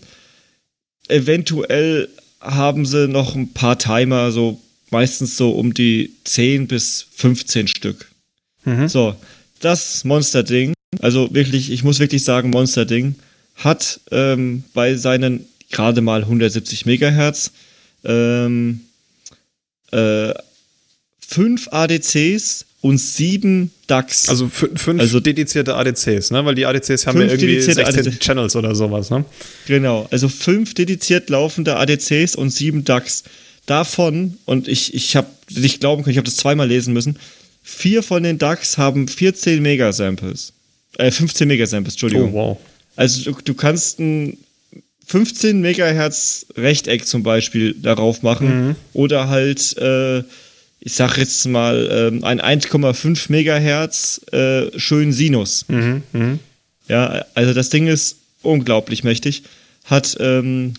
eventuell 1.08 2.10
haben 2.41 2.86
sie 2.86 3.08
noch 3.08 3.36
ein 3.36 3.54
paar 3.54 3.78
Timer, 3.78 4.32
so 4.32 4.60
meistens 4.89 5.38
so 5.38 5.52
um 5.52 5.73
die 5.73 6.13
10 6.23 6.67
bis 6.67 7.06
15 7.15 7.67
Stück. 7.67 8.10
Mhm. 8.65 8.88
So, 8.88 9.15
das 9.60 10.04
Monster-Ding, 10.04 10.73
also 10.99 11.34
wirklich, 11.34 11.71
ich 11.71 11.84
muss 11.84 11.99
wirklich 11.99 12.23
sagen, 12.23 12.49
Monster-Ding, 12.49 13.15
hat 13.56 13.99
ähm, 14.12 14.63
bei 14.73 14.95
seinen 14.95 15.45
gerade 15.71 16.02
mal 16.02 16.21
170 16.21 16.86
Megahertz. 16.86 17.52
Ähm, 18.04 18.82
äh, 19.91 20.34
fünf 21.19 21.67
ADCs 21.71 22.65
und 22.82 22.97
sieben 22.97 23.71
DAX. 23.88 24.28
Also 24.28 24.49
fünf 24.49 24.99
also, 24.99 25.21
dedizierte 25.21 25.76
ADCs, 25.76 26.32
ne? 26.32 26.43
Weil 26.43 26.56
die 26.56 26.65
ADCs 26.65 27.08
haben 27.08 27.21
ja 27.21 27.28
irgendwie 27.28 27.62
16 27.62 27.86
ADCs. 27.86 28.19
Channels 28.19 28.56
oder 28.56 28.76
sowas, 28.76 29.10
ne? 29.10 29.23
Genau, 29.67 30.06
also 30.12 30.28
fünf 30.28 30.73
dediziert 30.73 31.30
laufende 31.30 31.78
ADCs 31.78 32.36
und 32.36 32.49
sieben 32.49 32.84
DAX. 32.84 33.23
Davon, 33.65 34.38
und 34.43 34.67
ich, 34.67 34.93
ich 34.93 35.15
habe 35.15 35.28
nicht 35.49 35.80
glauben 35.80 36.04
können, 36.04 36.12
ich 36.12 36.17
habe 36.17 36.26
das 36.26 36.36
zweimal 36.36 36.67
lesen 36.67 36.93
müssen, 36.93 37.17
vier 37.63 38.04
von 38.04 38.21
den 38.21 38.38
DAX 38.38 38.78
haben 38.78 39.08
14 39.08 39.62
Megasamples. 39.62 40.52
Äh, 40.97 41.10
15 41.10 41.47
Megasamples, 41.47 41.93
Entschuldigung. 41.93 42.34
Oh, 42.34 42.49
wow. 42.49 42.57
Also 42.97 43.32
du, 43.32 43.38
du 43.41 43.53
kannst 43.53 43.99
ein 43.99 44.38
15 45.06 45.62
Megahertz 45.62 46.45
Rechteck 46.56 47.06
zum 47.06 47.24
Beispiel 47.24 47.74
darauf 47.74 48.22
machen 48.24 48.68
mhm. 48.68 48.76
oder 48.93 49.30
halt, 49.30 49.78
äh, 49.78 50.20
ich 50.80 50.93
sag 50.93 51.18
jetzt 51.18 51.45
mal, 51.47 52.12
äh, 52.22 52.26
ein 52.26 52.41
1,5 52.41 53.26
Megahertz 53.32 54.22
äh, 54.32 54.78
schönen 54.78 55.14
Sinus. 55.14 55.66
Mhm. 55.68 56.04
Mhm. 56.14 56.39
Ja, 56.88 57.26
also 57.34 57.54
das 57.54 57.70
Ding 57.70 57.88
ist 57.88 58.18
unglaublich 58.41 59.04
mächtig. 59.04 59.43
Hat 59.86 60.18
ähm, 60.20 60.74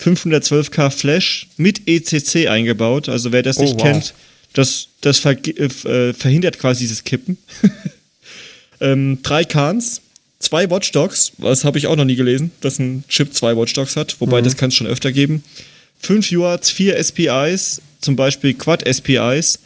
512K 0.00 0.90
Flash 0.90 1.48
mit 1.56 1.88
ECC 1.88 2.48
eingebaut. 2.48 3.08
Also 3.08 3.32
wer 3.32 3.42
das 3.42 3.58
oh, 3.58 3.62
nicht 3.62 3.74
wow. 3.74 3.82
kennt, 3.82 4.14
das, 4.52 4.88
das 5.00 5.18
ver 5.18 5.36
äh, 5.46 6.12
verhindert 6.12 6.58
quasi 6.58 6.84
dieses 6.84 7.04
Kippen. 7.04 7.38
ähm, 8.80 9.18
drei 9.22 9.44
Kans 9.44 10.02
zwei 10.38 10.70
Watchdogs, 10.70 11.32
das 11.38 11.64
habe 11.64 11.78
ich 11.78 11.86
auch 11.86 11.96
noch 11.96 12.04
nie 12.04 12.16
gelesen, 12.16 12.50
dass 12.60 12.78
ein 12.78 13.04
Chip 13.08 13.34
zwei 13.34 13.56
Watchdogs 13.56 13.96
hat, 13.96 14.16
wobei 14.20 14.40
mhm. 14.40 14.44
das 14.44 14.56
kann 14.56 14.68
es 14.68 14.74
schon 14.74 14.86
öfter 14.86 15.12
geben. 15.12 15.42
5 16.00 16.30
UARTs, 16.32 16.70
4 16.70 17.02
SPIs, 17.02 17.82
zum 18.00 18.16
Beispiel 18.16 18.54
Quad 18.54 18.86
SPIs 18.86 19.58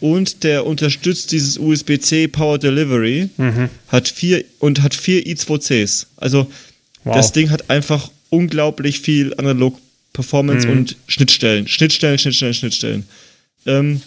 und 0.00 0.44
der 0.44 0.66
unterstützt 0.66 1.32
dieses 1.32 1.58
USB-C 1.58 2.28
Power 2.28 2.58
Delivery, 2.58 3.30
mhm. 3.36 3.70
hat 3.88 4.08
vier 4.08 4.44
und 4.58 4.82
hat 4.82 4.94
vier 4.94 5.22
i2Cs. 5.24 6.06
Also 6.16 6.50
wow. 7.04 7.14
das 7.14 7.32
Ding 7.32 7.50
hat 7.50 7.70
einfach 7.70 8.10
unglaublich 8.28 9.00
viel 9.00 9.32
Analog 9.38 9.78
Performance 10.12 10.66
mhm. 10.66 10.72
und 10.72 10.96
Schnittstellen. 11.06 11.68
Schnittstellen, 11.68 12.18
Schnittstellen, 12.18 12.54
Schnittstellen. 12.54 13.04
Ähm, 13.66 14.02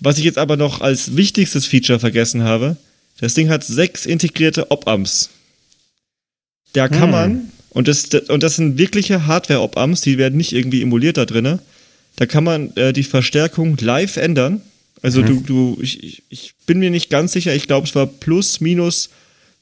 was 0.00 0.18
ich 0.18 0.24
jetzt 0.24 0.38
aber 0.38 0.56
noch 0.56 0.80
als 0.80 1.16
wichtigstes 1.16 1.66
Feature 1.66 2.00
vergessen 2.00 2.42
habe, 2.42 2.76
das 3.22 3.34
Ding 3.34 3.50
hat 3.50 3.62
sechs 3.62 4.04
integrierte 4.04 4.72
Op-Amps. 4.72 5.30
Da 6.72 6.88
kann 6.88 7.02
hm. 7.02 7.10
man, 7.10 7.52
und 7.70 7.86
das, 7.86 8.06
und 8.06 8.42
das 8.42 8.56
sind 8.56 8.78
wirkliche 8.78 9.28
Hardware-Op-Amps, 9.28 10.00
die 10.00 10.18
werden 10.18 10.36
nicht 10.36 10.52
irgendwie 10.52 10.82
emuliert 10.82 11.16
da 11.16 11.24
drin. 11.24 11.60
Da 12.16 12.26
kann 12.26 12.42
man 12.42 12.76
äh, 12.76 12.92
die 12.92 13.04
Verstärkung 13.04 13.76
live 13.80 14.16
ändern. 14.16 14.60
Also 15.02 15.20
mhm. 15.20 15.26
du, 15.26 15.40
du, 15.76 15.78
ich, 15.80 16.24
ich 16.30 16.54
bin 16.66 16.80
mir 16.80 16.90
nicht 16.90 17.10
ganz 17.10 17.32
sicher, 17.32 17.54
ich 17.54 17.68
glaube, 17.68 17.86
es 17.86 17.94
war 17.94 18.06
plus, 18.06 18.60
minus 18.60 19.10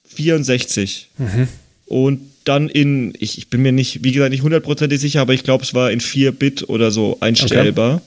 64. 0.07 1.11
Mhm. 1.19 1.49
Und 1.85 2.21
dann 2.45 2.71
in, 2.71 3.13
ich, 3.19 3.37
ich 3.37 3.51
bin 3.51 3.61
mir 3.61 3.73
nicht, 3.73 4.03
wie 4.03 4.13
gesagt, 4.13 4.31
nicht 4.31 4.43
hundertprozentig 4.43 4.99
sicher, 4.99 5.21
aber 5.21 5.35
ich 5.35 5.45
glaube, 5.45 5.65
es 5.65 5.75
war 5.75 5.91
in 5.91 6.01
4 6.01 6.33
Bit 6.33 6.71
oder 6.71 6.91
so 6.91 7.19
einstellbar. 7.21 7.97
Okay. 7.97 8.05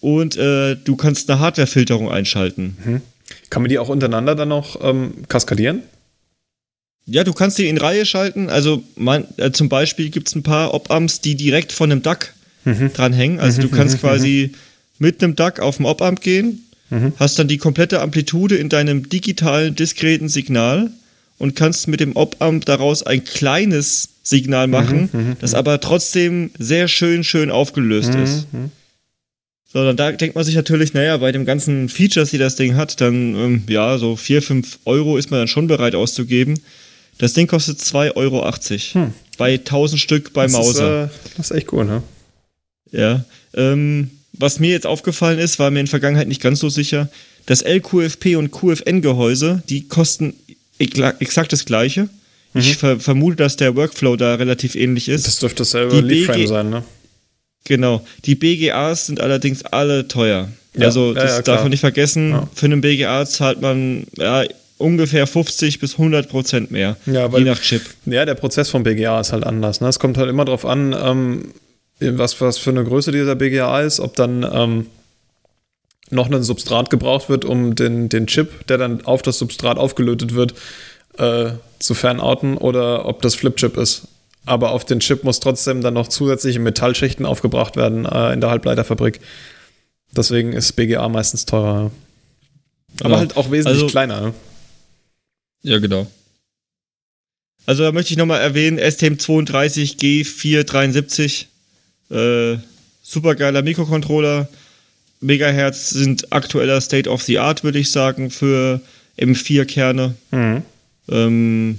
Und 0.00 0.36
äh, 0.36 0.74
du 0.74 0.96
kannst 0.96 1.30
eine 1.30 1.38
Hardware-Filterung 1.38 2.10
einschalten. 2.10 2.76
Mhm. 2.84 3.02
Kann 3.50 3.62
man 3.62 3.68
die 3.68 3.78
auch 3.78 3.88
untereinander 3.88 4.34
dann 4.34 4.48
noch 4.48 4.82
ähm, 4.82 5.24
kaskadieren? 5.28 5.82
Ja, 7.06 7.24
du 7.24 7.32
kannst 7.32 7.58
die 7.58 7.68
in 7.68 7.78
Reihe 7.78 8.06
schalten. 8.06 8.48
Also 8.48 8.82
man, 8.96 9.26
äh, 9.36 9.50
zum 9.50 9.68
Beispiel 9.68 10.10
gibt 10.10 10.28
es 10.28 10.34
ein 10.34 10.42
paar 10.42 10.74
Op-Amps, 10.74 11.20
die 11.20 11.34
direkt 11.34 11.72
von 11.72 11.90
einem 11.90 12.02
DAC 12.02 12.34
mhm. 12.64 12.92
dranhängen. 12.92 13.40
Also 13.40 13.60
mhm. 13.60 13.70
du 13.70 13.76
kannst 13.76 13.96
mhm. 13.96 14.00
quasi 14.00 14.52
mit 14.98 15.22
einem 15.22 15.34
DAC 15.34 15.60
auf 15.60 15.76
dem 15.76 15.86
Op-Amp 15.86 16.20
gehen, 16.20 16.64
mhm. 16.90 17.12
hast 17.16 17.38
dann 17.38 17.48
die 17.48 17.58
komplette 17.58 18.00
Amplitude 18.00 18.56
in 18.56 18.68
deinem 18.68 19.08
digitalen, 19.08 19.74
diskreten 19.74 20.28
Signal 20.28 20.90
und 21.38 21.56
kannst 21.56 21.88
mit 21.88 22.00
dem 22.00 22.14
Op-Amp 22.14 22.64
daraus 22.66 23.02
ein 23.02 23.24
kleines 23.24 24.10
Signal 24.22 24.66
mhm, 24.66 24.72
machen, 24.72 25.08
mhm, 25.12 25.36
das 25.40 25.54
aber 25.54 25.80
trotzdem 25.80 26.50
sehr 26.58 26.86
schön, 26.86 27.24
schön 27.24 27.50
aufgelöst 27.50 28.14
ist. 28.14 28.46
So, 29.72 29.92
da 29.92 30.12
denkt 30.12 30.34
man 30.34 30.44
sich 30.44 30.56
natürlich, 30.56 30.94
naja, 30.94 31.16
bei 31.18 31.30
den 31.30 31.44
ganzen 31.44 31.88
Features, 31.88 32.30
die 32.30 32.38
das 32.38 32.56
Ding 32.56 32.74
hat, 32.74 33.00
dann, 33.00 33.34
ähm, 33.36 33.62
ja, 33.68 33.98
so 33.98 34.16
4, 34.16 34.42
5 34.42 34.80
Euro 34.84 35.16
ist 35.16 35.30
man 35.30 35.40
dann 35.40 35.48
schon 35.48 35.68
bereit 35.68 35.94
auszugeben. 35.94 36.60
Das 37.18 37.34
Ding 37.34 37.46
kostet 37.46 37.78
2,80 37.78 38.16
Euro. 38.16 38.52
Hm. 38.92 39.14
Bei 39.38 39.52
1000 39.54 40.00
Stück 40.00 40.32
bei 40.32 40.44
das 40.44 40.52
Mauser. 40.52 41.04
Ist, 41.04 41.10
äh, 41.10 41.30
das 41.36 41.50
ist 41.50 41.56
echt 41.56 41.72
cool, 41.72 41.84
ne? 41.84 42.02
Ja. 42.90 43.24
Ähm, 43.54 44.10
was 44.32 44.58
mir 44.58 44.70
jetzt 44.70 44.86
aufgefallen 44.86 45.38
ist, 45.38 45.58
war 45.58 45.70
mir 45.70 45.80
in 45.80 45.86
der 45.86 45.90
Vergangenheit 45.90 46.26
nicht 46.26 46.42
ganz 46.42 46.58
so 46.58 46.68
sicher. 46.68 47.08
Das 47.46 47.62
LQFP 47.62 48.36
und 48.36 48.50
QFN-Gehäuse, 48.50 49.62
die 49.68 49.86
kosten 49.86 50.34
exakt 50.78 51.52
das 51.52 51.64
gleiche. 51.64 52.08
Mhm. 52.54 52.60
Ich 52.60 52.76
ver 52.76 52.98
vermute, 52.98 53.36
dass 53.36 53.56
der 53.56 53.76
Workflow 53.76 54.16
da 54.16 54.34
relativ 54.34 54.74
ähnlich 54.74 55.08
ist. 55.08 55.26
Das 55.26 55.38
dürfte 55.38 55.58
dasselbe 55.58 56.00
Leadframe 56.00 56.46
sein, 56.46 56.70
ne? 56.70 56.84
Genau. 57.70 58.04
Die 58.24 58.34
BGAs 58.34 59.06
sind 59.06 59.20
allerdings 59.20 59.64
alle 59.64 60.08
teuer. 60.08 60.48
Ja, 60.74 60.86
also 60.86 61.14
das 61.14 61.30
ja, 61.30 61.36
ja, 61.36 61.42
darf 61.42 61.60
man 61.62 61.70
nicht 61.70 61.78
vergessen. 61.78 62.48
Für 62.52 62.66
einen 62.66 62.80
BGA 62.80 63.24
zahlt 63.26 63.60
man 63.60 64.08
ungefähr 64.76 65.28
50 65.28 65.78
bis 65.78 65.92
100 65.92 66.28
Prozent 66.28 66.72
mehr, 66.72 66.96
ja, 67.06 67.30
weil, 67.30 67.42
je 67.42 67.50
nach 67.50 67.60
Chip. 67.60 67.82
Ja, 68.06 68.24
der 68.24 68.34
Prozess 68.34 68.70
vom 68.70 68.82
BGA 68.82 69.20
ist 69.20 69.32
halt 69.32 69.44
anders. 69.44 69.80
Ne? 69.80 69.86
Es 69.86 70.00
kommt 70.00 70.18
halt 70.18 70.28
immer 70.28 70.44
darauf 70.44 70.66
an, 70.66 70.96
ähm, 71.00 71.52
was, 72.00 72.40
was 72.40 72.58
für 72.58 72.70
eine 72.70 72.82
Größe 72.82 73.12
dieser 73.12 73.36
BGA 73.36 73.82
ist, 73.82 74.00
ob 74.00 74.16
dann 74.16 74.44
ähm, 74.52 74.86
noch 76.10 76.28
ein 76.28 76.42
Substrat 76.42 76.90
gebraucht 76.90 77.28
wird, 77.28 77.44
um 77.44 77.76
den, 77.76 78.08
den 78.08 78.26
Chip, 78.26 78.66
der 78.66 78.78
dann 78.78 79.04
auf 79.04 79.22
das 79.22 79.38
Substrat 79.38 79.78
aufgelötet 79.78 80.34
wird, 80.34 80.54
äh, 81.18 81.50
zu 81.78 81.94
fernouten 81.94 82.56
oder 82.56 83.06
ob 83.06 83.22
das 83.22 83.36
Flipchip 83.36 83.76
ist 83.76 84.08
aber 84.46 84.72
auf 84.72 84.84
den 84.84 85.00
Chip 85.00 85.24
muss 85.24 85.40
trotzdem 85.40 85.82
dann 85.82 85.94
noch 85.94 86.06
zusätzliche 86.08 86.60
Metallschichten 86.60 87.26
aufgebracht 87.26 87.76
werden 87.76 88.06
äh, 88.06 88.32
in 88.32 88.40
der 88.40 88.50
Halbleiterfabrik. 88.50 89.20
Deswegen 90.16 90.52
ist 90.52 90.72
BGA 90.72 91.08
meistens 91.08 91.46
teurer. 91.46 91.90
Aber 93.00 93.08
genau. 93.08 93.18
halt 93.18 93.36
auch 93.36 93.50
wesentlich 93.50 93.82
also, 93.82 93.86
kleiner. 93.86 94.32
Ja, 95.62 95.78
genau. 95.78 96.06
Also 97.66 97.82
da 97.84 97.92
möchte 97.92 98.12
ich 98.12 98.18
nochmal 98.18 98.40
erwähnen, 98.40 98.80
STM32G473. 98.80 101.44
Äh, 102.10 102.56
super 103.02 103.34
geiler 103.36 103.62
Mikrocontroller. 103.62 104.48
Megahertz 105.20 105.90
sind 105.90 106.32
aktueller 106.32 106.80
State 106.80 107.08
of 107.08 107.22
the 107.22 107.38
Art, 107.38 107.62
würde 107.62 107.78
ich 107.78 107.92
sagen, 107.92 108.30
für 108.30 108.80
M4-Kerne. 109.18 110.14
Mhm. 110.30 110.62
Ähm, 111.08 111.78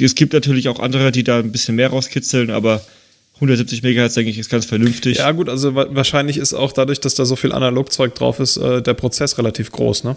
es 0.00 0.14
gibt 0.14 0.32
natürlich 0.32 0.68
auch 0.68 0.80
andere, 0.80 1.12
die 1.12 1.24
da 1.24 1.38
ein 1.38 1.52
bisschen 1.52 1.76
mehr 1.76 1.88
rauskitzeln, 1.88 2.50
aber 2.50 2.82
170 3.36 3.82
MHz, 3.82 4.14
denke 4.14 4.30
ich, 4.30 4.38
ist 4.38 4.48
ganz 4.48 4.64
vernünftig. 4.64 5.18
Ja, 5.18 5.32
gut, 5.32 5.48
also 5.48 5.74
wahrscheinlich 5.74 6.38
ist 6.38 6.54
auch 6.54 6.72
dadurch, 6.72 7.00
dass 7.00 7.14
da 7.14 7.24
so 7.24 7.36
viel 7.36 7.52
Analogzeug 7.52 8.14
drauf 8.14 8.40
ist, 8.40 8.56
äh, 8.56 8.80
der 8.82 8.94
Prozess 8.94 9.36
relativ 9.38 9.72
groß, 9.72 10.04
ne? 10.04 10.16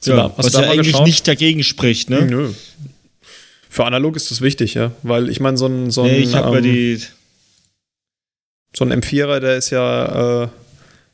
So, 0.00 0.12
ja, 0.12 0.32
was 0.36 0.52
ja 0.52 0.60
eigentlich 0.60 0.88
geschaut? 0.88 1.06
nicht 1.06 1.26
dagegen 1.26 1.62
spricht, 1.62 2.10
ne? 2.10 2.22
Nö. 2.22 2.50
Für 3.68 3.84
analog 3.84 4.16
ist 4.16 4.30
das 4.30 4.40
wichtig, 4.40 4.74
ja, 4.74 4.92
weil 5.02 5.28
ich 5.28 5.40
meine, 5.40 5.56
so 5.56 5.66
ein, 5.66 5.90
so 5.90 6.02
ein, 6.02 6.10
nee, 6.10 6.18
ich 6.18 6.34
ähm, 6.34 6.62
die 6.62 7.00
so 8.74 8.84
ein 8.84 8.92
M4er, 8.92 9.40
der 9.40 9.56
ist 9.56 9.70
ja, 9.70 10.44
äh, 10.44 10.48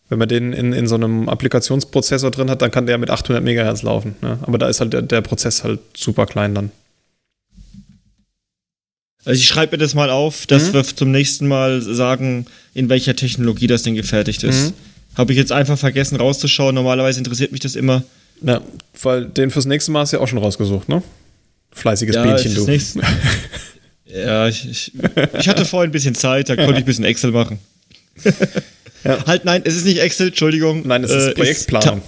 wenn 0.08 0.18
man 0.18 0.28
den 0.28 0.52
in, 0.52 0.72
in 0.72 0.86
so 0.86 0.94
einem 0.94 1.28
Applikationsprozessor 1.28 2.30
drin 2.30 2.50
hat, 2.50 2.60
dann 2.62 2.70
kann 2.70 2.86
der 2.86 2.98
mit 2.98 3.10
800 3.10 3.42
MHz 3.42 3.82
laufen, 3.82 4.16
ne? 4.20 4.38
aber 4.42 4.58
da 4.58 4.68
ist 4.68 4.80
halt 4.80 4.92
der, 4.92 5.02
der 5.02 5.20
Prozess 5.20 5.64
halt 5.64 5.80
super 5.96 6.26
klein 6.26 6.54
dann. 6.54 6.70
Also 9.24 9.40
ich 9.40 9.46
schreibe 9.46 9.76
mir 9.76 9.82
das 9.82 9.94
mal 9.94 10.10
auf, 10.10 10.46
dass 10.46 10.68
mhm. 10.68 10.74
wir 10.74 10.84
zum 10.84 11.10
nächsten 11.10 11.46
Mal 11.46 11.80
sagen, 11.80 12.46
in 12.74 12.88
welcher 12.88 13.14
Technologie 13.14 13.66
das 13.66 13.82
Ding 13.82 13.94
gefertigt 13.94 14.42
ist. 14.42 14.70
Mhm. 14.70 14.74
Habe 15.16 15.32
ich 15.32 15.38
jetzt 15.38 15.52
einfach 15.52 15.78
vergessen 15.78 16.16
rauszuschauen. 16.16 16.74
Normalerweise 16.74 17.18
interessiert 17.18 17.52
mich 17.52 17.60
das 17.60 17.76
immer. 17.76 18.02
Ja, 18.40 18.60
weil 19.00 19.26
den 19.26 19.50
fürs 19.50 19.66
nächste 19.66 19.92
Mal 19.92 20.00
hast 20.00 20.12
du 20.12 20.16
ja 20.16 20.22
auch 20.22 20.28
schon 20.28 20.38
rausgesucht, 20.38 20.88
ne? 20.88 21.02
Fleißiges 21.70 22.16
ja, 22.16 22.22
Bienchen, 22.22 22.54
du. 22.54 22.64
Nächste, 22.64 23.00
ja, 24.06 24.48
ich, 24.48 24.68
ich, 24.68 24.92
ich, 25.38 25.48
hatte 25.48 25.64
vorhin 25.64 25.90
ein 25.90 25.92
bisschen 25.92 26.14
Zeit, 26.14 26.48
da 26.48 26.56
konnte 26.56 26.72
ich 26.72 26.78
ein 26.78 26.84
bisschen 26.84 27.04
Excel 27.04 27.30
machen. 27.30 27.58
ja. 29.04 29.24
Halt, 29.26 29.44
nein, 29.44 29.62
es 29.64 29.76
ist 29.76 29.86
nicht 29.86 29.98
Excel, 30.00 30.28
Entschuldigung. 30.28 30.86
Nein, 30.86 31.04
es 31.04 31.12
ist 31.12 31.28
äh, 31.28 31.34
Projektplanung. 31.34 32.02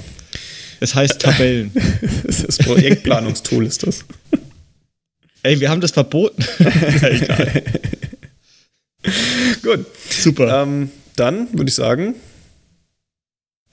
Es 0.80 0.94
heißt 0.94 1.20
Tabellen. 1.20 1.70
es 2.28 2.42
ist 2.42 2.64
Projektplanungstool, 2.64 3.64
ist 3.64 3.86
das. 3.86 4.04
Ey, 5.44 5.60
wir 5.60 5.68
haben 5.68 5.82
das 5.82 5.90
verboten. 5.90 6.42
ja, 6.58 7.08
egal. 7.08 7.62
Gut. 9.62 9.86
Super. 10.08 10.62
Ähm, 10.62 10.90
dann 11.16 11.52
würde 11.52 11.68
ich 11.68 11.74
sagen, 11.74 12.14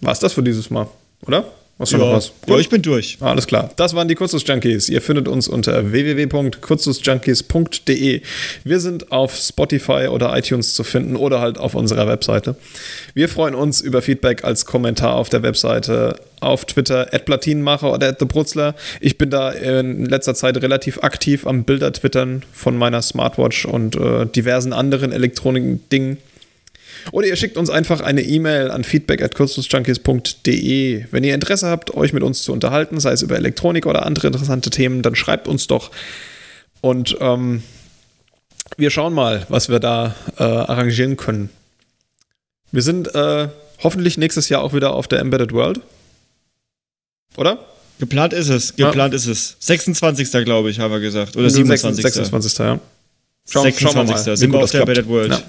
war 0.02 0.12
es 0.12 0.20
das 0.20 0.34
für 0.34 0.44
dieses 0.44 0.70
Mal, 0.70 0.88
oder? 1.26 1.46
Was 1.82 1.92
ja. 1.92 1.98
noch 1.98 2.14
was? 2.14 2.32
Ja, 2.46 2.60
ich 2.60 2.70
bin 2.70 2.84
durch. 2.84 3.18
Alles 3.22 3.48
klar. 3.48 3.72
Das 3.76 3.96
waren 3.96 4.08
die 4.08 4.14
Kurzschluss-Junkies. 4.14 4.90
Ihr 4.90 5.02
findet 5.02 5.28
uns 5.28 5.48
unter 5.48 5.92
www.kurzschlussjunkies.de. 5.92 8.22
Wir 8.64 8.80
sind 8.80 9.12
auf 9.12 9.36
Spotify 9.36 10.06
oder 10.08 10.38
iTunes 10.38 10.76
zu 10.76 10.84
finden 10.84 11.16
oder 11.16 11.42
halt 11.42 11.58
auf 11.58 11.74
unserer 11.74 12.08
Webseite. 12.08 12.56
Wir 13.16 13.30
freuen 13.30 13.56
uns 13.56 13.82
über 13.82 14.04
Feedback 14.04 14.44
als 14.44 14.68
Kommentar 14.68 15.16
auf 15.16 15.30
der 15.30 15.42
Webseite, 15.42 16.20
auf 16.40 16.66
Twitter, 16.66 17.06
Platinenmacher 17.06 17.92
oder 17.92 18.16
@thebrutzler. 18.16 18.76
Ich 19.00 19.18
bin 19.18 19.32
da 19.32 19.50
in 19.50 20.06
letzter 20.06 20.36
Zeit 20.36 20.62
relativ 20.62 21.00
aktiv 21.02 21.48
am 21.48 21.64
Bilder 21.64 21.92
twittern 21.94 22.44
von 22.54 22.78
meiner 22.78 23.02
Smartwatch 23.02 23.66
und 23.66 23.96
äh, 23.96 24.28
diversen 24.28 24.72
anderen 24.72 25.12
Elektronik-Dingen. 25.12 26.20
Oder 27.12 27.28
ihr 27.28 27.36
schickt 27.36 27.58
uns 27.58 27.70
einfach 27.70 28.02
eine 28.02 28.22
E-Mail 28.22 28.72
an 28.72 28.84
feedback.kurzschlussjunkies.de. 28.84 31.06
Wenn 31.12 31.24
ihr 31.24 31.36
Interesse 31.36 31.68
habt, 31.68 31.94
euch 31.94 32.14
mit 32.14 32.24
uns 32.24 32.44
zu 32.44 32.54
unterhalten, 32.54 33.00
sei 33.00 33.14
es 33.14 33.22
über 33.22 33.36
Elektronik 33.36 33.86
oder 33.86 34.06
andere 34.06 34.28
interessante 34.28 34.70
Themen, 34.70 35.02
dann 35.02 35.16
schreibt 35.16 35.48
uns 35.48 35.68
doch. 35.68 35.92
Und 36.82 37.18
ähm, 37.20 37.64
wir 38.78 38.90
schauen 38.90 39.14
mal, 39.14 39.46
was 39.50 39.70
wir 39.70 39.80
da 39.80 40.16
äh, 40.38 40.44
arrangieren 40.44 41.18
können. 41.18 41.50
Wir 42.72 42.82
sind 42.82 43.14
äh, 43.14 43.50
hoffentlich 43.84 44.18
nächstes 44.18 44.50
Jahr 44.50 44.62
auch 44.62 44.74
wieder 44.74 44.94
auf 44.94 45.08
der 45.08 45.20
Embedded 45.20 45.52
World. 45.52 45.82
Oder? 47.38 47.60
Geplant 48.00 48.34
ist 48.34 48.50
es, 48.50 48.76
geplant 48.76 49.14
ja. 49.14 49.18
ist 49.18 49.28
es. 49.28 49.58
26. 49.60 50.32
glaube 50.44 50.72
ich, 50.72 50.80
haben 50.80 50.92
wir 50.92 51.00
gesagt. 51.00 51.38
Oder 51.38 51.50
27. 51.50 52.04
26. 52.04 52.58
ja. 52.58 52.80
Schauen, 53.48 53.64
26. 53.64 53.80
Schauen 53.80 54.08
wir 54.08 54.14
mal, 54.14 54.38
sind 54.38 54.52
wir 54.52 54.60
auf 54.60 54.72
der 54.72 54.82
Embedded 54.82 55.08
World. 55.08 55.32
Ja. 55.32 55.42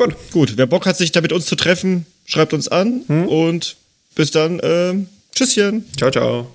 Gut. 0.00 0.16
Gut, 0.30 0.56
wer 0.56 0.64
Bock 0.64 0.86
hat, 0.86 0.96
sich 0.96 1.12
da 1.12 1.20
mit 1.20 1.30
uns 1.30 1.44
zu 1.44 1.56
treffen, 1.56 2.06
schreibt 2.24 2.54
uns 2.54 2.68
an 2.68 3.02
hm? 3.06 3.28
und 3.28 3.76
bis 4.14 4.30
dann. 4.30 4.58
Äh, 4.60 4.94
tschüsschen. 5.34 5.84
Ciao, 5.94 6.10
ciao. 6.10 6.50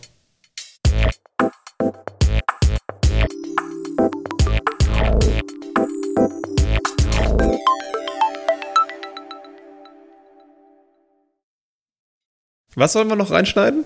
Was 12.74 12.94
sollen 12.94 13.10
wir 13.10 13.16
noch 13.16 13.30
reinschneiden? 13.30 13.86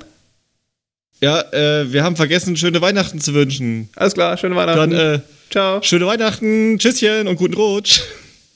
Ja, 1.19 1.41
äh, 1.51 1.91
wir 1.91 2.05
haben 2.05 2.15
vergessen, 2.15 2.55
schöne 2.55 2.79
Weihnachten 2.79 3.19
zu 3.19 3.33
wünschen. 3.33 3.89
Alles 3.97 4.13
klar, 4.13 4.37
schöne 4.37 4.55
Weihnachten. 4.55 4.91
Dann, 4.91 5.15
äh, 5.15 5.19
Ciao. 5.49 5.81
Schöne 5.83 6.05
Weihnachten, 6.05 6.79
Tschüsschen 6.79 7.27
und 7.27 7.35
guten 7.35 7.55
Rutsch. 7.55 8.03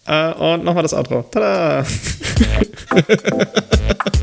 Äh, 0.06 0.34
und 0.34 0.64
nochmal 0.64 0.84
das 0.84 0.94
Outro. 0.94 1.24
Tada! 1.32 1.84